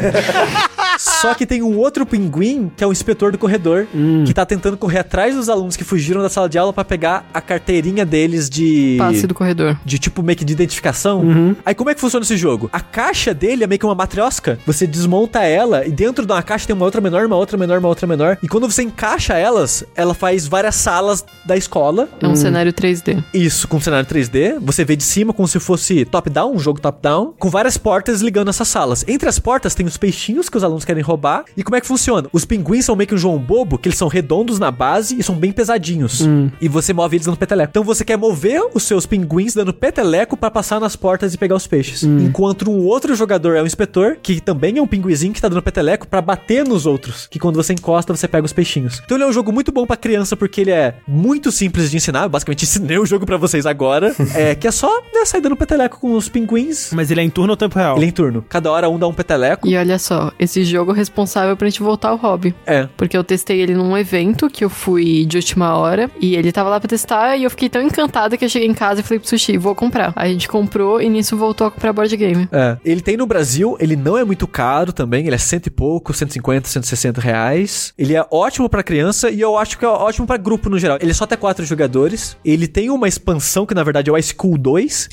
[0.99, 3.87] Só que tem um outro pinguim, que é o inspetor do corredor,
[4.27, 7.29] que tá tentando correr atrás dos alunos que fugiram da sala de aula pra pegar
[7.33, 8.97] a carteirinha deles de.
[8.99, 9.79] Passe do corredor.
[9.85, 11.25] De tipo meio que de identificação.
[11.65, 12.69] Aí como é que funciona esse jogo?
[12.73, 14.59] A caixa dele é meio que uma matriosca.
[14.67, 17.79] Você desmonta ela e dentro de uma caixa tem uma outra menor, uma outra menor,
[17.79, 18.39] uma outra menor.
[18.43, 22.09] E quando você encaixa elas, ela faz várias salas da escola.
[22.21, 23.23] É um cenário 3D.
[23.33, 24.59] Isso, com cenário 3D.
[24.61, 28.49] Você vê de cima como se fosse top-down, um jogo top-down, com várias portas ligando
[28.49, 29.05] essas salas.
[29.07, 31.45] Entre as portas tem os peixinhos que os alunos querem roubar.
[31.57, 32.29] E como é que funciona?
[32.33, 35.23] Os pinguins são meio que um João Bobo, que eles são redondos na base e
[35.23, 36.27] são bem pesadinhos.
[36.61, 37.71] E você move eles dando peteleco.
[37.71, 41.55] Então você quer mover os seus pinguins dando peteleco pra passar nas portas e pegar
[41.55, 42.03] os peixes.
[42.03, 45.63] Enquanto um outro jogador é o inspetor, que também é um pinguizinho que tá dando
[45.63, 47.29] peteleco pra bater nos outros.
[47.31, 49.01] Que quando você encosta, você pega os peixinhos.
[49.05, 51.97] Então ele é um jogo muito bom pra criança, porque ele é muito simples de
[51.97, 52.25] ensinar.
[52.25, 54.13] Eu basicamente ensinei o jogo pra vocês agora.
[54.35, 56.91] é que é só né, sair dando peteleco com os pinguins.
[56.93, 57.97] Mas ele é em turno ou tempo real?
[57.97, 58.45] Ele é em turno.
[58.49, 59.69] Cada hora um dá um peteleco.
[59.69, 62.53] E olha só, esse jogo é responsável pra gente voltar ao hobby.
[62.67, 62.89] É.
[62.97, 66.11] Porque eu testei ele num evento que eu fui de última hora.
[66.21, 67.37] E ele tava lá pra testar.
[67.37, 69.75] E eu fiquei tão encantada que eu cheguei em casa e falei pro sushi, vou
[69.75, 70.13] comprar.
[70.17, 72.49] Aí a gente comprou e nisso voltou a comprar board game.
[72.51, 72.77] É.
[72.85, 76.13] Ele tem no Brasil, ele não é muito caro também, ele é cento e pouco,
[76.13, 77.93] 150, 160 reais.
[77.97, 80.99] Ele é ótimo pra criança e eu acho que é ótimo pra grupo no geral.
[81.01, 82.37] Ele é só até quatro jogadores.
[82.45, 85.09] Ele tem uma expansão que na verdade é o Ice Cool 2,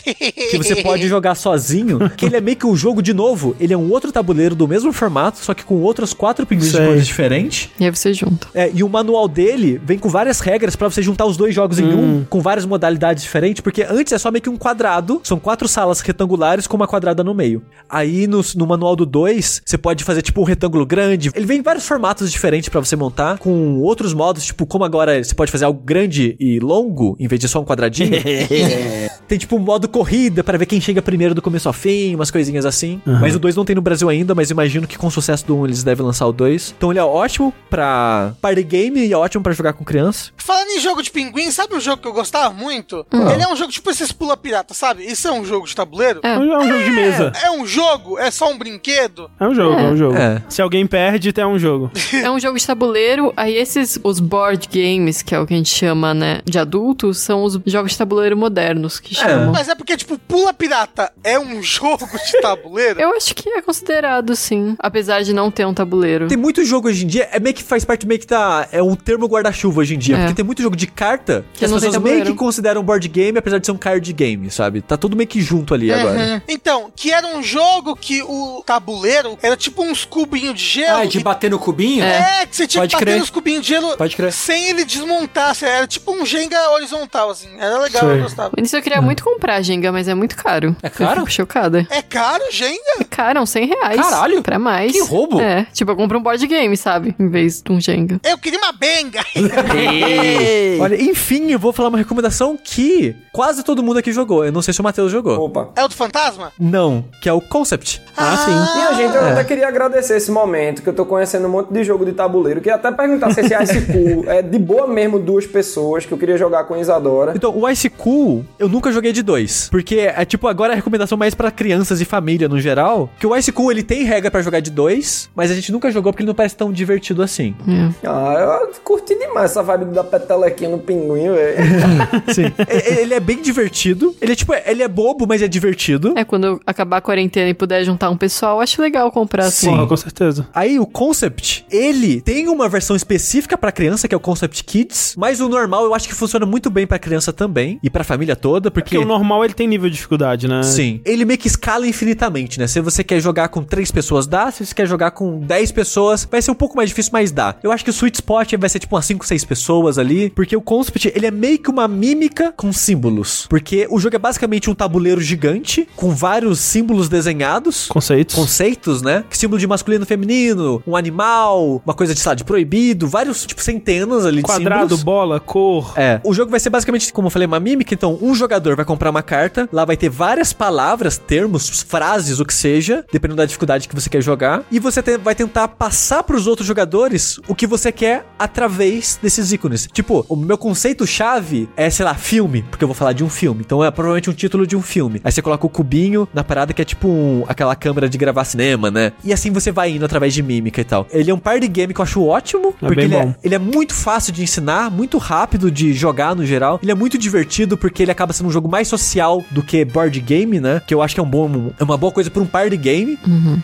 [0.51, 3.55] que você pode jogar sozinho, que ele é meio que um jogo de novo.
[3.60, 6.78] Ele é um outro tabuleiro do mesmo formato, só que com outros quatro pinguins de
[6.78, 7.70] cores diferentes.
[7.80, 8.47] E aí você junta.
[8.53, 11.80] É, e o manual dele vem com várias regras pra você juntar os dois jogos
[11.80, 15.40] em um, com várias modalidades diferentes, porque antes é só meio que um quadrado, são
[15.40, 17.64] quatro salas retangulares com uma quadrada no meio.
[17.90, 21.32] Aí no, no manual do 2, você pode fazer tipo um retângulo grande.
[21.34, 25.24] Ele vem em vários formatos diferentes pra você montar, com outros modos, tipo como agora
[25.24, 28.12] você pode fazer algo grande e longo, em vez de só um quadradinho.
[29.26, 32.30] tem tipo um modo corrida pra ver quem chega primeiro do começo ao fim, umas
[32.30, 33.02] coisinhas assim.
[33.06, 35.56] Mas o 2 não tem no Brasil ainda, mas imagino que com o sucesso do
[35.56, 36.76] 1 um, eles devem lançar o 2.
[36.78, 40.32] Então ele é ótimo pra party game e é ótimo pra jogar com criança.
[40.38, 43.06] Falando em jogo de pinguim, sabe um jogo que eu gostava muito?
[43.12, 45.06] Ele é um jogo tipo esses pula pirata, sabe?
[45.06, 46.22] Isso é um jogo de tabuleiro?
[46.24, 46.34] É.
[46.34, 47.32] É um jogo de mesa.
[47.44, 48.18] É um jogo?
[48.18, 49.30] É só um brinquedo?
[49.40, 50.18] É um jogo, é, um jogo.
[50.18, 50.42] É.
[50.50, 51.92] Se alguém perde, é um jogo.
[52.20, 53.34] É um jogo de tabuleiro.
[53.38, 57.20] Aí esses, os board games, que é o que a gente chama, né, de adultos,
[57.20, 59.52] são os jogos de tabuleiro modernos que chamam.
[59.52, 63.00] Mas é porque, tipo, pula pirata é um jogo de tabuleiro?
[63.00, 64.76] Eu acho que é considerado, sim.
[64.80, 66.28] Apesar de não ter um tabuleiro.
[66.28, 68.68] Tem muito jogo hoje em dia, é meio que faz parte meio que da.
[68.72, 70.16] É um termo guarda-chuva hoje em dia.
[70.16, 70.20] É.
[70.20, 73.38] Porque tem muito jogo de carta que, Que as pessoas meio que consideram board game,
[73.38, 74.82] apesar de ser um card game, sabe?
[74.82, 76.20] Tá tudo meio que junto ali agora.
[76.20, 76.42] Uhum.
[76.48, 80.98] Então, que era um jogo que o tabuleiro era tipo uns cubinhos de gelo.
[81.02, 82.04] Ah, de e- bater no cubinho?
[82.04, 83.20] É, que você tinha Pode que bater crer.
[83.20, 84.32] nos cubinhos de gelo Pode crer.
[84.32, 85.52] sem ele desmontar.
[85.52, 87.48] assim, Era tipo um Jenga horizontal, assim.
[87.58, 88.18] Era legal, Sei.
[88.18, 88.52] eu gostava.
[88.62, 90.76] Isso eu queria muito comprar, Jenga, mas é muito caro.
[90.82, 91.22] É caro?
[91.22, 91.88] Eu fico chocada.
[91.90, 92.80] É caro, Jenga?
[93.00, 94.02] É caro, uns 100 reais.
[94.02, 94.42] Caralho.
[94.44, 94.92] Pra mais.
[94.92, 95.40] Que roubo.
[95.42, 97.16] É, tipo, eu compro um board game, sabe?
[97.20, 98.20] Em vez de um Jenga.
[98.24, 98.72] Eu queria uma
[100.82, 104.45] Olha, enfim, eu vou falar uma recomendação que quase todo mundo aqui jogou.
[104.45, 105.45] Eu não sei se o Matheus jogou.
[105.45, 105.70] Opa.
[105.76, 106.51] É o do fantasma?
[106.60, 108.01] Não, que é o Concept.
[108.16, 108.78] Ah, sim.
[108.78, 111.84] Minha gente, eu até queria agradecer esse momento, que eu tô conhecendo um monte de
[111.84, 112.62] jogo de tabuleiro.
[112.62, 116.18] Queria até perguntar se esse Ice Cool é de boa mesmo duas pessoas, que eu
[116.18, 117.34] queria jogar com Isadora.
[117.36, 119.70] Então, o Ice Cool, eu nunca joguei de dois.
[119.70, 123.10] Porque é tipo, agora é recomendação mais pra crianças e família no geral.
[123.20, 125.91] Que o Ice Cool, ele tem regra pra jogar de dois, mas a gente nunca
[125.91, 127.55] jogou porque ele não parece tão divertido assim.
[127.68, 128.07] É.
[128.07, 131.57] Ah, eu curti demais essa vibe da petelequinha no pinguim, velho.
[132.34, 132.45] Sim.
[132.45, 134.15] E- ele é bem divertido.
[134.22, 136.14] Ele é tipo, ele é bobo, mas é divertido.
[136.15, 139.69] É, quando acabar a quarentena e puder juntar um pessoal, acho legal comprar assim.
[139.69, 139.88] Sim.
[139.88, 140.48] Com certeza.
[140.53, 145.15] Aí o Concept, ele tem uma versão específica pra criança, que é o Concept Kids,
[145.18, 148.36] mas o normal eu acho que funciona muito bem pra criança também e pra família
[148.36, 150.64] toda, porque Porque o normal ele tem nível de dificuldade, né?
[150.64, 151.02] Sim.
[151.06, 152.68] Ele meio que escala infinitamente, né?
[152.68, 154.52] Se você quer jogar com três pessoas, dá.
[154.52, 157.56] Se você quer jogar com 10 pessoas, vai ser um pouco mais difícil, mas dá.
[157.64, 160.56] Eu acho que o sweet spot vai ser tipo umas 5, 6 pessoas ali, porque
[160.56, 163.45] o Concept, ele é meio que uma mímica com símbolos.
[163.49, 167.88] Porque o jogo é basicamente um tabuleiro gigante, com vários símbolos desenhados.
[167.88, 168.36] Conceitos.
[168.36, 169.24] Conceitos, né?
[169.30, 173.61] Símbolo de masculino e feminino, um animal, uma coisa de, lá, de proibido, vários, tipo,
[173.61, 175.03] centenas ali de Quadrado, símbolos.
[175.03, 175.94] bola, cor.
[175.95, 176.20] É.
[176.24, 177.94] O jogo vai ser basicamente, como eu falei, uma mímica.
[177.94, 182.45] Então, um jogador vai comprar uma carta, lá vai ter várias palavras, termos, frases, o
[182.45, 184.64] que seja, dependendo da dificuldade que você quer jogar.
[184.72, 188.78] E você vai tentar passar pros outros jogadores o que você quer através
[189.22, 189.88] desses ícones.
[189.91, 193.61] Tipo, o meu conceito-chave é, sei lá, filme, porque eu vou falar de um filme.
[193.65, 195.22] Então é provavelmente um título de um filme.
[195.23, 198.43] Aí você coloca o cubinho na parada que é tipo um- aquela câmera de gravar
[198.45, 199.11] cinema, né?
[199.23, 201.07] E assim você vai indo através de mímica e tal.
[201.11, 203.30] Ele é um party game que eu acho ótimo, É porque bem ele bom.
[203.30, 206.80] é ele é muito fácil de ensinar, muito rápido de jogar no geral.
[206.81, 210.19] Ele é muito divertido porque ele acaba sendo um jogo mais social do que board
[210.22, 210.81] game, né?
[210.85, 213.18] Que eu acho que é um bom, é uma boa coisa pra um party game.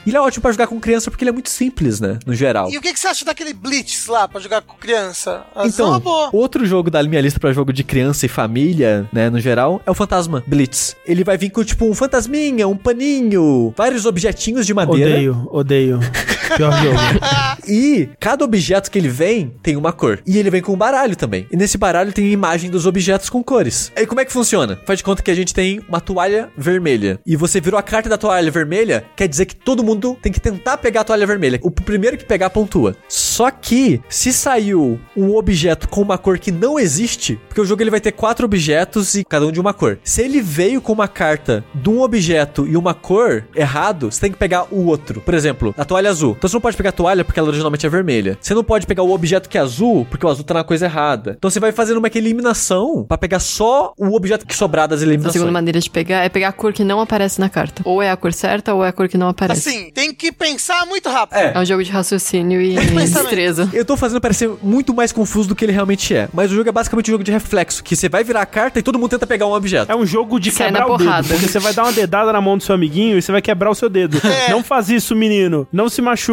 [0.05, 2.17] E ele é ótimo pra jogar com criança porque ele é muito simples, né?
[2.25, 2.69] No geral.
[2.71, 5.04] E o que, que você acha daquele Blitz lá pra jogar com criança?
[5.55, 6.29] É Então, boa.
[6.33, 9.91] outro jogo da minha lista pra jogo de criança e família, né, no geral, é
[9.91, 10.95] o Fantasma Blitz.
[11.05, 15.11] Ele vai vir com tipo um fantasminha, um paninho, vários objetinhos de madeira.
[15.11, 15.99] Odeio, odeio.
[16.55, 16.97] Pior jogo.
[17.67, 20.19] E cada objeto que ele vem tem uma cor.
[20.25, 21.47] E ele vem com um baralho também.
[21.51, 23.91] E nesse baralho tem a imagem dos objetos com cores.
[23.95, 24.79] E como é que funciona?
[24.85, 27.19] Faz de conta que a gente tem uma toalha vermelha.
[27.25, 30.39] E você virou a carta da toalha vermelha, quer dizer que todo mundo tem que
[30.39, 31.59] tentar pegar a toalha vermelha.
[31.63, 32.95] O primeiro que pegar pontua.
[33.07, 37.81] Só que se saiu um objeto com uma cor que não existe, porque o jogo
[37.81, 39.97] ele vai ter quatro objetos e cada um de uma cor.
[40.03, 44.31] Se ele veio com uma carta de um objeto e uma cor errado, você tem
[44.31, 45.21] que pegar o outro.
[45.21, 46.34] Por exemplo, a toalha azul.
[46.37, 48.37] Então você não pode pegar a toalha porque ela originalmente é vermelha.
[48.41, 50.85] Você não pode pegar o objeto que é azul porque o azul tá na coisa
[50.85, 51.35] errada.
[51.37, 55.01] Então você vai fazendo uma que eliminação pra pegar só o objeto que sobrar das
[55.01, 55.33] A eliminações.
[55.33, 57.81] segunda maneira de pegar é pegar a cor que não aparece na carta.
[57.85, 59.69] Ou é a cor certa ou é a cor que não aparece.
[59.69, 61.37] Assim, tem que pensar muito rápido.
[61.37, 61.53] É.
[61.55, 63.69] É um jogo de raciocínio e destreza.
[63.73, 66.27] Eu tô fazendo parecer muito mais confuso do que ele realmente é.
[66.33, 68.79] Mas o jogo é basicamente um jogo de reflexo, que você vai virar a carta
[68.79, 69.91] e todo mundo tenta pegar um objeto.
[69.91, 71.27] É um jogo de Sai quebrar o dedo.
[71.27, 73.69] Porque você vai dar uma dedada na mão do seu amiguinho e você vai quebrar
[73.69, 74.19] o seu dedo.
[74.35, 74.51] É.
[74.51, 75.65] Não faz isso, menino.
[75.71, 76.24] Não se machuca.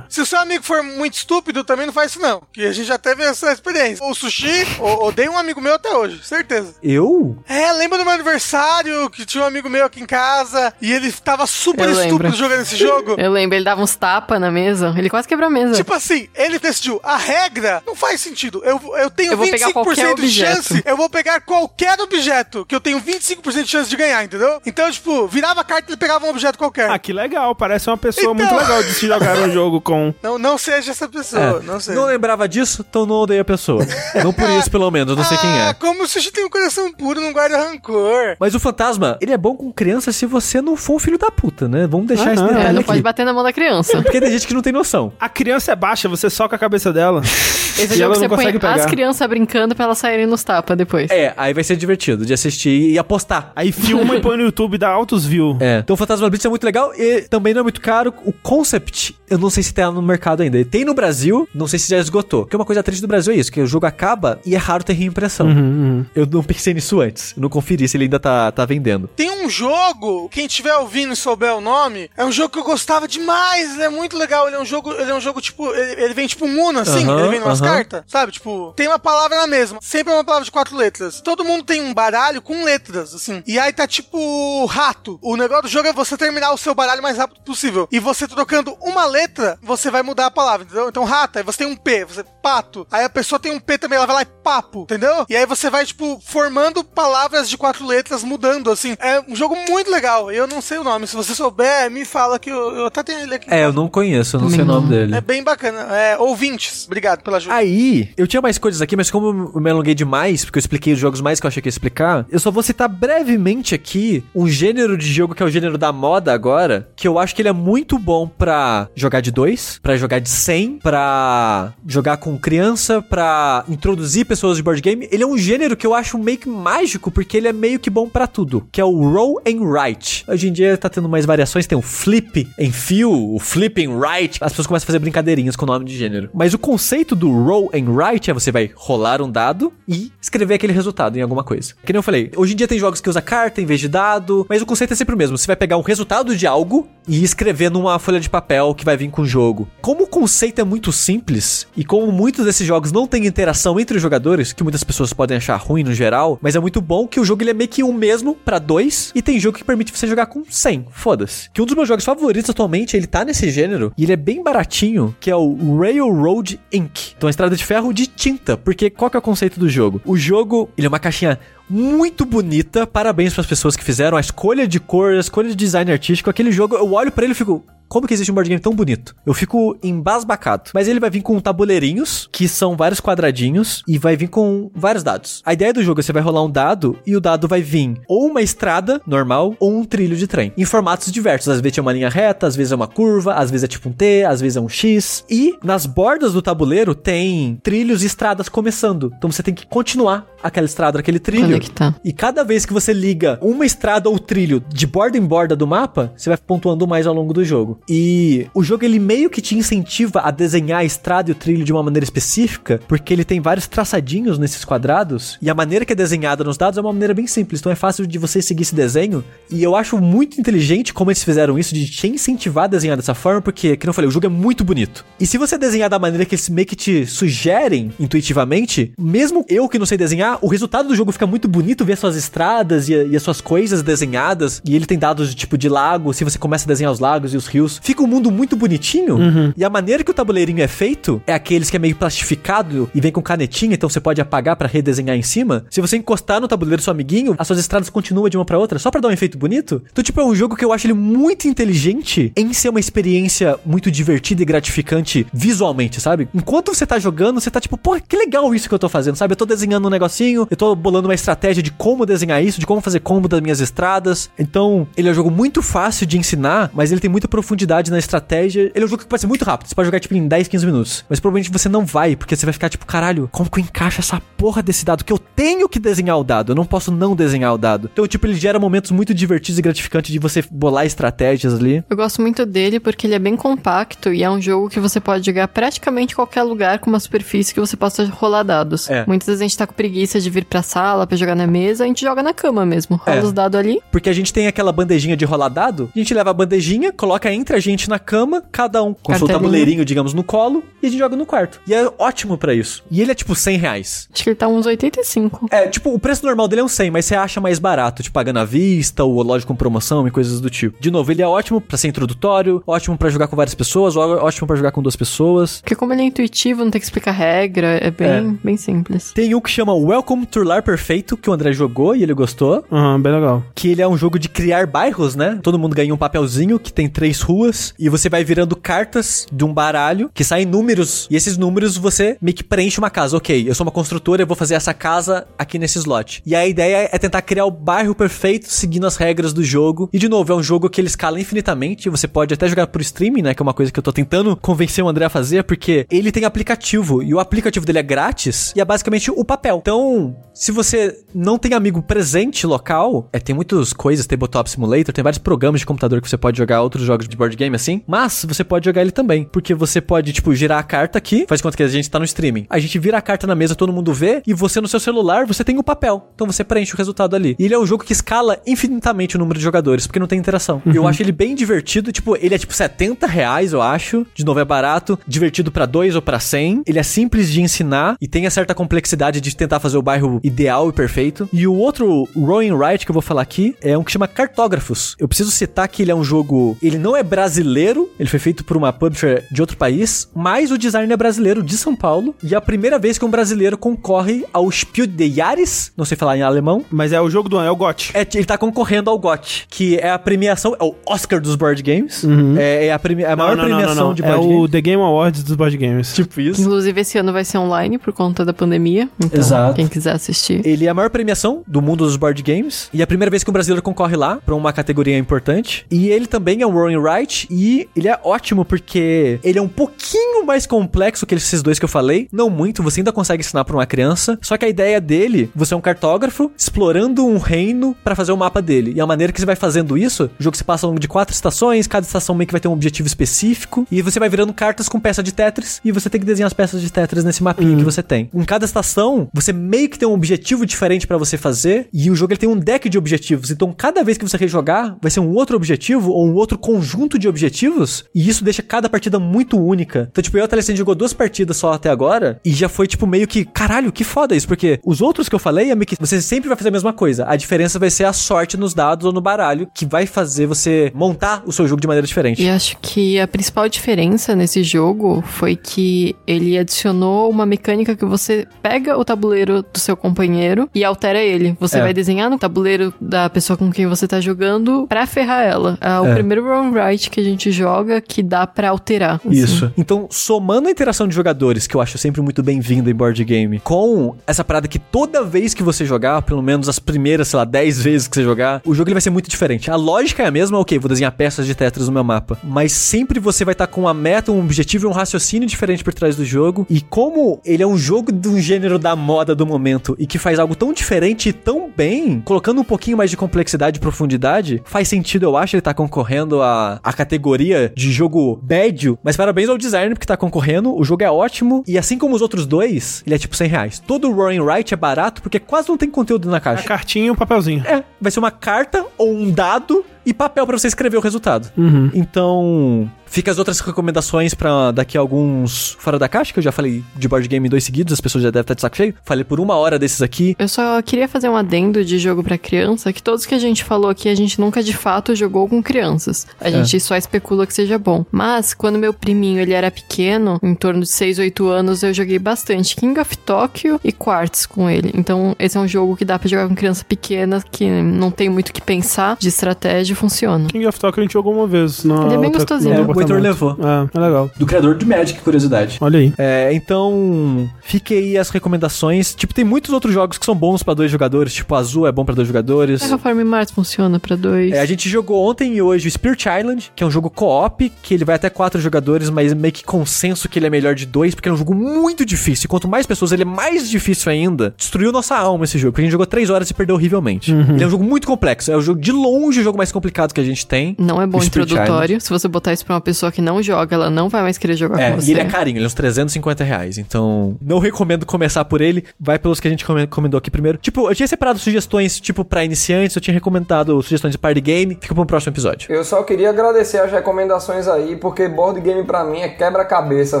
[0.08, 2.42] Se o seu amigo for muito estúpido, também não faz isso não.
[2.52, 4.04] Que a gente já teve essa experiência.
[4.04, 6.74] O sushi, odeio um amigo meu até hoje, certeza.
[6.82, 7.36] Eu?
[7.48, 11.10] É, lembra do meu aniversário que tinha um amigo meu aqui em casa e ele
[11.12, 12.36] tava super Eu estúpido lembro.
[12.36, 13.16] jogando esse jogo?
[13.18, 14.94] Eu lembro, ele dava uns tapas na mesa.
[14.96, 15.74] Ele quase quebrou a mesa.
[15.74, 18.62] Tipo assim, ele decidiu, a regra não faz sentido.
[18.64, 20.54] Eu, eu tenho Eu vou pegar 25% qualquer de objeto.
[20.54, 24.60] chance, eu vou pegar qualquer objeto, que eu tenho 25% de chance de ganhar, entendeu?
[24.64, 26.90] Então, tipo, virava a carta e ele pegava um objeto qualquer.
[26.90, 27.54] Ah, que legal.
[27.54, 28.34] Parece uma pessoa Então.
[28.34, 30.12] muito legal de se jogar jogo com.
[30.22, 31.98] Não, não seja essa pessoa, não seja.
[31.98, 33.84] Não lembrava disso, então não odeio a pessoa.
[34.22, 35.74] não por isso, pelo menos, não sei quem Ah, é.
[35.74, 38.36] como o sushi tem um coração puro, não guarda rancor.
[38.38, 41.30] Mas o fantasma, ele é bom com criança se você não for um filho da
[41.30, 41.86] puta, né?
[41.86, 42.48] Vamos deixar esse Aham.
[42.48, 42.86] detalhe É, não aqui.
[42.88, 44.02] pode bater na mão da criança.
[44.02, 45.12] Porque tem gente que não tem noção.
[45.20, 47.22] A criança é baixa, você soca a cabeça dela.
[47.78, 48.86] Esse E jogo ela que não você põe consegue as pegar.
[48.90, 51.10] crianças brincando pra elas saírem nos tapas depois.
[51.10, 53.52] É, aí vai ser divertido de assistir e apostar.
[53.54, 55.56] Aí filma e põe no YouTube e dá altos views.
[55.60, 55.78] É.
[55.78, 58.12] Então o Fantasma Blitz é muito legal e também não é muito caro.
[58.24, 60.56] O Concept, eu não sei se tá no mercado ainda.
[60.56, 62.42] Ele tem no Brasil, não sei se já esgotou.
[62.42, 64.82] Porque uma coisa triste do Brasil é isso, que o jogo acaba e é raro
[64.82, 65.46] ter reimpressão.
[65.46, 67.34] Uhum, Eu não pensei nisso antes.
[67.36, 69.08] Eu não conferi se ele ainda tá, tá vendendo.
[69.14, 72.64] Tem um jogo, quem estiver ouvindo e souber o nome, é um jogo que eu
[72.64, 75.72] gostava demais, ele é muito legal, ele é um jogo, ele é um jogo tipo,
[75.74, 77.67] ele, ele vem tipo um Uno assim, Aham, ele vem umas aham.
[77.74, 78.32] Carta, sabe?
[78.32, 79.78] Tipo, tem uma palavra na mesma.
[79.80, 81.20] Sempre é uma palavra de quatro letras.
[81.20, 83.42] Todo mundo tem um baralho com letras, assim.
[83.46, 85.18] E aí tá tipo rato.
[85.22, 87.88] O negócio do jogo é você terminar o seu baralho o mais rápido possível.
[87.90, 90.88] E você trocando uma letra, você vai mudar a palavra, entendeu?
[90.88, 92.86] Então, rato, aí você tem um P, você pato.
[92.90, 95.26] Aí a pessoa tem um P também, ela vai lá e papo, entendeu?
[95.28, 98.96] E aí você vai, tipo, formando palavras de quatro letras, mudando, assim.
[98.98, 100.30] É um jogo muito legal.
[100.30, 101.06] Eu não sei o nome.
[101.06, 103.52] Se você souber, me fala que eu, eu até tenho ele aqui.
[103.52, 105.16] É, eu não conheço, eu não sei o nome dele.
[105.16, 105.96] É bem bacana.
[105.96, 107.54] É, ouvintes, obrigado pela ajuda.
[107.58, 110.92] Aí, eu tinha mais coisas aqui, mas como eu me alonguei demais, porque eu expliquei
[110.92, 114.22] os jogos mais que eu achei que ia explicar, eu só vou citar brevemente aqui
[114.32, 117.42] um gênero de jogo que é o gênero da moda agora, que eu acho que
[117.42, 122.38] ele é muito bom pra jogar de dois, pra jogar de 100, pra jogar com
[122.38, 125.08] criança, pra introduzir pessoas de board game.
[125.10, 127.90] Ele é um gênero que eu acho meio que mágico, porque ele é meio que
[127.90, 130.24] bom pra tudo, que é o roll and write.
[130.28, 133.98] Hoje em dia tá tendo mais variações, tem o flip and feel, o flip and
[133.98, 134.38] write.
[134.40, 136.30] As pessoas começam a fazer brincadeirinhas com o nome de gênero.
[136.32, 140.54] Mas o conceito do roll and write é você vai rolar um dado e escrever
[140.54, 141.74] aquele resultado em alguma coisa.
[141.84, 143.88] Que nem eu falei, hoje em dia tem jogos que usa carta em vez de
[143.88, 145.38] dado, mas o conceito é sempre o mesmo.
[145.38, 148.96] Você vai pegar um resultado de algo e escrever numa folha de papel que vai
[148.96, 149.66] vir com o jogo.
[149.80, 153.96] Como o conceito é muito simples e como muitos desses jogos não têm interação entre
[153.96, 157.18] os jogadores, que muitas pessoas podem achar ruim no geral, mas é muito bom que
[157.18, 159.96] o jogo ele é meio que um mesmo pra dois e tem jogo que permite
[159.96, 160.86] você jogar com 100.
[160.90, 161.50] Foda-se.
[161.50, 164.42] Que um dos meus jogos favoritos atualmente, ele tá nesse gênero e ele é bem
[164.42, 167.14] baratinho, que é o Railroad Ink.
[167.16, 170.02] Então, estrada de ferro de tinta, porque qual que é o conceito do jogo?
[170.04, 171.38] O jogo, ele é uma caixinha
[171.68, 172.86] muito bonita.
[172.86, 176.30] Parabéns para as pessoas que fizeram a escolha de cor, a escolha de design artístico.
[176.30, 178.74] Aquele jogo, eu olho para ele e fico, como que existe um board game tão
[178.74, 179.16] bonito?
[179.24, 180.70] Eu fico embasbacado.
[180.74, 185.02] Mas ele vai vir com tabuleirinhos, que são vários quadradinhos, e vai vir com vários
[185.02, 185.42] dados.
[185.44, 187.78] A ideia do jogo é você vai rolar um dado, e o dado vai vir
[188.06, 190.52] ou uma estrada normal, ou um trilho de trem.
[190.56, 191.48] Em formatos diversos.
[191.48, 193.88] Às vezes é uma linha reta, às vezes é uma curva, às vezes é tipo
[193.88, 195.24] um T, às vezes é um X.
[195.30, 199.12] E nas bordas do tabuleiro tem trilhos e estradas começando.
[199.16, 201.57] Então você tem que continuar aquela estrada, aquele trilho.
[201.58, 201.94] Conectar.
[202.04, 205.66] E cada vez que você liga uma estrada ou trilho de borda em borda do
[205.66, 207.80] mapa, você vai pontuando mais ao longo do jogo.
[207.88, 211.64] E o jogo ele meio que te incentiva a desenhar a estrada e o trilho
[211.64, 215.92] de uma maneira específica, porque ele tem vários traçadinhos nesses quadrados, e a maneira que
[215.92, 218.62] é desenhada nos dados é uma maneira bem simples, então é fácil de você seguir
[218.62, 219.24] esse desenho.
[219.50, 223.14] E eu acho muito inteligente como eles fizeram isso, de te incentivar a desenhar dessa
[223.14, 225.04] forma, porque, como eu falei, o jogo é muito bonito.
[225.18, 229.68] E se você desenhar da maneira que eles meio que te sugerem intuitivamente, mesmo eu
[229.68, 232.92] que não sei desenhar, o resultado do jogo fica muito bonito ver suas estradas e,
[232.92, 234.60] e as suas coisas desenhadas.
[234.64, 237.34] E ele tem dados de tipo de lago, se você começa a desenhar os lagos
[237.34, 239.18] e os rios, fica um mundo muito bonitinho.
[239.56, 243.00] E a maneira que o tabuleirinho é feito é aqueles que é meio plastificado e
[243.00, 245.64] vem com canetinha, então você pode apagar pra redesenhar em cima.
[245.70, 248.58] Se você encostar no tabuleiro do seu amiguinho, as suas estradas continuam de uma pra
[248.58, 249.82] outra, só pra dar um efeito bonito.
[249.90, 253.58] Então, tipo, é um jogo que eu acho ele muito inteligente em ser uma experiência
[253.64, 256.28] muito divertida e gratificante visualmente, sabe?
[256.34, 259.16] Enquanto você tá jogando, você tá tipo, pô, que legal isso que eu tô fazendo,
[259.16, 259.32] sabe?
[259.32, 262.66] Eu tô desenhando um negocinho, eu tô bolando uma estratégia de como desenhar isso, de
[262.66, 264.30] como fazer combo das minhas estradas.
[264.38, 267.98] Então, ele é um jogo muito fácil de ensinar, mas ele tem muita profundidade na
[267.98, 268.70] estratégia.
[268.74, 270.48] Ele é um jogo que pode ser muito rápido, você pode jogar tipo em 10,
[270.48, 271.04] 15 minutos.
[271.08, 274.00] Mas provavelmente você não vai, porque você vai ficar tipo, caralho, como que eu encaixo
[274.00, 275.04] essa porra desse dado?
[275.04, 277.90] Que eu tenho que desenhar o dado, eu não posso não desenhar o dado.
[277.92, 281.84] Então, tipo, ele gera momentos muito divertidos e gratificantes de você bolar estratégias ali.
[281.88, 285.00] Eu gosto muito dele porque ele é bem compacto e é um jogo que você
[285.00, 288.88] pode jogar praticamente em qualquer lugar com uma superfície que você possa rolar dados.
[288.90, 289.04] É.
[289.06, 291.84] Muitas vezes a gente tá com preguiça de vir pra sala pra jogar na mesa,
[291.84, 292.96] a gente joga na cama mesmo.
[292.96, 293.22] Rola É.
[293.22, 293.80] os dados ali.
[293.90, 297.32] Porque a gente tem aquela bandejinha de rolar dado, a gente leva a bandejinha, coloca
[297.32, 300.90] entre a gente na cama, cada um com seu tabuleirinho, digamos, no colo, e a
[300.90, 301.60] gente joga no quarto.
[301.66, 302.82] E é ótimo pra isso.
[302.90, 304.08] E ele é tipo 100 reais.
[304.12, 305.48] Acho que ele tá uns 85.
[305.50, 308.14] É, tipo, o preço normal dele é um 100, mas você acha mais barato, tipo,
[308.14, 310.80] pagando à vista, ou loja com promoção e coisas do tipo.
[310.80, 314.46] De novo, ele é ótimo pra ser introdutório, ótimo pra jogar com várias pessoas, ótimo
[314.46, 315.60] pra jogar com duas pessoas.
[315.60, 319.12] Porque como ele é intuitivo, não tem que explicar regra, é bem, bem simples.
[319.12, 322.64] Tem um que chama Welcome to Lar Perfeito, que o André jogou e ele gostou.
[322.70, 323.42] Aham, bem legal.
[323.54, 325.38] que ele é um jogo de criar bairros, né?
[325.42, 329.44] Todo mundo ganha um papelzinho que tem três ruas e você vai virando cartas de
[329.44, 333.16] um baralho que saem números e esses números você meio que preenche uma casa.
[333.16, 336.22] Ok, eu sou uma construtora, eu vou fazer essa casa aqui nesse slot.
[336.24, 339.88] E a ideia é tentar criar o bairro perfeito seguindo as regras do jogo.
[339.92, 341.88] E de novo, é um jogo que ele escala infinitamente.
[341.90, 343.34] Você pode até jogar por streaming, né?
[343.34, 346.12] Que é uma coisa que eu tô tentando convencer o André a fazer, porque ele
[346.12, 349.58] tem aplicativo e o aplicativo dele é grátis e é basicamente o papel.
[349.60, 355.02] Então, se você não tem amigo presente local, é, tem muitas coisas, Tabletop Simulator, tem
[355.02, 358.24] vários programas de computador que você pode jogar outros jogos de board game assim, mas
[358.26, 361.56] você pode jogar ele também, porque você pode, tipo, girar a carta aqui, faz conta
[361.56, 362.46] que a gente tá no streaming.
[362.50, 365.26] A gente vira a carta na mesa, todo mundo vê, e você no seu celular,
[365.26, 366.10] você tem o papel.
[366.14, 367.36] Então você preenche o resultado ali.
[367.38, 370.18] E ele é um jogo que escala infinitamente o número de jogadores, porque não tem
[370.18, 370.62] interação.
[370.66, 374.06] Eu acho ele bem divertido, tipo, ele é tipo 70 reais, eu acho.
[374.14, 376.62] De novo, é barato, divertido pra 2 ou pra 100.
[376.66, 380.20] Ele é simples de ensinar e tem a certa complexidade de tentar fazer o bairro
[380.22, 380.97] ideal e perfeito.
[381.32, 384.96] E o outro Rowing Right que eu vou falar aqui é um que chama Cartógrafos.
[384.98, 386.56] Eu preciso citar que ele é um jogo.
[386.62, 390.58] Ele não é brasileiro, ele foi feito por uma publisher de outro país, mas o
[390.58, 392.14] design é brasileiro de São Paulo.
[392.22, 395.96] E é a primeira vez que um brasileiro concorre ao Spiel des Jahres, não sei
[395.96, 396.64] falar em alemão.
[396.70, 397.92] Mas é o jogo do ano, é o GOT.
[397.94, 401.62] É, ele tá concorrendo ao GOT, que é a premiação, é o Oscar dos board
[401.62, 402.04] games.
[402.36, 404.50] É, é a, premi- a maior premiação de É board o games.
[404.50, 405.94] The Game Awards dos board games.
[405.94, 406.40] Tipo isso.
[406.40, 408.88] Inclusive, esse ano vai ser online por conta da pandemia.
[409.02, 409.54] Então, Exato.
[409.54, 410.44] quem quiser assistir.
[410.46, 412.68] Ele é a maior premiação do mundo dos board games.
[412.72, 415.66] E é a primeira vez que um brasileiro concorre lá pra uma categoria importante.
[415.70, 417.26] E ele também é um Roaring Right.
[417.30, 421.64] E ele é ótimo porque ele é um pouquinho mais complexo que esses dois que
[421.64, 422.08] eu falei.
[422.12, 424.18] Não muito, você ainda consegue ensinar pra uma criança.
[424.22, 428.16] Só que a ideia dele, você é um cartógrafo explorando um reino pra fazer o
[428.16, 428.72] mapa dele.
[428.74, 430.88] E a maneira que você vai fazendo isso, o jogo se passa ao longo de
[430.88, 433.66] quatro estações, cada estação meio que vai ter um objetivo específico.
[433.70, 435.60] E você vai virando cartas com peça de Tetris.
[435.64, 438.10] E você tem que desenhar as peças de Tetris nesse mapinha que você tem.
[438.14, 441.68] Em cada estação, você meio que tem um objetivo diferente pra você fazer.
[441.72, 443.30] E o jogo ele tem um deck de objetivos.
[443.30, 446.98] Então, cada vez que você rejogar, vai ser um outro objetivo ou um outro conjunto
[446.98, 447.84] de objetivos.
[447.94, 449.88] E isso deixa cada partida muito única.
[449.90, 452.20] Então, tipo, eu e a jogou duas partidas só até agora.
[452.24, 454.28] E já foi, tipo, meio que, caralho, que foda isso.
[454.28, 457.04] Porque os outros que eu falei é que você sempre vai fazer a mesma coisa.
[457.06, 460.72] A diferença vai ser a sorte nos dados ou no baralho, que vai fazer você
[460.74, 462.22] montar o seu jogo de maneira diferente.
[462.22, 467.84] E acho que a principal diferença nesse jogo foi que ele adicionou uma mecânica que
[467.84, 471.36] você pega o tabuleiro do seu companheiro e altera ele.
[471.40, 471.62] Você É.
[471.62, 475.58] vai desenhar no tabuleiro da pessoa com quem você tá jogando pra ferrar ela.
[475.60, 475.94] É o É.
[475.94, 479.00] primeiro round right que a gente joga que dá pra alterar.
[479.04, 479.10] assim.
[479.10, 479.52] Isso.
[479.56, 483.40] Então, somando a interação de jogadores, que eu acho sempre muito bem-vindo em board game,
[483.40, 487.24] com essa parada que toda vez que você jogar, pelo menos as primeiras, sei lá,
[487.24, 489.50] 10 vezes que você jogar, o jogo ele vai ser muito diferente.
[489.50, 492.18] A lógica é a mesma, ok, vou desenhar peças de Tetris no meu mapa.
[492.22, 495.72] Mas sempre você vai estar com uma meta, um objetivo e um raciocínio diferente por
[495.74, 496.46] trás do jogo.
[496.50, 499.98] E como ele é um jogo de um gênero da moda do momento e que
[499.98, 504.42] faz algo tão diferente e tão bem, colocando um pouquinho mais de complexidade e profundidade,
[504.44, 508.78] faz sentido, eu acho, ele tá concorrendo à, à categoria de jogo médio.
[508.82, 510.54] Mas parabéns ao designer que tá concorrendo.
[510.54, 511.42] O jogo é ótimo.
[511.46, 513.58] E assim como os outros dois, ele é tipo 100 reais.
[513.64, 516.44] Todo o Roaring Right é barato porque quase não tem conteúdo na A caixa.
[516.44, 517.42] cartinha e um papelzinho.
[517.46, 521.32] É, vai ser uma carta ou um dado e papel pra você escrever o resultado.
[521.34, 521.70] Uhum.
[521.72, 526.30] Então, fica as outras recomendações pra daqui a alguns fora da caixa, que eu já
[526.30, 528.74] falei de board game em dois seguidos, as pessoas já devem estar de saco cheio.
[528.84, 530.14] Falei por uma hora desses aqui.
[530.18, 533.42] Eu só queria fazer um adendo de jogo pra criança, que todos que a gente
[533.44, 536.06] falou aqui, a gente nunca de fato jogou com crianças.
[536.20, 537.86] A gente só especula que seja bom.
[537.90, 541.98] Mas, quando meu priminho, ele era pequeno, em torno de 6, 8 anos, eu joguei
[541.98, 544.70] bastante King of Tokyo e Quartz com ele.
[544.74, 548.10] Então, esse é um jogo que dá pra jogar com criança pequena, que não tem
[548.10, 550.26] muito o que pensar de estratégia funciona.
[550.28, 551.64] King of Tokyo a gente jogou uma vez.
[551.64, 552.54] Na Ele é bem outra- gostosinho.
[552.54, 553.36] É, o Heitor levou.
[553.40, 554.10] É, é legal.
[554.16, 555.58] Do criador de Magic, curiosidade.
[555.60, 555.92] Olha aí.
[555.98, 558.94] É, então, fique aí as recomendações.
[558.94, 561.84] Tipo, tem muitos outros jogos que são bons pra dois jogadores, tipo Azul é bom
[561.84, 562.60] pra dois jogadores.
[562.60, 564.32] Terraform Mars funciona pra dois.
[564.32, 567.50] É, a gente jogou ontem e hoje o Spirit Island, que é um jogo co-op,
[567.62, 570.66] que ele vai até quatro jogadores, mas meio que consenso que ele é melhor de
[570.66, 572.26] dois, porque é um jogo muito difícil.
[572.26, 574.34] E quanto mais pessoas, ele é mais difícil ainda.
[574.36, 577.12] Destruiu nossa alma esse jogo, porque a gente jogou três horas e perdeu horrivelmente.
[577.12, 579.92] Ele é um jogo muito complexo, é o jogo de longe o jogo mais complicado
[579.92, 580.56] que a gente tem.
[580.58, 581.80] Não é bom introdutório.
[581.80, 584.34] Se você botar isso pra uma pessoa que não joga, ela não vai mais querer
[584.36, 584.90] jogar É, com e você.
[584.92, 586.56] ele é carinho, ele é uns 350 reais.
[586.58, 588.64] Então, não recomendo começar por ele.
[588.80, 590.38] Vai pelos que a gente come- recomendou aqui primeiro.
[590.38, 594.58] Tipo, eu tinha separado sugestões, tipo, pra iniciantes, eu tinha recomendado sugestões de party game.
[594.60, 595.52] Fica pro próximo episódio.
[595.52, 600.00] Eu só queria agradecer as recomendações aí, porque board game pra mim é quebra-cabeça,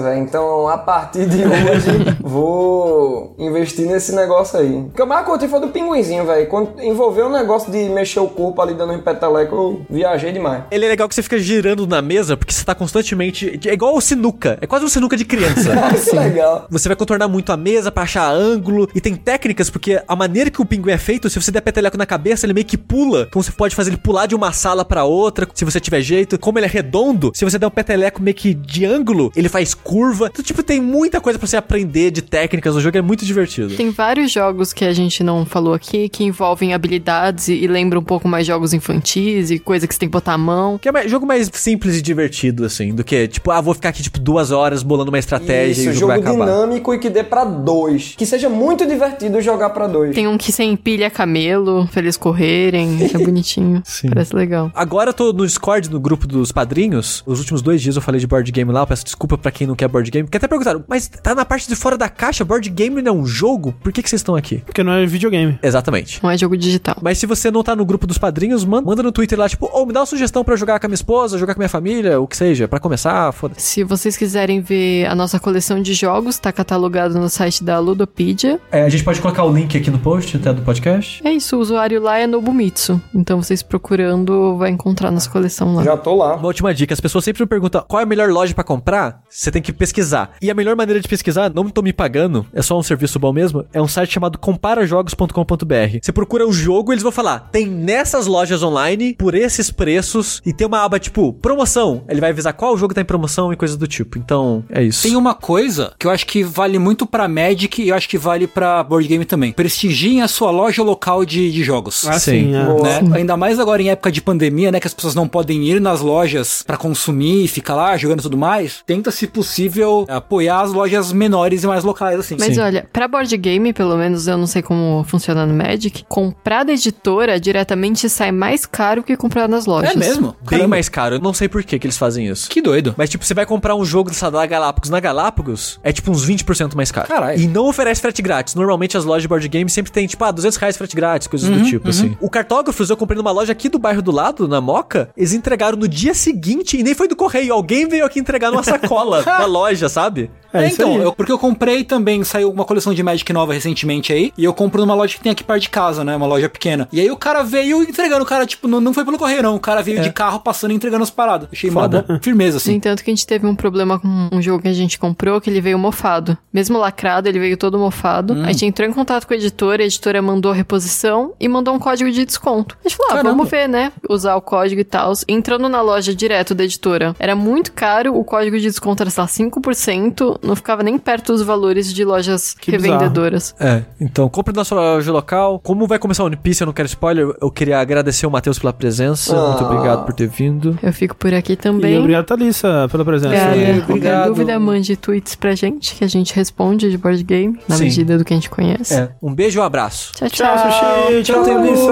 [0.00, 0.22] velho.
[0.22, 4.74] Então, a partir de hoje, vou investir nesse negócio aí.
[4.76, 6.46] O que eu mais curti foi do pinguinzinho, velho.
[6.48, 10.64] Quando envolveu o negócio de mexer o corpo ali dando um peteleco, eu viajei demais.
[10.70, 13.58] Ele é legal que você fica girando na mesa, porque você tá constantemente.
[13.66, 14.58] É igual o sinuca.
[14.60, 15.68] É quase um sinuca de criança.
[15.88, 16.66] Ah, que legal.
[16.70, 18.88] Você vai contornar muito a mesa pra achar ângulo.
[18.94, 21.96] E tem técnicas, porque a maneira que o pinguim é feito, se você der peteleco
[21.96, 23.26] na cabeça, ele meio que pula.
[23.28, 26.38] Então você pode fazer ele pular de uma sala pra outra, se você tiver jeito.
[26.38, 29.72] Como ele é redondo, se você der um peteleco meio que de ângulo, ele faz
[29.72, 30.28] curva.
[30.32, 32.74] Então, tipo, tem muita coisa pra você aprender de técnicas.
[32.74, 33.76] O jogo é muito divertido.
[33.76, 38.00] Tem vários jogos que a gente não falou aqui que envolvem habilidades e, e lembram
[38.00, 40.78] um pouco mais jogos infantis e coisa que você tem que botar a mão.
[40.78, 43.90] Que é mais- jogo mais simples e divertido, assim, do que, tipo, ah, vou ficar
[43.90, 46.44] aqui, tipo, duas horas bolando uma estratégia e Isso, o jogo, jogo vai acabar.
[46.46, 48.14] dinâmico e que dê pra dois.
[48.16, 50.14] Que seja muito divertido jogar pra dois.
[50.14, 53.82] Tem um que sem pilha camelo, pra eles correrem, que é bonitinho.
[53.84, 54.08] Sim.
[54.08, 54.70] Parece legal.
[54.74, 57.22] Agora eu tô no Discord, no grupo dos padrinhos.
[57.26, 58.80] Os últimos dois dias eu falei de board game lá.
[58.82, 60.24] Eu peço desculpa pra quem não quer board game.
[60.24, 62.44] Porque até perguntaram, mas tá na parte de fora da caixa?
[62.44, 63.74] Board game não é um jogo?
[63.82, 64.58] Por que, que vocês estão aqui?
[64.64, 65.58] Porque não é videogame.
[65.62, 66.22] Exatamente.
[66.22, 66.96] Não é jogo digital.
[67.02, 69.68] Mas se você não tá no grupo dos padrinhos, manda, manda no Twitter lá, tipo,
[69.72, 71.62] ou me dá uma sugestão pra eu jogar com a minha esposa, jogar com a
[71.62, 73.60] minha família, o que seja, pra começar, foda-se.
[73.60, 78.60] Se vocês quiserem ver a nossa coleção de jogos, tá catalogado no site da Ludopedia.
[78.70, 81.26] É, a gente pode colocar o link aqui no post até do podcast.
[81.26, 83.00] É isso, o usuário lá é Nobumitsu.
[83.14, 85.82] Então vocês procurando, vai encontrar nossa coleção lá.
[85.82, 86.36] Já tô lá.
[86.36, 89.20] Uma última dica, as pessoas sempre me perguntam qual é a melhor loja pra comprar?
[89.28, 90.32] Você tem que pesquisar.
[90.40, 93.32] E a melhor maneira de pesquisar, não tô me pagando, é só um serviço bom
[93.32, 95.98] mesmo, é um site chamado comparajogos.com.br.
[96.02, 100.52] Você procura o jogo, eles vão falar, tem nessas lojas online, por esses preços, e
[100.52, 102.04] tem uma aba tipo, promoção.
[102.08, 104.16] Ele vai avisar qual jogo tá em promoção e coisas do tipo.
[104.16, 105.02] Então, é isso.
[105.02, 108.16] Tem uma coisa que eu acho que vale muito pra Magic e eu acho que
[108.16, 109.52] vale pra board game também.
[109.52, 112.06] Prestigiem a sua loja local de, de jogos.
[112.06, 112.30] Ah, Sim.
[112.30, 112.54] sim.
[112.54, 113.02] é.
[113.02, 113.16] Né?
[113.16, 114.78] Ainda mais agora em época de pandemia, né?
[114.78, 118.22] Que as pessoas não podem ir nas lojas pra consumir e ficar lá jogando e
[118.22, 118.82] tudo mais.
[118.86, 122.36] Tenta, se possível, apoiar as lojas menores e mais locais, assim.
[122.38, 126.64] Mas olha, pra board game, pelo menos eu não sei como funciona no Magic, comprar
[126.64, 129.92] da editora diretamente sai mais caro que comprar nas lojas.
[129.92, 130.36] É mesmo?
[130.48, 131.16] Bem mais caro.
[131.16, 132.48] Eu não sei por que, que eles fazem isso.
[132.48, 132.94] Que doido.
[132.96, 136.26] Mas, tipo, você vai comprar um jogo dessa da Galápagos na Galápagos, é tipo uns
[136.26, 137.08] 20% mais caro.
[137.08, 137.40] Caralho.
[137.40, 138.54] E não oferece frete grátis.
[138.54, 141.48] Normalmente as lojas de board game sempre tem, tipo, ah, 200 reais frete grátis, coisas
[141.48, 142.16] do tipo, assim.
[142.20, 145.78] O Cartógrafos eu comprei numa loja aqui do bairro do lado, na Moca, eles entregaram
[145.78, 147.52] no dia seguinte e nem foi do correio.
[147.52, 150.30] Alguém veio aqui entregar numa sacola da loja, sabe?
[150.52, 154.12] É, É, então, eu- porque eu comprei também, saiu uma coleção de Magic nova recentemente
[154.12, 156.16] aí, e eu compro numa loja que tem aqui perto de casa, né?
[156.16, 156.88] Uma loja pequena.
[156.92, 159.56] E aí o cara veio entregando, o cara, tipo, não, não foi pelo correio, não.
[159.56, 161.48] O cara veio de carro passando e entregando as paradas.
[161.52, 162.04] Achei Foda.
[162.22, 162.74] firmeza, No assim.
[162.74, 165.50] entanto, que a gente teve um problema com um jogo que a gente comprou, que
[165.50, 166.36] ele veio mofado.
[166.52, 168.34] Mesmo lacrado, ele veio todo mofado.
[168.44, 171.74] A gente entrou em contato com a editora, a editora mandou a reposição e mandou
[171.74, 172.76] um código de desconto.
[172.84, 173.30] A gente falou, ah, Caramba.
[173.36, 173.92] vamos ver, né?
[174.08, 175.12] Usar o código e tal.
[175.28, 179.22] Entrando na loja direto da editora, era muito caro, o código de desconto era, sei
[179.22, 182.94] lá, 5%, não ficava nem perto dos valores de lojas Que bizarro.
[182.94, 183.54] revendedoras.
[183.58, 185.60] É, então compre na sua loja local.
[185.62, 188.58] Como vai começar o One Piece, eu não quero spoiler, eu queria agradecer o Matheus
[188.58, 189.36] pela presença.
[189.36, 189.48] Ah.
[189.50, 190.78] Muito obrigado por ter vindo.
[190.82, 191.98] Eu fico por aqui E também.
[191.98, 193.34] obrigado, Thalissa, pela presença.
[193.34, 193.54] Obrigada.
[193.56, 194.28] Sim, Qualquer obrigado.
[194.28, 197.84] dúvida, mande tweets pra gente, que a gente responde de board game, na Sim.
[197.84, 198.94] medida do que a gente conhece.
[198.94, 200.12] É, um beijo e um abraço.
[200.14, 200.56] Tchau, tchau.
[200.56, 200.70] Tchau,
[201.08, 201.22] Sushi.
[201.24, 201.82] Tchau, Thalissa.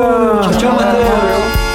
[0.43, 1.66] Tchau, tchau, Matheus.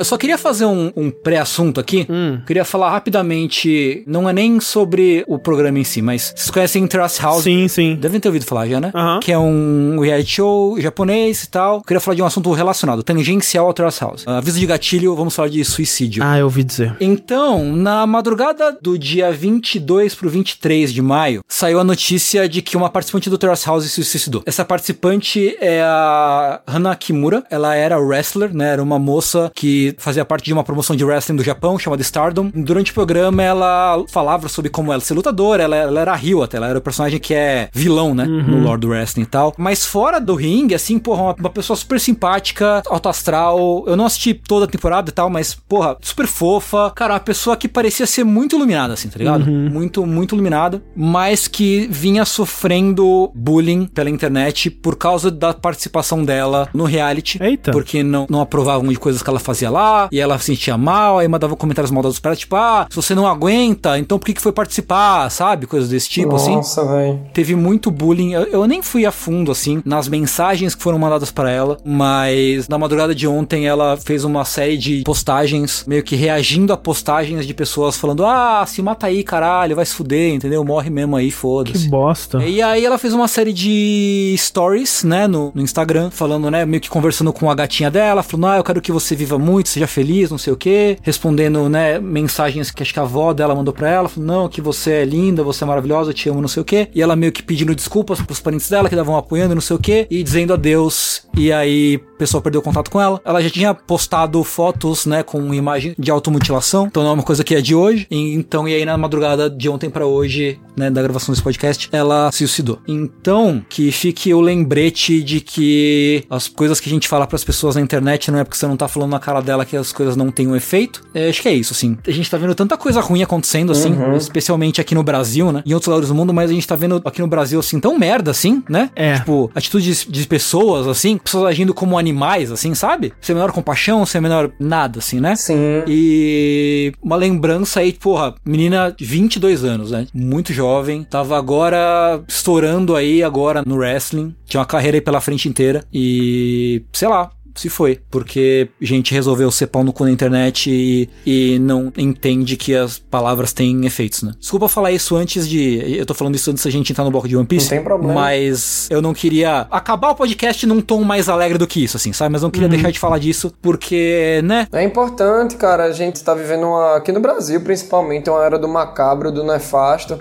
[0.00, 2.06] Eu só queria fazer um, um pré-assunto aqui.
[2.08, 2.40] Hum.
[2.46, 7.20] Queria falar rapidamente, não é nem sobre o programa em si, mas vocês conhecem Terrace
[7.20, 7.44] House?
[7.44, 7.96] Sim, sim.
[7.96, 8.90] Devem ter ouvido falar já, né?
[9.20, 11.82] Que é um reality show japonês e tal.
[11.82, 14.26] Queria falar de um assunto relacionado, tangencial ao Terrace House.
[14.26, 16.22] Aviso de gatilho, vamos falar de suicídio.
[16.24, 16.96] Ah, eu ouvi dizer.
[16.98, 22.74] Então, na madrugada do dia 22 pro 23 de maio, saiu a notícia de que
[22.74, 24.42] uma participante do Terrace House se suicidou.
[24.46, 27.44] Essa participante é a Hana Kimura.
[27.50, 28.72] Ela era wrestler, né?
[28.72, 32.50] Era uma moça que fazia parte de uma promoção de wrestling do Japão chamada Stardom.
[32.54, 35.62] Durante o programa, ela falava sobre como ela ser lutadora.
[35.62, 36.56] Ela, ela era Rio até.
[36.56, 38.24] Ela era o personagem que é vilão, né?
[38.24, 39.54] No Lord Wrestling e tal.
[39.56, 43.84] Mas fora do ringue, assim, porra, uma, uma pessoa super simpática, alto astral.
[43.86, 46.90] Eu não assisti toda a temporada e tal, mas, porra, super fofa.
[46.94, 49.46] Cara, uma pessoa que parecia ser muito iluminada, assim, tá ligado?
[49.46, 50.82] Muito, muito iluminada.
[50.94, 57.42] Mas que vinha sofrendo bullying pela internet por causa da participação dela no reality.
[57.42, 57.70] Eita.
[57.70, 59.79] Porque não, não aprovavam de coisas que ela fazia lá.
[60.12, 61.18] E ela se sentia mal.
[61.18, 64.34] Aí mandava comentários maldosos pra ela, tipo, ah, se você não aguenta, então por que,
[64.34, 65.66] que foi participar, sabe?
[65.66, 67.20] Coisas desse tipo, assim Nossa, velho.
[67.32, 68.32] teve muito bullying.
[68.32, 72.68] Eu, eu nem fui a fundo, assim, nas mensagens que foram mandadas pra ela, mas
[72.68, 77.46] na madrugada de ontem ela fez uma série de postagens, meio que reagindo a postagens
[77.46, 80.64] de pessoas falando: ah, se mata aí, caralho, vai se fuder, entendeu?
[80.64, 81.88] Morre mesmo aí, Que foda-se.
[81.88, 82.42] bosta.
[82.42, 86.80] E aí ela fez uma série de stories, né, no, no Instagram, falando, né, meio
[86.80, 89.86] que conversando com a gatinha dela, falando, ah, eu quero que você viva muito, seja
[89.86, 93.74] feliz, não sei o quê, respondendo, né, mensagens que acho que a avó dela mandou
[93.74, 96.48] pra ela, falando, não, que você é linda, você é maravilhosa, eu te amo, não
[96.48, 99.54] sei o quê, e ela meio que pedindo desculpas pros parentes dela, que estavam apoiando,
[99.54, 103.20] não sei o quê, e dizendo adeus, e aí o pessoal perdeu contato com ela.
[103.24, 107.44] Ela já tinha postado fotos, né, com imagem de automutilação, então não é uma coisa
[107.44, 110.90] que é de hoje, e, então, e aí na madrugada de ontem pra hoje, né,
[110.90, 112.78] da gravação desse podcast, ela se suicidou.
[112.86, 117.76] Então, que fique o lembrete de que as coisas que a gente fala pras pessoas
[117.76, 120.16] na internet não é porque você não tá falando na cara dela que as coisas
[120.16, 121.02] não tenham efeito.
[121.12, 121.98] É, acho que é isso, assim.
[122.06, 125.62] A gente tá vendo tanta coisa ruim acontecendo, assim, especialmente aqui no Brasil, né?
[125.66, 127.98] Em outros lugares do mundo, mas a gente tá vendo aqui no Brasil, assim, tão
[127.98, 128.90] merda, assim, né?
[128.94, 129.14] É.
[129.14, 133.12] Tipo, atitudes de pessoas, assim, pessoas agindo como animais, assim, sabe?
[133.20, 135.34] Sem a menor compaixão, sem a menor nada, assim, né?
[135.34, 135.82] Sim.
[135.86, 140.06] E uma lembrança aí, porra, menina de 22 anos, né?
[140.14, 145.48] Muito jovem, tava agora estourando aí agora no wrestling, tinha uma carreira aí pela frente
[145.48, 150.70] inteira e, sei lá, se foi, porque gente resolveu ser pau no cu na internet
[150.70, 154.32] e, e não entende que as palavras têm efeitos, né?
[154.38, 155.96] Desculpa falar isso antes de.
[155.98, 157.66] Eu tô falando isso antes da gente entrar no bloco de One Piece.
[157.66, 158.14] Não tem problema.
[158.14, 162.12] Mas eu não queria acabar o podcast num tom mais alegre do que isso, assim,
[162.12, 162.32] sabe?
[162.32, 164.66] Mas não queria deixar de falar disso, porque, né?
[164.72, 165.84] É importante, cara.
[165.84, 170.18] A gente tá vivendo uma, aqui no Brasil, principalmente, uma era do macabro, do nefasto.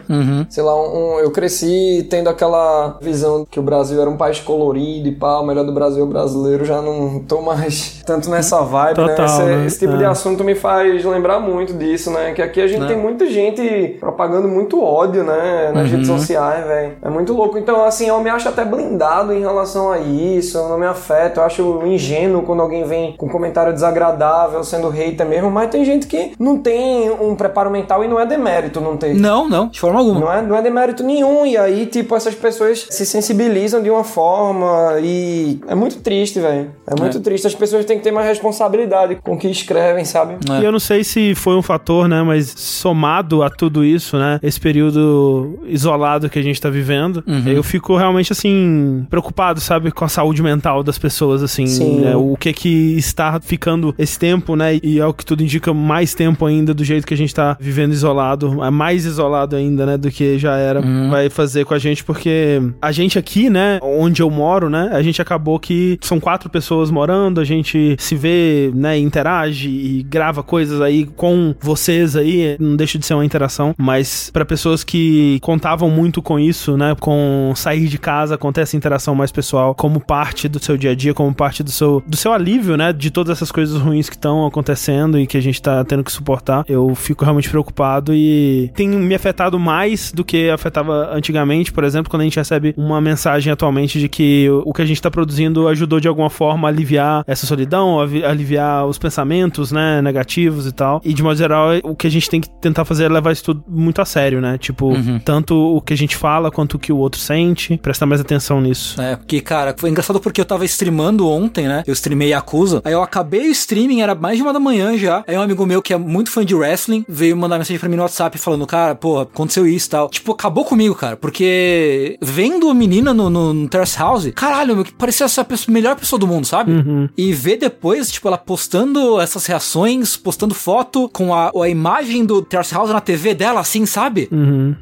[0.50, 4.40] Sei lá, um- um- eu cresci tendo aquela visão que o Brasil era um país
[4.40, 6.66] colorido e pá, o melhor do Brasil é o brasileiro.
[6.66, 9.26] Já não tô mais tanto nessa vibe, Total, né?
[9.26, 9.66] Esse, né?
[9.68, 9.98] esse tipo É.
[9.98, 12.34] de assunto me faz lembrar muito disso, né?
[12.34, 15.72] Que aqui a gente tem muita gente propagando muito ódio, né?
[15.74, 16.94] Nas redes sociais, velho.
[17.02, 17.58] É muito louco.
[17.58, 20.58] Então, assim, eu me acho até blindado em relação a isso.
[20.58, 21.40] Eu não me afeto.
[21.40, 25.52] Eu acho ingênuo quando alguém vem com comentário desagradável, sendo hater mesmo.
[25.52, 29.14] Mas tem gente que não tem um preparo mental e não é demérito não ter.
[29.14, 30.20] Não, não, de forma alguma.
[30.20, 31.46] Não é, não é demérito nenhum.
[31.46, 36.72] E aí, tipo, essas pessoas se sensibilizam de uma forma e é muito triste, velho.
[36.88, 37.48] É muito triste.
[37.48, 40.36] As pessoas têm que ter mais responsabilidade com o que escrevem, sabe?
[40.50, 40.62] É.
[40.62, 42.22] E eu não sei se foi um fator, né?
[42.22, 44.40] Mas somado a tudo isso, né?
[44.44, 49.92] Esse período isolado que a gente tá vivendo, eu fico realmente, assim, preocupado, sabe?
[49.92, 51.66] Com a saúde mental das pessoas, assim.
[51.66, 52.02] Sim.
[52.02, 54.80] né, o que que está ficando esse tempo, né?
[54.82, 57.56] E é o que tudo indica, mais tempo ainda do jeito que a gente tá
[57.60, 58.64] vivendo isolado.
[58.64, 59.98] É mais isolado ainda, né?
[59.98, 60.82] Do que já era.
[61.10, 63.80] Vai fazer com a gente, porque a gente aqui, né?
[63.82, 64.90] Onde eu moro, né?
[64.92, 68.98] A gente acabou que são quatro pessoas morando, a gente se vê, né?
[68.98, 72.58] Interage e grava coisas aí com vocês aí.
[72.60, 76.96] Não deixa de ser uma interação, mas para pessoas que contavam muito com isso, né?
[77.00, 80.92] Com sair de casa, com ter essa interação mais pessoal, como parte do seu dia
[80.92, 82.92] a dia, como parte do seu, do seu alívio, né?
[82.92, 86.12] De todas essas coisas ruins que estão acontecendo e que a gente tá tendo que
[86.12, 86.64] suportar.
[86.68, 92.10] Eu fico realmente preocupado e tem me afetado mais do que afetava antigamente, por exemplo,
[92.10, 95.68] quando a gente recebe uma mensagem atualmente de que o que a gente tá produzindo
[95.68, 96.89] ajudou de alguma forma a aliviar
[97.28, 101.02] essa solidão, aliviar os pensamentos, né, negativos e tal.
[101.04, 103.44] E de modo geral, o que a gente tem que tentar fazer é levar isso
[103.44, 104.58] tudo muito a sério, né?
[104.58, 104.94] Tipo,
[105.24, 108.62] tanto o que a gente fala quanto o que o outro sente, prestar mais atenção
[108.62, 109.00] nisso.
[109.02, 111.84] É, porque, cara, foi engraçado porque eu tava streamando ontem, né?
[111.86, 112.82] Eu streamei Yakuza.
[112.84, 115.24] Aí eu acabei o streaming, era mais de uma da manhã já.
[115.28, 117.96] Aí um amigo meu que é muito fã de wrestling veio mandar mensagem pra mim
[117.96, 120.10] no WhatsApp falando, cara, pô, aconteceu isso e tal.
[120.10, 121.18] Tipo, acabou comigo, cara.
[121.18, 125.74] Porque vendo a menina no, no, no Terrace House, caralho, meu, que parecia essa pessoa,
[125.74, 126.72] melhor pessoa do mundo, sabe?
[127.18, 132.42] E ver depois, tipo, ela postando essas reações, postando foto com a, a imagem do
[132.42, 134.30] Terrace House na TV dela, assim, sabe?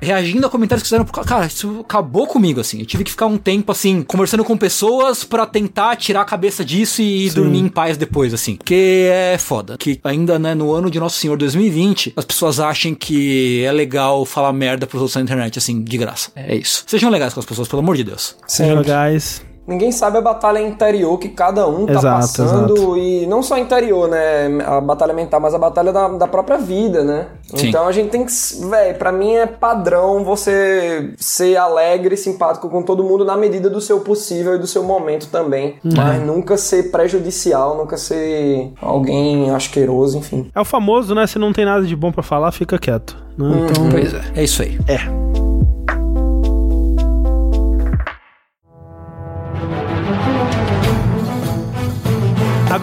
[0.02, 1.06] Reagindo a comentários que fizeram.
[1.06, 2.80] Cara, isso acabou comigo, assim.
[2.80, 6.64] Eu tive que ficar um tempo, assim, conversando com pessoas pra tentar tirar a cabeça
[6.64, 8.56] disso e dormir em paz depois, assim.
[8.56, 9.78] Porque é foda.
[9.78, 14.26] Que ainda, né, no ano de Nosso Senhor 2020, as pessoas achem que é legal
[14.26, 16.32] falar merda pros outros na internet, assim, de graça.
[16.36, 16.84] É isso.
[16.88, 18.36] Sejam legais com as pessoas, pelo amor de Deus.
[18.48, 19.47] Sejam legais.
[19.68, 22.74] Ninguém sabe a batalha interior que cada um tá Exato, passando.
[22.74, 22.98] exato.
[22.98, 24.48] E não só interior, né?
[24.66, 27.28] A batalha mental, mas a batalha da, da própria vida, né?
[27.54, 27.68] Sim.
[27.68, 28.32] Então a gente tem que.
[28.70, 33.70] Véi, pra mim é padrão você ser alegre e simpático com todo mundo na medida
[33.70, 35.76] do seu possível e do seu momento também.
[35.84, 40.50] Mas nunca ser prejudicial, nunca ser alguém asqueroso, enfim.
[40.56, 41.28] É o famoso, né?
[41.28, 43.18] Se não tem nada de bom pra falar, fica quieto.
[43.38, 43.68] Né?
[43.70, 44.80] Então, Pois é, é isso aí.
[44.88, 45.27] é.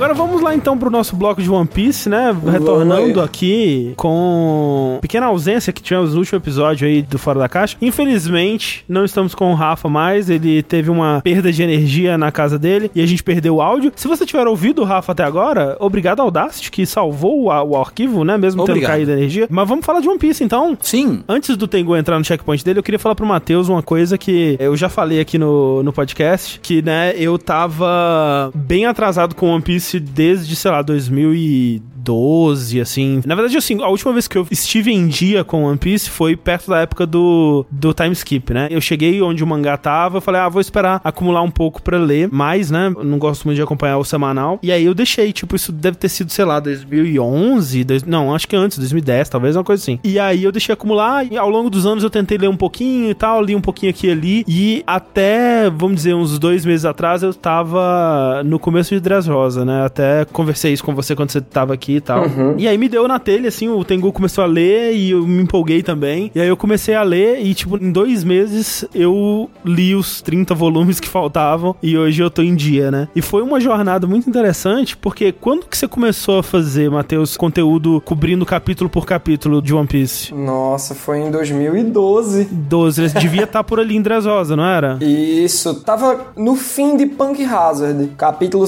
[0.05, 2.37] Agora vamos lá então pro nosso bloco de One Piece, né?
[2.53, 7.77] Retornando aqui com pequena ausência que tivemos no último episódio aí do Fora da Caixa.
[7.81, 10.29] Infelizmente, não estamos com o Rafa mais.
[10.29, 13.93] Ele teve uma perda de energia na casa dele e a gente perdeu o áudio.
[13.97, 17.77] Se você tiver ouvido o Rafa até agora, obrigado ao Audacity que salvou o, o
[17.77, 18.37] arquivo, né?
[18.37, 18.83] Mesmo Obrigado.
[18.83, 19.47] tendo caído a energia.
[19.51, 20.77] Mas vamos falar de One Piece então.
[20.81, 21.23] Sim.
[21.27, 24.57] Antes do Tengu entrar no checkpoint dele, eu queria falar pro Matheus uma coisa que
[24.59, 29.63] eu já falei aqui no, no podcast, que, né, eu tava bem atrasado com One
[29.63, 33.21] Piece desde, sei lá, 2012, assim.
[33.27, 36.37] Na verdade, assim, a última vez que eu estive em dia com One Piece foi
[36.37, 38.69] perto da época do, do time skip, né?
[38.71, 41.99] Eu cheguei onde o mangá tava, eu falei, ah, vou esperar acumular um pouco pra
[41.99, 42.93] ler mais, né?
[42.97, 44.59] Eu não gosto muito de acompanhar o semanal.
[44.63, 48.47] E aí eu deixei, tipo, isso deve ter sido, sei lá, 2011, dois- não, acho
[48.49, 49.99] que antes, 2010, talvez, uma coisa assim.
[50.05, 53.11] E aí eu deixei acumular e ao longo dos anos eu tentei ler um pouquinho
[53.11, 54.45] e tal, li um pouquinho aqui e ali.
[54.47, 59.85] E até, vamos dizer, uns dois meses atrás eu tava no começo de Dressrosa, né?
[59.85, 62.25] Até até conversei isso com você quando você tava aqui e tal.
[62.57, 65.43] E aí me deu na telha, assim, o Tengu começou a ler e eu me
[65.43, 66.31] empolguei também.
[66.35, 70.55] E aí eu comecei a ler e, tipo, em dois meses eu li os 30
[70.55, 73.09] volumes que faltavam e hoje eu tô em dia, né?
[73.15, 78.01] E foi uma jornada muito interessante, porque quando que você começou a fazer, Matheus, conteúdo
[78.05, 80.35] cobrindo capítulo por capítulo de One Piece?
[80.35, 82.45] Nossa, foi em 2012.
[82.45, 83.09] 12, né?
[83.21, 84.99] devia estar por ali em Dressrosa, não era?
[85.01, 88.67] Isso, tava no fim de Punk Hazard, capítulo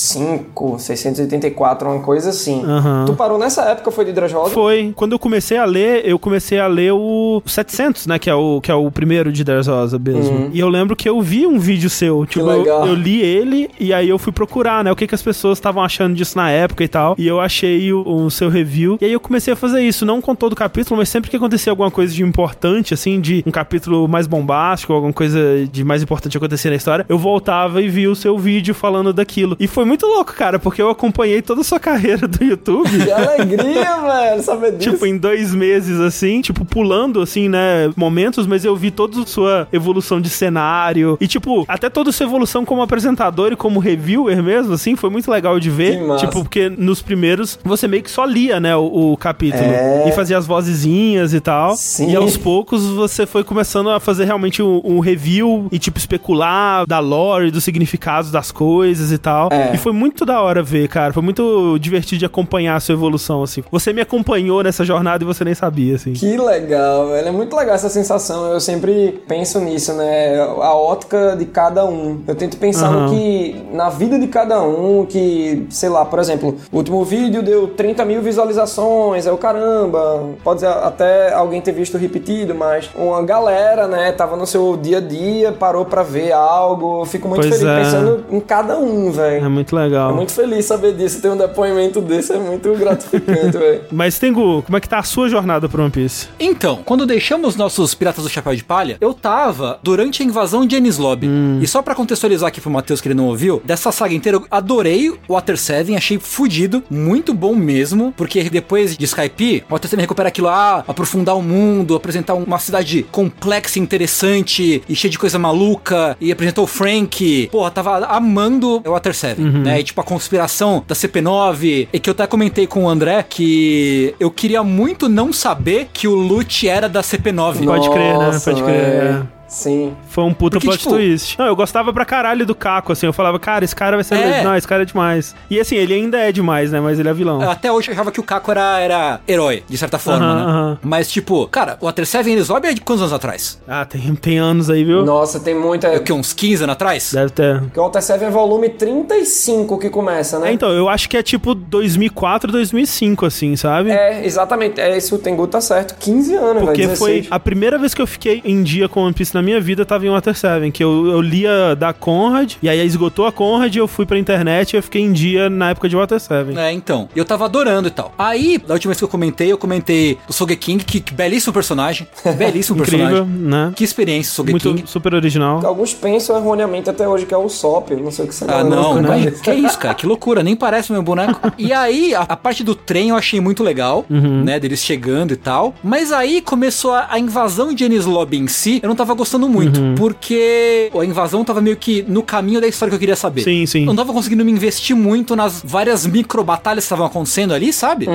[0.00, 2.64] 685, 684, uma coisa assim.
[2.64, 3.04] Aham.
[3.06, 4.50] Tu parou nessa época, foi de Dressrosa?
[4.50, 4.92] Foi.
[4.96, 8.18] Quando eu comecei a ler, eu comecei a ler o 700, né?
[8.18, 10.50] Que é o, que é o primeiro de Dressrosa mesmo.
[10.52, 12.24] E eu lembro que eu vi um vídeo seu.
[12.24, 12.86] Tipo, eu, legal.
[12.86, 14.90] eu li ele e aí eu fui procurar, né?
[14.90, 17.14] O que, que as pessoas estavam achando disso na época e tal.
[17.18, 18.96] E eu achei o, o seu review.
[19.00, 21.36] E aí eu comecei a fazer isso, não com todo o capítulo, mas sempre que
[21.36, 26.02] acontecia alguma coisa de importante, assim, de um capítulo mais bombástico, alguma coisa de mais
[26.02, 29.56] importante acontecer na história, eu voltava e via o seu vídeo falando daquilo.
[29.60, 32.88] E foi muito louco, cara, porque eu acompanhei toda a sua carreira do YouTube.
[32.88, 34.92] Que alegria, velho, saber disso.
[34.92, 39.26] Tipo, em dois meses, assim, tipo, pulando, assim, né, momentos, mas eu vi toda a
[39.26, 43.80] sua evolução de cenário e, tipo, até toda a sua evolução como apresentador e como
[43.80, 45.98] reviewer mesmo, assim, foi muito legal de ver.
[45.98, 46.26] Que massa.
[46.26, 50.08] Tipo, porque nos primeiros você meio que só lia, né, o, o capítulo É.
[50.08, 51.74] e fazia as vozezinhas e tal.
[51.76, 52.12] Sim.
[52.12, 56.86] E aos poucos você foi começando a fazer realmente um, um review e, tipo, especular
[56.86, 59.48] da lore, dos significados das coisas e tal.
[59.50, 59.74] É.
[59.74, 61.12] E foi muito da hora ver, cara.
[61.12, 63.62] Foi muito divertido de acompanhar a sua evolução, assim.
[63.70, 66.12] Você me acompanhou nessa jornada e você nem sabia, assim.
[66.12, 67.28] Que legal, velho.
[67.28, 68.46] É muito legal essa sensação.
[68.52, 70.38] Eu sempre penso nisso, né?
[70.40, 72.20] A ótica de cada um.
[72.26, 73.06] Eu tento pensar Aham.
[73.06, 73.56] no que.
[73.72, 78.04] na vida de cada um, que, sei lá, por exemplo, o último vídeo deu 30
[78.04, 80.30] mil visualizações, é o caramba.
[80.44, 84.98] Pode ser até alguém ter visto repetido, mas uma galera, né, tava no seu dia
[84.98, 87.00] a dia, parou pra ver algo.
[87.02, 87.82] Eu Fico muito Pois feliz é.
[87.82, 89.40] pensando em cada um, É velho.
[89.70, 90.10] Muito legal.
[90.10, 91.20] É muito feliz saber disso.
[91.20, 93.82] Ter um depoimento desse é muito gratificante, velho.
[93.90, 96.28] Mas, Tengu, como é que tá a sua jornada pro One Piece?
[96.38, 100.76] Então, quando deixamos nossos Piratas do Chapéu de Palha, eu tava durante a invasão de
[100.76, 101.28] Ennis Lobby.
[101.60, 104.46] E só pra contextualizar aqui pro Matheus que ele não ouviu, dessa saga inteira eu
[104.50, 109.90] adorei o Water 7, achei fudido, muito bom mesmo, porque depois de Skype, o Water
[109.90, 115.18] 7 recupera aquilo lá, aprofundar o mundo, apresentar uma cidade complexa, interessante e cheia de
[115.18, 117.48] coisa maluca, e apresentou o Frank.
[117.50, 119.80] Porra, tava amando o Water 7, né?
[119.80, 124.14] E tipo a conspiração da CP9, e que eu até comentei com o André que
[124.18, 127.64] eu queria muito não saber que o Lute era da CP9.
[127.64, 128.40] Pode crer, né?
[128.44, 129.39] Pode crer, é.
[129.50, 129.94] Sim.
[130.08, 131.36] Foi um puta Porque, plot tipo- twist.
[131.38, 133.04] Não, eu gostava pra caralho do Caco, assim.
[133.06, 134.14] Eu falava, cara, esse cara vai ser.
[134.14, 134.44] É.
[134.44, 135.34] Não, esse cara é demais.
[135.50, 136.80] E assim, ele ainda é demais, né?
[136.80, 137.40] Mas ele é vilão.
[137.50, 140.42] Até hoje eu achava que o Caco era, era herói, de certa forma, Aham, né?
[140.52, 140.78] aham.
[140.82, 143.60] Mas, tipo, cara, o Water 7 Ennis Lobby é de quantos anos atrás?
[143.66, 145.04] Ah, tem, tem anos aí, viu?
[145.04, 145.88] Nossa, tem muita.
[145.88, 147.12] É o que, uns 15 anos atrás?
[147.12, 147.58] Deve ter.
[147.60, 150.50] Porque o Alter 7 é volume 35 que começa, né?
[150.50, 153.90] É, então, eu acho que é tipo 2004, 2005, assim, sabe?
[153.90, 154.80] É, exatamente.
[154.80, 155.96] É isso, o Tengu tá certo.
[155.98, 156.96] 15 anos, Porque velho.
[156.96, 157.28] foi 16.
[157.32, 160.06] a primeira vez que eu fiquei em dia com One Piece na minha vida, tava
[160.06, 163.86] em Water 7, que eu, eu lia da Conrad, e aí esgotou a Conrad, eu
[163.88, 166.56] fui pra internet e eu fiquei em dia na época de Water 7.
[166.58, 167.08] É, então.
[167.14, 168.12] Eu tava adorando e tal.
[168.18, 172.06] Aí, da última vez que eu comentei, eu comentei do Sogeking, que, que belíssimo personagem.
[172.36, 173.34] Belíssimo Incrível, personagem.
[173.42, 173.72] né?
[173.76, 174.68] Que experiência, Sogeking.
[174.72, 175.64] Muito super original.
[175.64, 177.90] Alguns pensam erroneamente até hoje que é o Sop.
[177.90, 179.08] Não sei o que você Ah, lembra não, na não.
[179.10, 179.42] cabeça.
[179.42, 179.94] Que isso, cara?
[179.94, 181.40] Que loucura, nem parece meu boneco.
[181.58, 184.58] E aí, a, a parte do trem eu achei muito legal, né?
[184.58, 185.74] Deles chegando e tal.
[185.82, 189.29] Mas aí começou a, a invasão de Ennis Lobby em si, eu não tava gostando
[189.38, 189.80] muito.
[189.96, 193.42] Porque a invasão tava meio que no caminho da história que eu queria saber.
[193.42, 193.80] Sim, sim.
[193.80, 197.72] Eu não tava conseguindo me investir muito nas várias micro batalhas que estavam acontecendo ali,
[197.72, 198.06] sabe?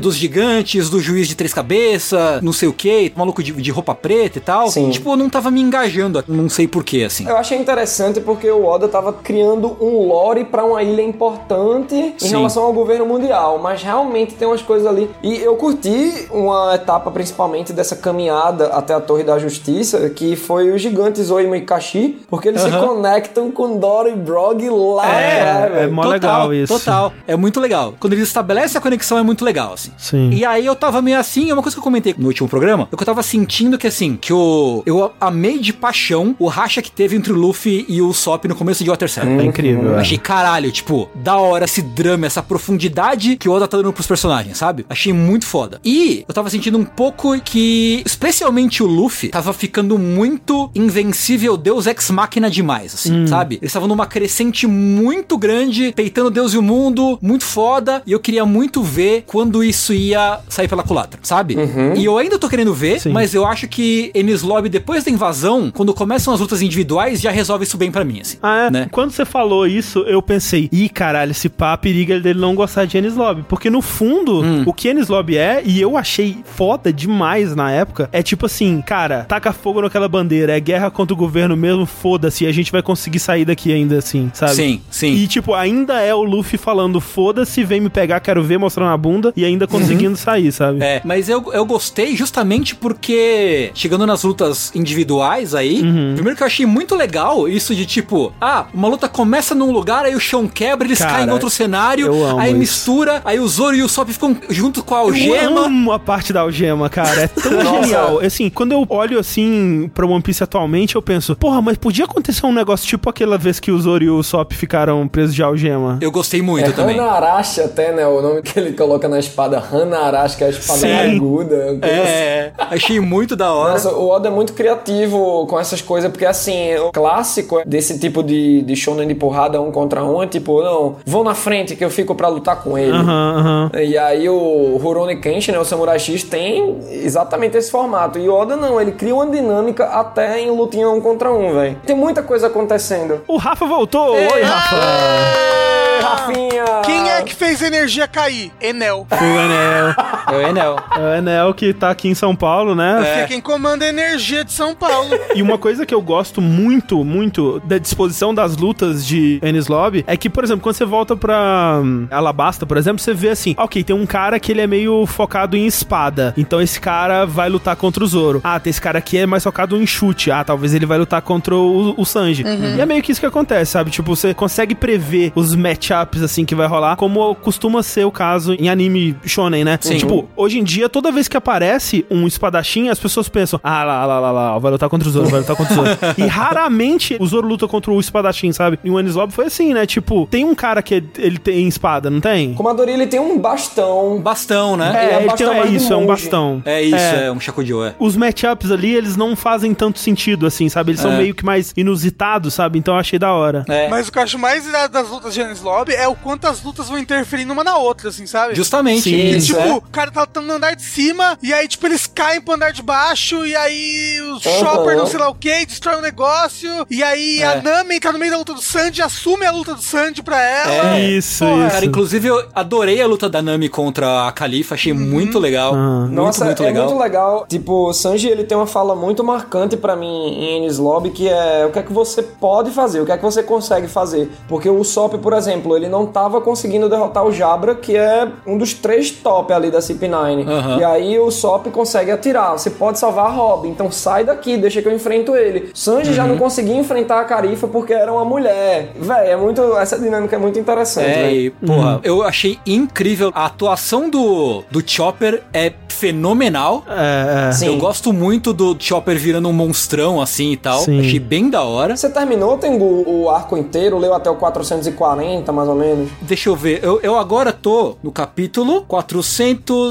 [0.00, 3.94] Dos gigantes, do juiz de três cabeças, não sei o que, maluco de, de roupa
[3.94, 4.68] preta e tal.
[4.68, 4.90] Sim.
[4.90, 7.26] Tipo, eu não tava me engajando, não sei porquê, assim.
[7.28, 12.14] Eu achei interessante porque o Oda tava criando um lore pra uma ilha importante em
[12.18, 12.28] Sim.
[12.30, 15.10] relação ao governo mundial, mas realmente tem umas coisas ali.
[15.22, 20.63] E eu curti uma etapa principalmente dessa caminhada até a Torre da Justiça, que foi
[20.70, 25.40] os gigantes Oimo e Kashi, porque eles se conectam com Dora e Brog lá É,
[25.64, 26.72] atrás, é mó legal isso.
[26.78, 27.12] Total.
[27.26, 27.94] É muito legal.
[27.98, 29.90] Quando eles estabelecem a conexão é muito legal, assim.
[29.98, 30.30] Sim.
[30.30, 32.88] E aí eu tava meio assim, é uma coisa que eu comentei no último programa,
[32.92, 36.80] é que eu tava sentindo que assim, que o eu amei de paixão o racha
[36.82, 39.26] que teve entre o Luffy e o Sop no começo de Water 7.
[39.26, 39.96] É incrível.
[39.96, 40.00] é.
[40.00, 44.06] Achei caralho, tipo, da hora esse drama, essa profundidade que o Oda tá dando pros
[44.06, 44.84] personagens, sabe?
[44.88, 45.80] Achei muito foda.
[45.84, 51.56] E eu tava sentindo um pouco que, especialmente o Luffy, tava ficando muito muito invencível
[51.56, 53.56] Deus Ex Machina demais, assim, sabe?
[53.56, 58.20] Eles estavam numa crescente muito grande, peitando Deus e o mundo, muito foda, e eu
[58.20, 61.56] queria muito ver quando isso ia sair pela culatra, sabe?
[61.96, 63.10] E eu ainda tô querendo ver, Sim.
[63.10, 67.30] mas eu acho que Enis Lobby, depois da invasão, quando começam as lutas individuais, já
[67.30, 68.38] resolve isso bem pra mim, assim.
[68.42, 68.70] Ah, é?
[68.70, 68.88] Né?
[68.90, 72.96] Quando você falou isso, eu pensei, ih, caralho, esse pá periga dele não gostar de
[72.98, 73.44] Ennis Lobby.
[73.48, 78.08] Porque no fundo, o que Ennis Lobby é, e eu achei foda demais na época,
[78.12, 82.44] é tipo assim, cara, taca fogo naquela bandeira, é guerra contra o governo mesmo, foda-se,
[82.44, 84.54] e a gente vai conseguir sair daqui ainda assim, sabe?
[84.54, 85.12] Sim, sim.
[85.14, 88.96] E, tipo, ainda é o Luffy falando, foda-se, vem me pegar, quero ver, mostrando a
[88.96, 90.82] bunda, e ainda conseguindo sair, sabe?
[90.82, 95.78] É, mas eu, eu gostei justamente porque, chegando nas lutas individuais aí,
[96.14, 100.04] primeiro que eu achei muito legal isso de tipo, ah, uma luta começa num lugar,
[100.04, 102.58] aí o chão quebra, eles Cara, caem em outro cenário, eu aí isso.
[102.58, 105.60] mistura, aí o Zoro e o Sop ficam junto com a Eu algema.
[105.66, 107.22] amo a parte da algema, cara.
[107.22, 108.20] É tão genial.
[108.20, 112.46] Assim, quando eu olho assim pra One Piece atualmente, eu penso, porra, mas podia acontecer
[112.46, 115.98] um negócio tipo aquela vez que o Zoro e o Sop ficaram presos de algema.
[116.00, 116.98] Eu gostei muito É também.
[116.98, 118.06] Hanarashi até, né?
[118.06, 119.58] O nome que ele coloca na espada.
[119.58, 121.16] Hanarashi, que é a espada Sim.
[121.16, 121.56] aguda.
[121.56, 122.12] coisa assim.
[122.12, 123.72] É, achei muito da hora.
[123.72, 128.22] Nossa, o Oda é muito criativo com essas coisas, porque assim, o clássico desse tipo
[128.22, 131.84] de, de shonen de porrada um contra um é tipo, não, vão na frente que
[131.84, 132.92] eu fico pra lutar com ele.
[132.96, 133.70] Aham, aham.
[133.82, 138.18] E aí o Rurouni Kenshin, né, o Samurai X, tem exatamente esse formato.
[138.18, 141.80] E o Oda não, ele cria uma dinâmica até em lutinha um contra um, velho.
[141.86, 143.22] Tem muita coisa acontecendo.
[143.26, 144.14] O Rafa voltou!
[144.14, 144.76] Oi, Rafa!
[144.76, 146.64] Ê, Rafinha!
[146.84, 148.52] Quem é que fez a energia cair?
[148.60, 149.06] Enel.
[149.10, 149.94] O Enel.
[150.26, 150.76] É o Enel.
[150.96, 152.96] É o Enel que tá aqui em São Paulo, né?
[152.96, 155.10] Porque é quem comanda a energia de São Paulo.
[155.34, 160.04] E uma coisa que eu gosto muito, muito da disposição das lutas de Ennis Lobby
[160.06, 163.54] é que, por exemplo, quando você volta pra hum, Alabasta, por exemplo, você vê assim,
[163.58, 167.48] ok, tem um cara que ele é meio focado em espada, então esse cara vai
[167.48, 168.40] lutar contra o Zoro.
[168.44, 170.30] Ah, tem esse cara aqui é mais focado em chute.
[170.30, 172.44] Ah, talvez ele vai lutar contra o, o Sanji.
[172.76, 173.90] E é meio que isso que acontece, sabe?
[173.90, 178.54] Tipo, você consegue prever os matchups, assim, que vai rolar, como costuma ser o caso
[178.54, 179.78] em anime shonen, né?
[179.80, 179.98] Sim.
[179.98, 184.06] Tipo, hoje em dia, toda vez que aparece um espadachim, as pessoas pensam, ah, lá,
[184.06, 185.90] lá, lá, lá, vai lutar contra o Zoro, vai lutar contra o Zoro.
[186.18, 188.78] e raramente o Zoro luta contra o espadachim, sabe?
[188.84, 189.86] E o Anis Lobby foi assim, né?
[189.86, 192.52] Tipo, tem um cara que ele tem espada, não tem?
[192.52, 194.20] O Komadori, ele tem um bastão.
[194.20, 194.92] Bastão, né?
[194.94, 196.62] É, É, ele bastão tem, é isso, é um bastão.
[196.64, 197.94] É, isso, é, um Shakugyo, é.
[197.98, 200.92] Os matchups ali, eles não fazem tanto sentido, assim, sabe?
[200.92, 201.18] Eles são É.
[201.18, 202.78] meio que mais inusitados, sabe?
[202.78, 203.64] Então eu achei da hora.
[203.68, 206.14] É, Mas o que eu acho mais irado das lutas de Ennis Lobby é o
[206.14, 208.54] quanto as lutas vão interferir uma na outra, assim, sabe?
[208.54, 209.02] justamente.
[209.02, 209.14] Sim.
[209.14, 209.80] E, Isso, tipo, é.
[210.04, 212.82] Cara tá lutando no andar de cima, e aí, tipo, eles caem pro andar de
[212.82, 214.58] baixo, e aí o Aham.
[214.58, 217.44] Chopper não sei lá o que, destrói o negócio, e aí É.
[217.46, 220.40] a Nami tá no meio da luta do Sanji, assume a luta do Sanji pra
[220.40, 220.98] ela.
[221.00, 221.70] Isso, Porra, isso.
[221.74, 225.74] Cara, inclusive eu adorei a luta da Nami contra a Califa, achei muito legal.
[225.74, 226.00] Ah.
[226.04, 226.86] Muito, Nossa, muito é legal.
[226.86, 227.46] muito legal.
[227.48, 231.28] Tipo, o Sanji, ele tem uma fala muito marcante pra mim em Ennis Lobby, que
[231.28, 234.30] é o que é que você pode fazer, o que é que você consegue fazer.
[234.48, 238.58] Porque o Sop, por exemplo, ele não tava conseguindo derrotar o Jabra, que é um
[238.58, 240.46] dos três top ali da CP9.
[240.48, 240.78] Aham.
[240.78, 242.52] E aí o Sop consegue atirar.
[242.52, 245.70] Você pode salvar a Robin, então sai daqui, deixa que eu enfrento ele.
[245.74, 246.30] Sanji já Uhum.
[246.30, 248.92] não conseguia enfrentar a Carifa porque era uma mulher.
[248.98, 249.62] Véi, é muito.
[249.76, 251.46] Essa dinâmica é muito interessante, É, véi.
[251.46, 253.30] e, porra, eu achei incrível.
[253.34, 256.82] A atuação do, do Chopper é fenomenal.
[256.88, 257.52] É, é.
[257.52, 257.66] Sim.
[257.66, 260.80] Eu gosto muito do Chopper virando um monstrão assim e tal.
[260.80, 261.00] Sim.
[261.00, 261.96] Achei bem da hora.
[261.96, 263.96] Você terminou, Tengu, o arco inteiro?
[263.98, 266.10] Leu até o 440, mais ou menos?
[266.20, 266.80] Deixa eu ver.
[266.82, 268.82] Eu, eu agora tô no capítulo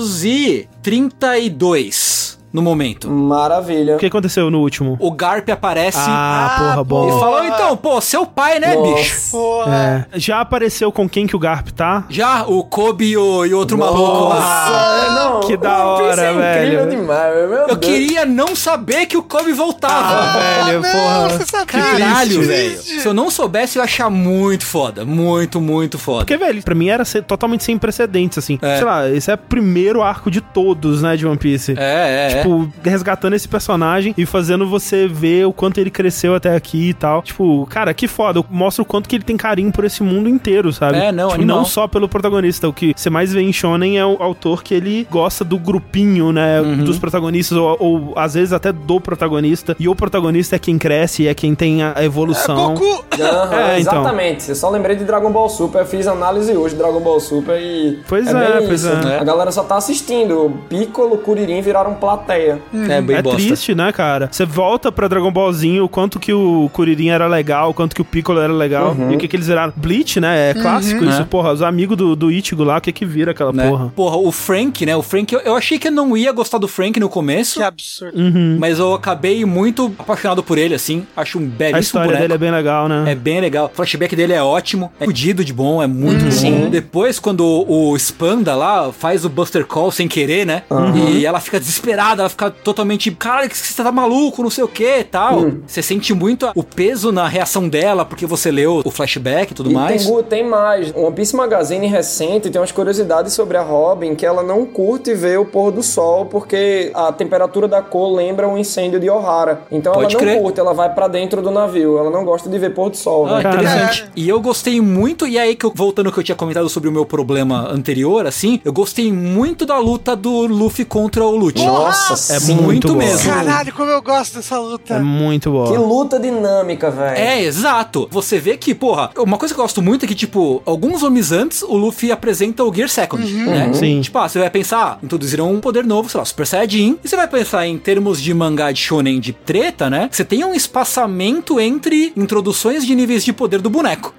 [0.01, 2.22] 432
[2.53, 3.09] no momento.
[3.09, 3.95] Maravilha.
[3.95, 4.95] O que aconteceu no último?
[4.99, 7.07] O Garp aparece Ah, Ah, porra, bom.
[7.07, 8.95] e falou: então, pô, seu pai, né, Nossa.
[8.95, 9.31] bicho?
[9.31, 10.07] Porra.
[10.13, 10.19] É.
[10.19, 12.05] Já apareceu com quem que o Garp tá?
[12.09, 14.35] Já o Kobe e o, e outro maluco lá.
[14.35, 15.39] Nossa, é, não.
[15.41, 17.01] que da Piece hora, é incrível velho.
[17.01, 17.79] demais, meu Eu Deus.
[17.79, 19.93] queria não saber que o Kobe voltava.
[20.23, 21.65] Ah, velho, não, porra.
[21.65, 22.45] Caralho, triste.
[22.45, 22.77] velho.
[23.01, 25.03] Se eu não soubesse, eu ia achar muito foda.
[25.05, 26.19] Muito, muito foda.
[26.19, 28.59] Porque, velho, pra mim era totalmente sem precedentes, assim.
[28.61, 28.75] É.
[28.77, 31.73] Sei lá, esse é o primeiro arco de todos, né, de One Piece.
[31.77, 32.39] É, é.
[32.39, 32.42] é.
[32.43, 36.93] Tipo, resgatando esse personagem e fazendo você ver o quanto ele cresceu até aqui e
[36.93, 37.21] tal.
[37.21, 38.43] Tipo, cara, que foda.
[38.49, 40.97] Mostra o quanto que ele tem carinho por esse mundo inteiro, sabe?
[40.97, 42.67] É, não, tipo, não só pelo protagonista.
[42.67, 46.31] O que você mais vê em Shonen é o autor que ele gosta do grupinho,
[46.31, 46.61] né?
[46.61, 46.83] Uhum.
[46.83, 49.75] Dos protagonistas, ou, ou às vezes até do protagonista.
[49.79, 52.73] E o protagonista é quem cresce, é quem tem a evolução.
[52.75, 54.01] Goku, Aham, É, então.
[54.01, 54.49] Exatamente.
[54.49, 55.81] Eu só lembrei de Dragon Ball Super.
[55.81, 57.99] Eu fiz análise hoje de Dragon Ball Super e.
[58.07, 59.07] Pois é, bem pois isso.
[59.07, 59.19] é.
[59.19, 60.53] A galera só tá assistindo.
[60.69, 62.61] Piccolo, Kuririn viraram plateia plateia.
[62.89, 63.37] É bem é bosta.
[63.41, 64.29] triste, né, cara?
[64.31, 68.01] Você volta pra Dragon Ballzinho, o quanto que o Kuririn era legal, o quanto que
[68.01, 69.73] o Piccolo era legal, e o que que eles viraram.
[69.75, 70.51] Bleach, né?
[70.51, 71.25] É clássico isso, É.
[71.25, 71.51] porra.
[71.53, 73.67] Os amigos do, do Ichigo lá, o que que vira aquela né?
[73.69, 73.91] porra?
[73.95, 74.95] Porra, o Frank, né?
[74.95, 77.59] O Frank, eu, eu achei que eu não ia gostar do Frank no começo.
[77.59, 78.17] Que absurdo.
[78.19, 78.57] Uhum.
[78.59, 81.05] Mas eu acabei muito apaixonado por ele, assim.
[81.15, 82.21] Acho um A belíssimo história boneco.
[82.23, 83.11] dele é bem legal, né?
[83.11, 83.69] É bem legal.
[83.71, 84.91] O flashback dele é ótimo.
[84.99, 86.69] É fudido de bom, é muito bom.
[86.69, 90.63] Depois, quando o, o Spanda lá faz o Buster Call sem querer, né?
[90.95, 93.11] E ela fica desesperada, ela fica totalmente.
[93.11, 95.45] Cara, que você tá maluco, não sei o que e tal.
[95.67, 99.69] Você sente muito o peso na reação dela, porque você leu o flashback e tudo
[99.71, 100.05] E mais.
[100.05, 100.93] tem, tem mais.
[100.95, 105.39] One Piece Magazine recente tem umas curiosidades sobre a Robin que ela não curte ver
[105.39, 109.61] o pôr do sol porque a temperatura da cor lembra um incêndio de Ohara.
[109.71, 110.41] Então Pode ela não crer.
[110.41, 111.97] curte, ela vai pra dentro do navio.
[111.97, 113.25] Ela não gosta de ver pôr do sol.
[113.27, 113.49] Ah, né?
[113.49, 114.05] interessante.
[114.15, 116.89] E eu gostei muito, e aí que eu, voltando ao que eu tinha comentado sobre
[116.89, 121.63] o meu problema anterior, assim, eu gostei muito da luta do Luffy contra o Lute.
[121.65, 122.55] Nossa, É sim.
[122.55, 122.95] muito bom.
[122.95, 123.29] mesmo.
[123.31, 124.95] Caralho, como eu gosto dessa luta.
[124.95, 125.71] É muito boa.
[125.71, 127.17] Que luta dinâmica, velho.
[127.17, 128.07] É, exato.
[128.11, 131.31] Você vê que, porra, uma coisa que eu gosto muito é que, tipo, alguns homens
[131.31, 133.71] antes, o Luffy apresenta o Gear Second, né?
[133.73, 134.01] Sim.
[134.01, 137.07] Tipo, ah, você vai pensar, ah, introduziram um poder novo, sei lá, Super Saiyajin, e
[137.07, 140.09] você vai pensar em termos de mangá de shonen de treta, né?
[140.11, 144.13] Você tem um espaçamento entre introduções de níveis de poder do boneco.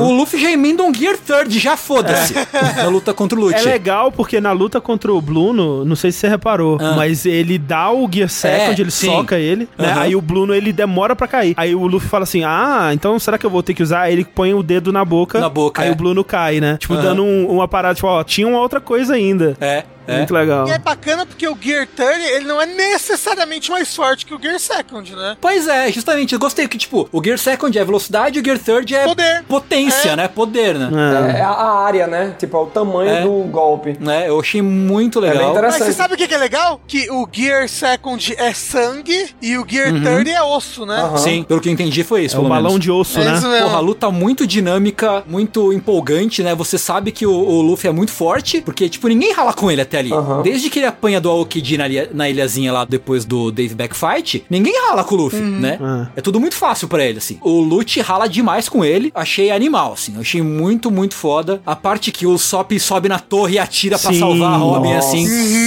[0.00, 2.34] O Luffy já emenda um Gear Third, já foda-se,
[2.76, 3.64] na luta contra o É Lute.
[3.68, 6.94] legal porque na luta contra o Bluno, não sei se você reparou, Ah.
[6.96, 9.06] mas ele dá o Gear Second, É, ele sim.
[9.06, 9.88] soca ele, né?
[9.90, 10.00] Aham.
[10.02, 11.54] Aí o Bluno ele demora pra cair.
[11.56, 14.02] Aí o Luffy fala assim: Ah, então será que eu vou ter que usar?
[14.02, 15.40] Aí ele põe o dedo na boca.
[15.40, 15.92] Na boca, Aí é.
[15.92, 16.76] o Bluno cai, né?
[16.78, 17.02] Tipo, Aham.
[17.02, 19.56] dando um- uma parada, tipo, ó, tinha uma outra coisa ainda.
[19.60, 20.18] É, é.
[20.18, 20.66] Muito legal.
[20.68, 24.40] E é bacana porque o Gear 30, ele não é necessariamente mais forte que o
[24.40, 25.36] Gear Second, né?
[25.40, 28.94] Pois é, justamente, eu gostei que, tipo, o Gear Second é velocidade, o Gear Third
[28.94, 29.42] é Poder.
[29.48, 30.16] potência, É.
[30.16, 30.28] né?
[30.28, 30.90] Poder, né?
[31.34, 31.38] É.
[31.38, 32.34] É a área, né?
[32.38, 33.22] Tipo, é o tamanho É.
[33.22, 33.96] do golpe.
[34.00, 34.28] Né?
[34.28, 35.50] Eu achei muito bem legal.
[35.52, 35.80] interessante.
[35.80, 36.80] Mas você sabe o que é legal?
[36.86, 40.96] Que o Gear Second é sangue e o Gear 30 é osso, né?
[41.00, 41.16] Aham.
[41.18, 42.80] Sim, pelo que eu entendi foi isso, É um balão menos.
[42.80, 43.34] de osso, É né?
[43.34, 43.66] isso mesmo.
[43.66, 46.54] Porra, a luta muito dinâmica, muito empolgante, né?
[46.54, 49.80] Você sabe que o, o Luffy é muito forte, porque, tipo, ninguém rala com ele
[49.92, 50.12] até ali.
[50.12, 50.42] Aham.
[50.42, 54.44] Desde que ele apanha do Aokiji na, na ilhazinha lá, depois do Dave Back Fight,
[54.48, 55.78] ninguém rala com o Luffy, né?
[55.80, 56.06] Ah.
[56.16, 57.38] É tudo muito fácil pra ele, assim.
[57.42, 60.14] O Lute rala demais com ele, achei animal, assim.
[60.18, 61.60] Achei muito, muito foda.
[61.66, 64.18] A parte que o Sop sobe na torre e atira pra Sim.
[64.18, 65.08] salvar a Robin, Nossa.
[65.08, 65.26] assim.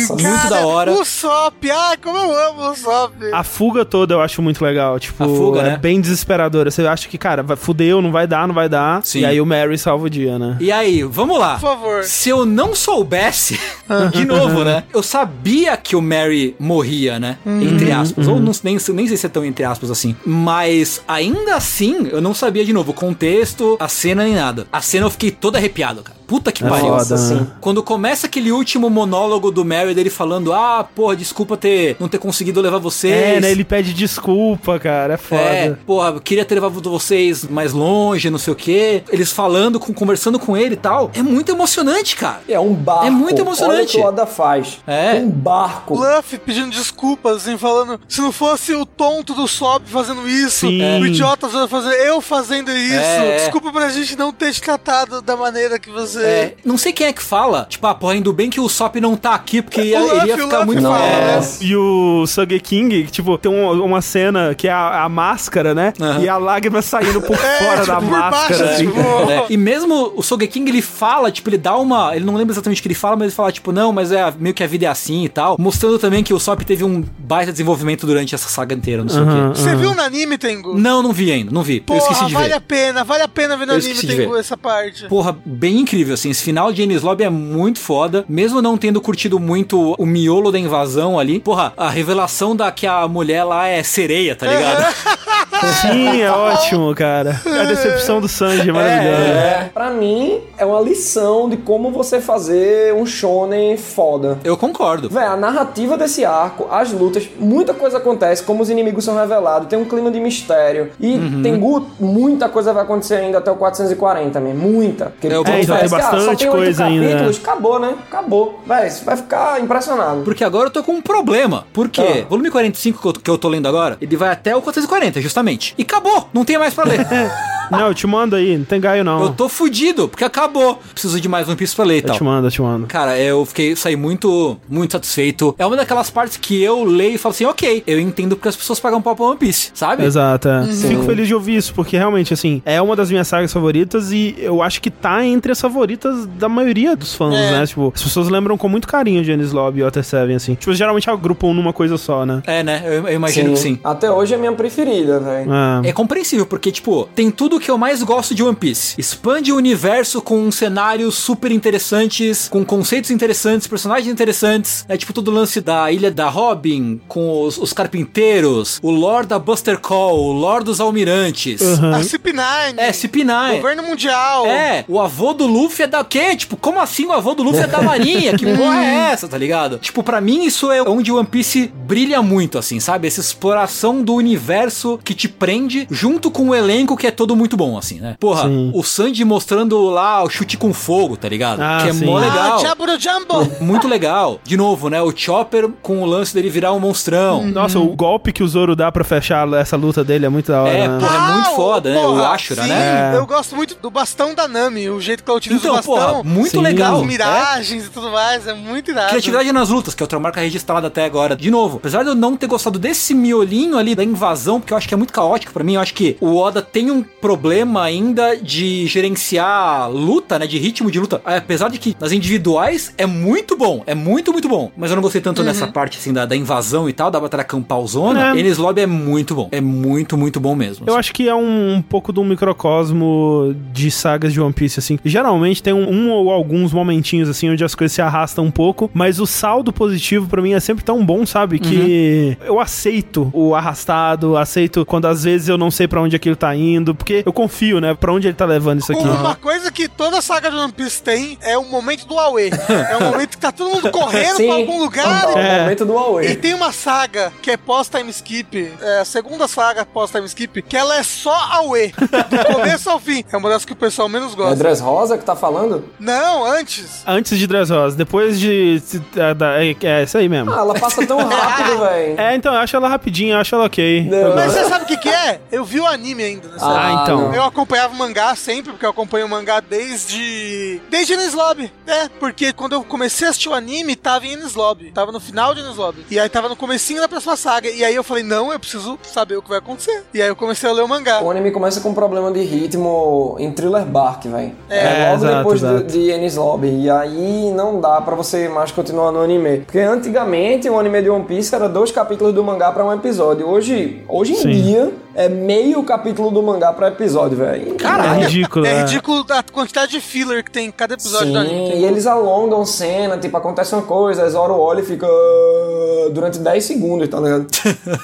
[0.10, 0.92] Muito Cara, da hora.
[0.94, 3.14] O Sop, ai, como eu amo o Sop.
[3.32, 5.00] A fuga toda eu acho muito legal.
[5.00, 5.78] Tipo, A fuga, é né?
[5.78, 6.72] bem desesperadora.
[6.72, 9.04] Você acha que, cara, fudeu, não vai dar, não vai dar.
[9.04, 9.20] Sim.
[9.20, 10.58] E aí o Mary salva o dia, né?
[10.60, 11.54] E aí, vamos lá.
[11.56, 12.04] Por favor.
[12.04, 13.60] Se eu não soubesse,
[14.16, 14.84] de novo, né?
[14.94, 17.38] Eu sabia que o Mary morria, né?
[17.46, 18.28] Entre aspas.
[18.28, 20.16] Ou não, nem, nem sei se é tão entre aspas assim.
[20.26, 24.68] Mas ainda assim, eu não sabia de novo o contexto, a cena nem nada.
[24.72, 26.18] A cena eu fiquei todo arrepiado, cara.
[26.28, 26.86] Puta que É pariu.
[26.88, 27.40] foda, Nossa, né?
[27.40, 27.48] sim.
[27.62, 32.18] Quando começa aquele último monólogo do Mary dele falando: Ah, porra, desculpa ter não ter
[32.18, 33.14] conseguido levar vocês.
[33.14, 33.52] É, né?
[33.52, 35.14] Ele pede desculpa, cara.
[35.14, 35.42] É foda.
[35.42, 39.04] É, porra, eu queria ter levado vocês mais longe, não sei o quê.
[39.10, 41.12] Eles falando, com, conversando com ele e tal.
[41.14, 42.42] É muito emocionante, cara.
[42.48, 43.06] É um barco.
[43.06, 43.76] É muito emocionante.
[43.80, 44.80] Olha o que o Oda faz.
[44.88, 45.16] É.
[45.16, 45.96] Um barco.
[45.96, 51.02] Luffy pedindo desculpas, assim, falando se não fosse o tonto do Sop fazendo isso, Sim.
[51.02, 53.38] o idiota fazendo, eu fazendo isso, É.
[53.38, 56.15] desculpa pra gente não ter te tratado da maneira que você...
[56.22, 57.66] É, não sei quem é que fala.
[57.70, 60.28] Tipo, ah, porra, ainda bem que o Sop não tá aqui, porque ia, Luffy, ele
[60.28, 60.82] ia o ficar Luffy muito.
[60.84, 61.40] fala, É?
[61.62, 65.94] E o Sugge King, tipo, tem uma, uma cena que é a, a máscara, né?
[66.00, 66.22] Aham.
[66.22, 68.88] E a lágrima saindo por É, fora tipo, da por máscara, baixo, assim.
[68.88, 69.44] tipo, né?
[69.50, 72.16] E mesmo o Sogeking, ele fala, tipo, ele dá uma.
[72.16, 74.34] Ele não lembra exatamente o que ele fala, mas ele fala, tipo, não, mas é
[74.40, 75.56] meio que a vida é assim e tal.
[75.60, 79.22] Mostrando também que o Sop teve um baita desenvolvimento durante essa saga inteira, não sei
[79.22, 79.50] Aham.
[79.50, 79.60] o quê.
[79.62, 80.76] Você viu no anime, Tengu?
[80.78, 81.84] Não, não vi ainda, não vi.
[81.88, 82.54] eu esqueci Porra, de vale ver.
[82.56, 85.08] a pena, vale a pena ver no Eu anime, Tengu, essa parte.
[85.08, 86.30] Porra, bem incrível, assim.
[86.30, 88.26] Esse final de Enies Lobby é muito foda.
[88.28, 91.40] Mesmo não tendo curtido muito o miolo da invasão ali.
[91.40, 94.96] Porra, a revelação da que a mulher lá é sereia, tá ligado?
[95.82, 97.42] Sim, é ótimo, cara.
[97.46, 99.22] A decepção do Sanji é maravilhosa.
[99.22, 104.38] É, pra mim, é uma lição de como você fazer um shonen foda.
[104.44, 105.10] Eu concordo.
[105.10, 109.68] Véi, a narrativa desse arco, as lutas, muita coisa acontece, como os inimigos são revelados,
[109.68, 110.92] tem um clima de mistério.
[111.00, 111.42] E Uhum.
[111.42, 111.60] tem
[112.00, 114.56] muita coisa vai acontecer ainda até o 440, mesmo.
[114.66, 115.06] Muita.
[115.08, 117.96] Porque É, todo então mundo tem ah, bastante tem oito coisa ainda, capítulos, acabou, né?
[118.08, 118.60] Acabou.
[118.66, 120.22] Véi, você vai ficar impressionado.
[120.24, 121.66] Porque agora eu tô com um problema.
[121.74, 122.24] Por quê?
[122.24, 122.30] Ah.
[122.30, 125.35] Volume 45 que eu, que eu tô lendo agora, ele vai até o 440, justamente.
[125.78, 126.30] E acabou!
[126.34, 127.06] Não tem mais pra ler.
[127.72, 129.24] Não, eu te mando aí, não tem gaio não.
[129.24, 130.80] Eu tô fudido, porque acabou.
[130.94, 132.16] Preciso de mais One Piece pra ler e Eu tal.
[132.16, 132.86] te mando, eu te mando.
[132.86, 135.56] Cara, eu fiquei, saí muito, muito satisfeito.
[135.58, 138.56] É uma daquelas partes que eu leio e falo assim, ok, eu entendo porque as
[138.56, 140.04] pessoas pagam pau pra One Piece, sabe?
[140.06, 140.64] Exato, é.
[140.68, 144.36] Fico feliz de ouvir isso, porque realmente, assim, é uma das minhas sagas favoritas e
[144.38, 147.52] eu acho que tá entre as favoritas da maioria dos fãs, É.
[147.52, 147.66] né?
[147.66, 150.54] Tipo, as pessoas lembram com muito carinho de Ennis Lobby e Water Seven, assim.
[150.54, 152.44] Tipo, geralmente agrupam numa coisa só, né?
[152.46, 152.84] É, né?
[152.86, 153.80] Eu, eu imagino que sim.
[153.84, 155.52] Até hoje é a minha preferida, velho.
[155.84, 155.90] É.
[155.90, 158.96] É compreensível, porque, tipo, tem tudo que eu mais gosto de One Piece.
[158.98, 164.86] Expande o universo com cenários super interessantes, com conceitos interessantes, personagens interessantes.
[164.88, 169.28] É tipo todo o lance da Ilha da Robin, com os, os carpinteiros, o Lord
[169.28, 171.62] da Buster Call, o Lord dos Almirantes.
[171.62, 172.76] A CP9.
[172.78, 173.56] É, CP9.
[173.58, 174.46] Governo Mundial.
[174.46, 176.36] É, o avô do Luffy é da quê?
[176.36, 178.38] Tipo, como assim o avô do Luffy é da Marinha?
[178.38, 179.80] Que porra é essa, tá ligado?
[179.80, 183.08] Tipo, pra mim isso é onde One Piece brilha muito, assim, sabe?
[183.08, 187.56] Essa exploração do universo que te prende junto com o elenco que é todo muito
[187.58, 188.16] bom, assim, né?
[188.20, 188.72] Porra, Sim.
[188.74, 191.62] o Sanji mostrando lá o chute com fogo, tá ligado?
[191.62, 192.06] Ah, que é sim.
[192.06, 192.60] mó legal.
[192.64, 193.52] Ah, Jumbo.
[193.64, 194.40] Muito legal.
[194.44, 195.02] De novo, né?
[195.02, 197.46] O Chopper com o lance dele virar um monstrão.
[197.46, 200.62] Nossa, o golpe que o Zoro dá pra fechar essa luta dele é muito da
[200.62, 201.00] hora, É, né?
[201.00, 202.00] porra, é muito Ah, foda, né?
[202.00, 203.14] O porra, Ashura, sim, né?
[203.14, 203.18] É.
[203.18, 205.96] Eu gosto muito do bastão da Nami, o jeito que ela utiliza Então, o bastão.
[205.96, 206.62] porra, muito Sim.
[206.62, 206.96] legal.
[206.98, 207.06] As É.
[207.06, 209.10] miragens e tudo mais, é muito irado.
[209.10, 211.36] Criatividade nas lutas, que é outra marca registrada até agora.
[211.36, 214.78] De novo, apesar de eu não ter gostado desse miolinho ali da invasão, porque eu
[214.78, 217.84] acho que é muito caótico pra mim, eu acho que o Oda tem um problema
[217.84, 220.48] ainda de gerenciar luta, né?
[220.48, 221.22] De ritmo de luta.
[221.26, 224.72] Apesar de que nas individuais é muito bom, é muito, muito bom.
[224.78, 227.44] Mas eu não gostei tanto nessa parte, assim, da, da invasão e tal, da batalha
[227.44, 228.32] campalzona.
[228.36, 228.40] É.
[228.40, 229.50] Enes Lobby é muito bom.
[229.52, 230.86] É muito, muito bom mesmo.
[230.88, 234.80] Eu acho que é um, um pouco de um microcosmo de sagas de One Piece,
[234.80, 235.00] assim.
[235.04, 238.90] Geralmente tem um, um ou alguns momentinhos, assim, onde as coisas se arrastam um pouco,
[238.94, 241.60] mas o saldo positivo pra mim é sempre tão bom, sabe?
[241.60, 246.38] Que eu aceito o arrastado, aceito quando às vezes eu não sei pra onde aquilo
[246.38, 249.04] tá indo, porque eu confio, né, pra onde ele tá levando isso aqui.
[249.06, 252.50] Uma coisa que toda saga de One Piece tem é o momento do Aue.
[252.90, 254.48] é o momento que tá todo mundo correndo Sim.
[254.48, 255.24] pra algum lugar.
[255.24, 255.62] É o É.
[255.64, 256.36] momento do E Huawei.
[256.38, 260.96] tem uma saga que é pós-time skip, é a segunda saga pós-time skip, que ela
[260.98, 261.90] é só Aue,
[262.30, 263.24] do começo ao fim.
[263.32, 264.56] É uma das que o pessoal menos É gosta.
[264.56, 265.84] Dress Rosa que tá falando?
[266.00, 267.04] Não, antes.
[267.06, 268.82] Antes de Dressrosa, depois de.
[269.18, 270.54] é, É, é isso aí mesmo.
[270.54, 272.20] Ah, ela passa tão rápido, velho.
[272.20, 274.08] É, então, eu acho ela rapidinha, eu acho ela ok.
[274.10, 274.36] Não.
[274.36, 274.58] Mas gosto.
[274.64, 275.42] você sabe o que, que é?
[275.52, 276.80] Eu vi o anime ainda nessa época.
[276.80, 277.34] Ah, então.
[277.34, 280.80] Eu acompanhava o mangá sempre, porque eu acompanho o mangá desde.
[280.90, 281.72] Desde Enies Lobby.
[281.88, 284.92] É, porque quando eu comecei a assistir o anime, tava em Enies Lobby.
[284.92, 286.06] Tava no final de Enies Lobby.
[286.10, 287.70] E aí tava no comecinho da próxima saga.
[287.70, 290.04] E aí eu falei, não, eu preciso saber o que vai acontecer.
[290.14, 291.22] E aí eu comecei a ler o mangá.
[291.24, 294.52] O anime começa com um problema de ritmo em Thriller Bark, velho.
[294.70, 295.84] É, logo exato, depois exato.
[295.84, 296.84] de, de Enies Lobby.
[296.84, 299.62] E aí não dá pra você mais continuar no anime.
[299.62, 303.48] Porque antigamente o anime de One Piece era dois capítulos do mangá pra um episódio.
[303.48, 304.52] Hoje, hoje em Sim.
[304.52, 304.75] dia
[305.14, 307.76] é meio capítulo do mangá pra episódio, velho.
[308.06, 308.80] É ridículo, É é.
[308.82, 311.68] ridículo a quantidade de filler que tem em cada episódio do anime.
[311.72, 316.40] Sim, e eles alongam cena, tipo, acontece uma coisa, Zoro olha e fica "Ah", durante
[316.40, 317.48] 10 segundos, tá ligado?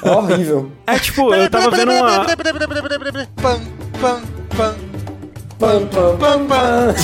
[0.04, 0.72] É horrível.
[0.88, 2.26] É tipo, eu tava vendo uma.
[3.42, 3.60] Pam,
[4.02, 4.22] pam,
[4.58, 4.76] pam,
[5.62, 6.96] Pam, pam, pam, pam,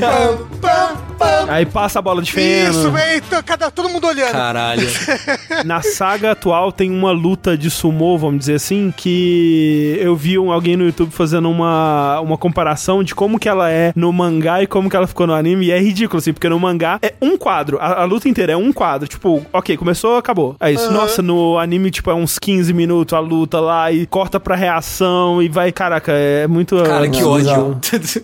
[0.00, 1.46] pam, pam, pam.
[1.48, 2.70] Aí passa a bola de feno.
[2.70, 3.22] Isso, velho.
[3.26, 4.32] Então, cada, todo mundo olhando.
[4.32, 4.88] Caralho.
[5.64, 10.50] Na saga atual tem uma luta de sumô, vamos dizer assim, que eu vi um,
[10.50, 14.66] alguém no YouTube fazendo uma, uma comparação de como que ela é no mangá e
[14.66, 17.36] como que ela ficou no anime, e é ridículo, assim, porque no mangá é um
[17.36, 20.56] quadro, a, a luta inteira é um quadro, tipo, ok, começou, acabou.
[20.60, 20.90] É isso.
[20.90, 25.42] Nossa, no anime, tipo, é uns 15 minutos a luta lá, e corta pra reação,
[25.42, 26.76] e vai, caraca, é muito...
[26.82, 27.78] Cara, que ódio.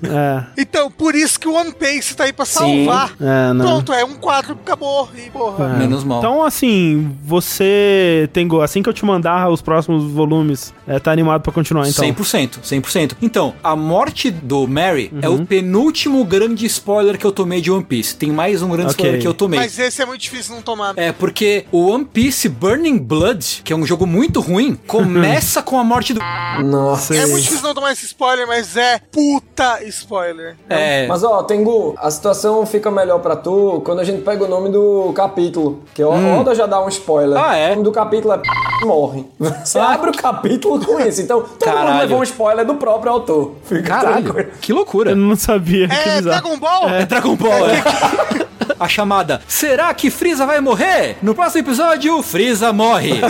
[0.05, 2.86] É, Então, por isso que o One Piece tá aí pra salvar.
[3.21, 3.65] É, não.
[3.65, 5.09] Pronto, é um quadro, acabou.
[5.17, 5.75] E, porra.
[5.75, 5.79] É.
[5.79, 6.19] Menos mal.
[6.19, 11.43] Então, assim, você tem assim que eu te mandar os próximos volumes, é, tá animado
[11.43, 12.05] pra continuar, então.
[12.05, 13.13] 100%, 100%.
[13.21, 15.43] Então, a morte do Mary é Uhum.
[15.43, 18.15] o penúltimo grande spoiler que eu tomei de One Piece.
[18.15, 18.97] Tem mais um grande Ok.
[19.05, 19.59] spoiler que eu tomei.
[19.61, 20.95] Mas esse é muito difícil não tomar.
[20.97, 25.79] É porque o One Piece Burning Blood, que é um jogo muito ruim, começa com
[25.79, 26.21] a morte do.
[26.65, 27.15] Nossa.
[27.15, 30.57] É muito difícil não tomar esse spoiler, mas é puta spoiler.
[30.69, 31.07] É.
[31.07, 34.69] Mas ó, Tengu, a situação fica melhor pra tu quando a gente pega o nome
[34.71, 35.83] do capítulo.
[35.95, 37.39] Que o Oda já dá um spoiler.
[37.39, 37.69] Ah, é?
[37.69, 38.43] O nome do capítulo é
[38.85, 39.25] morre.
[39.65, 39.93] Você Ah.
[39.95, 41.23] abre o capítulo com isso.
[41.23, 41.89] Então, todo Caralho.
[41.91, 43.53] mundo levou um spoiler do próprio autor.
[43.65, 44.51] Fica Caralho, tranquilo.
[44.61, 45.11] que loucura.
[45.13, 46.21] Eu não sabia, É.
[46.21, 46.89] Dragon Ball?
[46.91, 47.83] É Dragon Ball, é.
[48.79, 51.17] a chamada Será que Freeza vai morrer?
[51.23, 53.13] No próximo episódio, Freeza morre.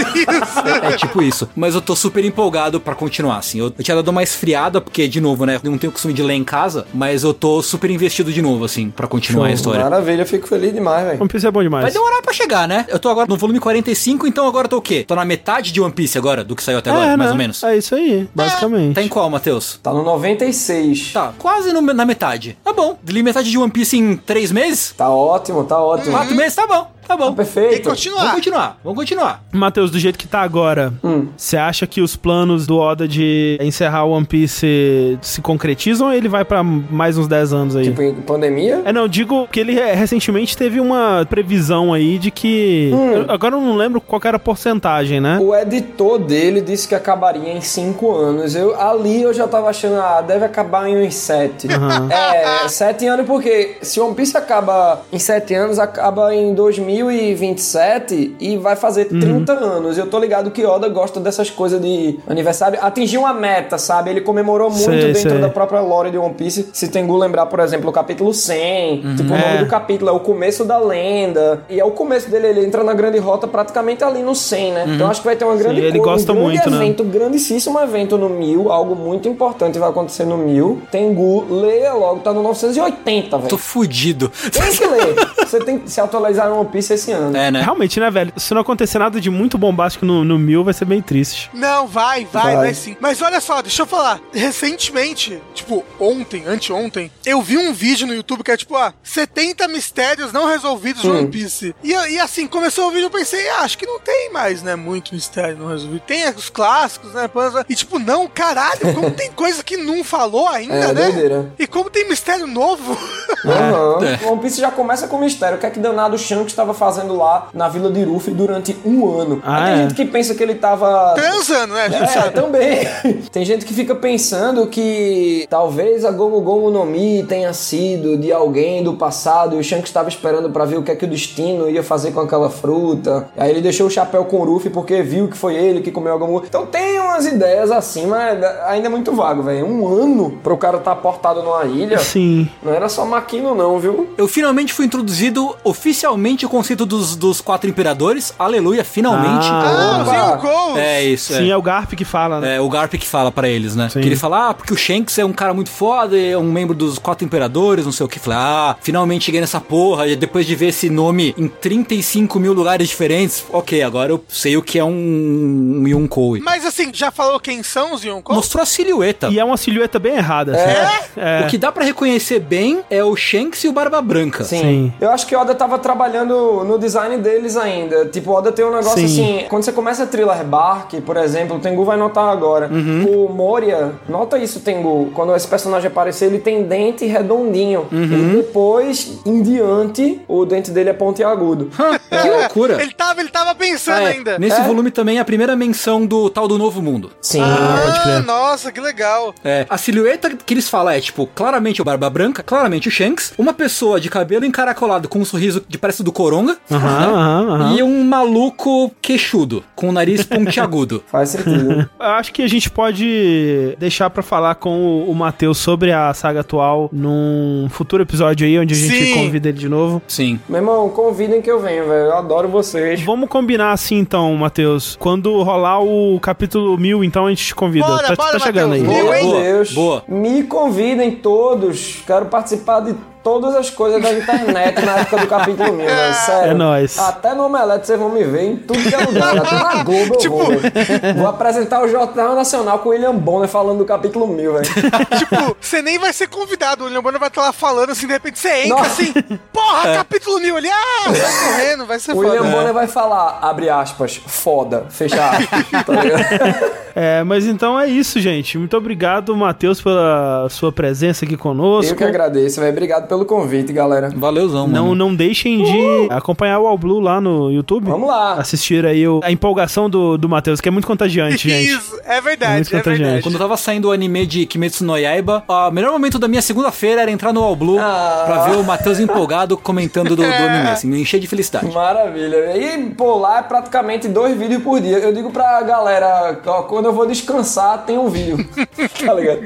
[0.66, 1.48] É, é tipo isso.
[1.55, 3.59] Mas eu tô super empolgado pra continuar, assim.
[3.60, 5.60] Eu, eu tinha dado uma esfriada, porque, de novo, né?
[5.62, 8.43] Eu não tenho o costume de ler em casa, mas eu tô super investido de
[8.43, 9.82] novo, assim, pra continuar a história.
[9.82, 11.20] Maravilha, eu fico feliz demais, velho.
[11.20, 11.84] One Piece é bom demais.
[11.84, 12.84] Vai demorar pra chegar, né?
[12.88, 15.04] Eu tô agora no volume 45, então agora eu tô o quê?
[15.06, 17.32] Tô na metade de One Piece agora, do que saiu até agora, é, mais né?
[17.32, 17.62] ou menos.
[17.62, 18.94] É isso aí, basicamente.
[18.94, 19.78] Tá em qual, Matheus?
[19.82, 21.12] Tá no 96.
[21.12, 22.56] Tá, quase no- na metade.
[22.64, 22.98] Tá bom.
[23.08, 24.94] Li metade de One Piece em três meses?
[24.96, 26.12] Tá ótimo, tá ótimo.
[26.12, 26.54] Quatro meses?
[26.54, 26.90] Tá bom.
[27.07, 27.31] Tá bom.
[27.31, 27.70] Tá perfeito.
[27.70, 28.19] Tem que continuar.
[28.20, 29.43] Vamos continuar, vamos continuar.
[29.53, 31.28] Matheus, do jeito que tá agora, Hum.
[31.37, 36.12] você acha que os planos do Oda de encerrar o One Piece se concretizam ou
[36.12, 37.85] ele vai pra mais uns 10 anos aí?
[37.85, 38.83] Tipo, em pandemia?
[38.85, 42.91] É, não, digo que ele recentemente teve uma previsão aí de que.
[42.93, 43.11] Hum.
[43.12, 45.39] eu- Agora eu não lembro qual era a porcentagem, né?
[45.41, 48.55] O editor dele disse que acabaria em 5 anos.
[48.55, 51.69] Eu, ali eu já tava achando, ah, deve acabar em uns 7.
[52.11, 56.55] É, 7 anos porque se One Piece acaba em 7 anos, acaba em
[57.02, 59.20] 2027 e vai fazer Uhum.
[59.20, 59.98] 30 anos.
[59.98, 62.78] Eu tô ligado que Oda gosta dessas coisas de aniversário.
[62.82, 64.10] Atingiu uma meta, sabe?
[64.10, 65.39] Ele comemorou muito Sei, dentro sei.
[65.40, 66.68] da própria lore de One Piece.
[66.73, 69.59] Se Tengu lembrar, por exemplo, o capítulo 100, tipo, o nome É.
[69.59, 71.62] do capítulo é o começo da lenda.
[71.68, 74.85] E é o começo dele, ele entra na grande rota praticamente ali no 100, né?
[74.89, 76.77] Então acho que vai ter uma grande Sim, ele gosta um grande muito, né?
[76.77, 80.82] evento, um grandíssimo evento no 1000, algo muito importante vai acontecer no 1000.
[80.90, 83.59] Tengu, leia logo, tá no 980, Tô velho.
[83.59, 84.31] fudido.
[84.52, 85.14] Tem que ler.
[85.47, 87.36] Você tem que se atualizar no One Piece esse ano.
[87.36, 87.62] É, né?
[87.62, 88.32] Realmente, né, velho?
[88.36, 91.50] Se não acontecer nada de muito bombástico no, no mil, vai ser bem triste.
[91.52, 92.74] Não, vai, vai, vai, Vai.
[92.74, 92.96] sim.
[93.00, 94.20] Mas olha só, deixa eu falar.
[94.32, 99.68] Recentemente, tipo, ontem, anteontem, eu vi um vídeo no YouTube que é tipo, ah, 70
[99.68, 101.74] mistérios não resolvidos de One Piece.
[101.84, 104.74] E, e assim, começou o vídeo, eu pensei, ah, acho que não tem mais, né,
[104.76, 106.00] muito mistério não resolvido.
[106.06, 107.64] Tem os clássicos, né, panza.
[107.68, 111.10] E tipo, não, caralho, como tem coisa que não falou ainda, É, né?
[111.10, 111.52] doideira.
[111.58, 112.96] E como tem mistério novo.
[113.44, 113.96] Aham.
[114.06, 114.26] É.
[114.28, 115.56] One Piece já começa com mistério.
[115.56, 118.77] O que é que danado o Shanks estava fazendo lá na vila de Ruffy durante
[118.85, 119.43] um ano?
[119.44, 119.77] Ah, tem é?
[119.78, 121.86] gente que pensa que ele tava Transando, né?
[121.86, 122.86] É, também.
[123.32, 128.32] Tem gente que fica pensando que talvez a Gomu Gomu no Mi tenha sido de
[128.32, 131.09] alguém do passado e o Shanks estava esperando pra ver o que é que o
[131.09, 133.28] destino ia fazer com aquela fruta.
[133.36, 136.15] Aí ele deixou o chapéu com o Ruffy porque viu que foi ele que comeu
[136.15, 136.43] a Gomu.
[136.47, 139.66] Então tem umas ideias assim, mas ainda é muito vago, velho.
[139.66, 141.98] Um ano pro cara estar tá portado numa ilha.
[141.98, 142.48] Sim.
[142.62, 144.09] Não era só Maquino não, viu?
[144.16, 148.34] Eu finalmente fui introduzido oficialmente o conceito dos, dos quatro imperadores.
[148.36, 149.47] Aleluia, finalmente.
[149.48, 150.78] Ah, Zio Ghost.
[150.80, 151.51] É isso, Sim, é.
[151.51, 152.56] é o Garp que fala, né?
[152.56, 153.88] É o Garp que fala pra eles, né?
[153.88, 154.01] Sim.
[154.01, 156.74] Que ele fala, ah, porque o Shanks é um cara muito foda, é um membro
[156.74, 158.18] dos quatro imperadores, não sei o que.
[158.18, 160.09] Falei, ah, finalmente cheguei nessa porra.
[160.09, 164.56] E depois de ver esse nome em 35 mil lugares diferentes, ok, agora eu sei
[164.56, 166.38] o que é um, um Yonkou.
[166.43, 168.34] Mas assim, já falou quem são os Yonkou?
[168.34, 169.28] Mostrou a silhueta.
[169.28, 171.16] E é uma silhueta bem errada, assim.
[171.16, 171.43] É.
[171.44, 174.43] O que dá pra reconhecer bem é o Shanks e o Barba Branca.
[174.43, 174.60] Sim.
[174.60, 174.93] Sim.
[175.01, 178.07] Eu acho que o Oda tava trabalhando no design deles ainda.
[178.07, 179.39] Tipo, o Oda tem um negócio Sim.
[179.39, 179.47] assim.
[179.49, 182.69] Quando você começa a Thriller Bark, por exemplo, o Tengu vai notar agora.
[183.09, 185.11] O Moria, nota isso, Tengu.
[185.15, 187.87] Quando esse personagem aparecer, ele tem dente redondinho.
[187.93, 191.70] E depois, em diante, o dente dele é pontiagudo.
[192.11, 192.81] Que loucura.
[192.83, 194.12] Ele tava, ele tava pensando Ah, é.
[194.12, 194.39] ainda.
[194.39, 194.65] Nesse É?
[194.65, 197.11] volume também é a primeira menção do tal do Novo Mundo.
[197.20, 197.41] Sim.
[197.43, 199.35] Ah, nossa, que legal.
[199.45, 203.33] É, a silhueta que eles falam é, tipo, claramente o Barba Branca, claramente o Shanks,
[203.39, 206.12] uma pessoa de cabelo encaracolado com um sorriso de parece do
[206.55, 207.77] Coronga, Aham, aham, aham.
[207.77, 211.02] e um maluco queixudo, com o nariz pontiagudo.
[211.10, 211.89] Faz sentido.
[211.98, 216.12] Eu acho que a gente pode deixar pra falar com o, o Matheus sobre a
[216.14, 219.14] saga atual num futuro episódio aí, onde a gente Sim.
[219.14, 220.02] convida ele de novo.
[220.06, 220.39] Sim.
[220.48, 222.06] Meu irmão, convidem que eu venho, velho.
[222.06, 223.01] Eu adoro vocês.
[223.02, 224.97] Vamos combinar assim então, Matheus.
[224.98, 227.86] Quando rolar o capítulo 1000, então a gente te convida.
[227.86, 228.82] Bora, tá, bora, tá chegando aí.
[228.82, 229.73] Mil, Meu Deus.
[229.73, 230.02] boa.
[230.09, 232.02] Me convidem todos.
[232.06, 232.94] Quero participar de
[233.27, 236.15] todas as coisas da internet na época do capítulo 1000, velho.
[236.15, 236.51] Sério.
[236.53, 236.97] É nóis.
[236.97, 239.36] Até no Omelete vocês vão me ver em tudo que é lugar.
[239.36, 240.73] Até na Globo eu Tipo- vou, velho.
[241.16, 244.65] Vou apresentar o Jornal Nacional com o William Bonner falando do capítulo 1000, velho.
[245.19, 246.85] tipo, você nem vai ser convidado.
[246.85, 249.03] O William Bonner vai estar lá falando assim, de repente você entra Nossa.
[249.03, 249.12] assim,
[249.53, 251.20] porra, capítulo mil ali, ah, vai
[251.51, 252.28] correndo, vai ser O foda.
[252.28, 255.85] William Bonner vai falar, abre aspas, foda, fecha aspas.
[255.85, 256.77] Tá ligado?
[256.98, 258.57] É, mas então é isso, gente.
[258.57, 261.93] Muito obrigado, Matheus, pela sua presença aqui conosco.
[261.93, 262.73] Eu que agradeço, velho.
[262.73, 264.10] Obrigado pelo convite, galera.
[264.14, 264.94] Valeuzão, Não, mano.
[264.94, 267.88] não deixem de acompanhar o All Blue lá no YouTube.
[267.88, 268.34] Vamos lá.
[268.34, 271.70] Assistir aí o- a empolgação do, do Matheus, que é muito contagiante, gente.
[271.70, 273.02] Isso, é É verdade, muito é, contagiante.
[273.02, 273.22] verdade.
[273.22, 276.43] Quando eu tava saindo o anime de Kimetsu no Yaiba, o melhor momento da minha
[276.43, 278.22] segunda-feira era entrar no All Blue Ah.
[278.26, 281.72] pra ver o Matheus empolgado comentando do, do anime, assim, me encher de felicidade.
[281.72, 282.56] Maravilha.
[282.56, 284.98] E, pô, lá é praticamente dois vídeos por dia.
[284.98, 288.36] Eu digo pra galera, ó, quando eu vou descansar, tem um vídeo.
[289.05, 289.40] tá ligado?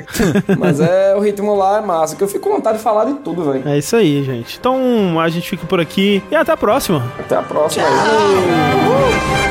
[0.58, 3.14] Mas é, o ritmo lá é massa, que eu fico com vontade de falar de
[3.14, 3.49] tudo, velho.
[3.64, 4.56] É isso aí, gente.
[4.58, 7.04] Então a gente fica por aqui e até a próxima.
[7.18, 9.49] Até a próxima aí.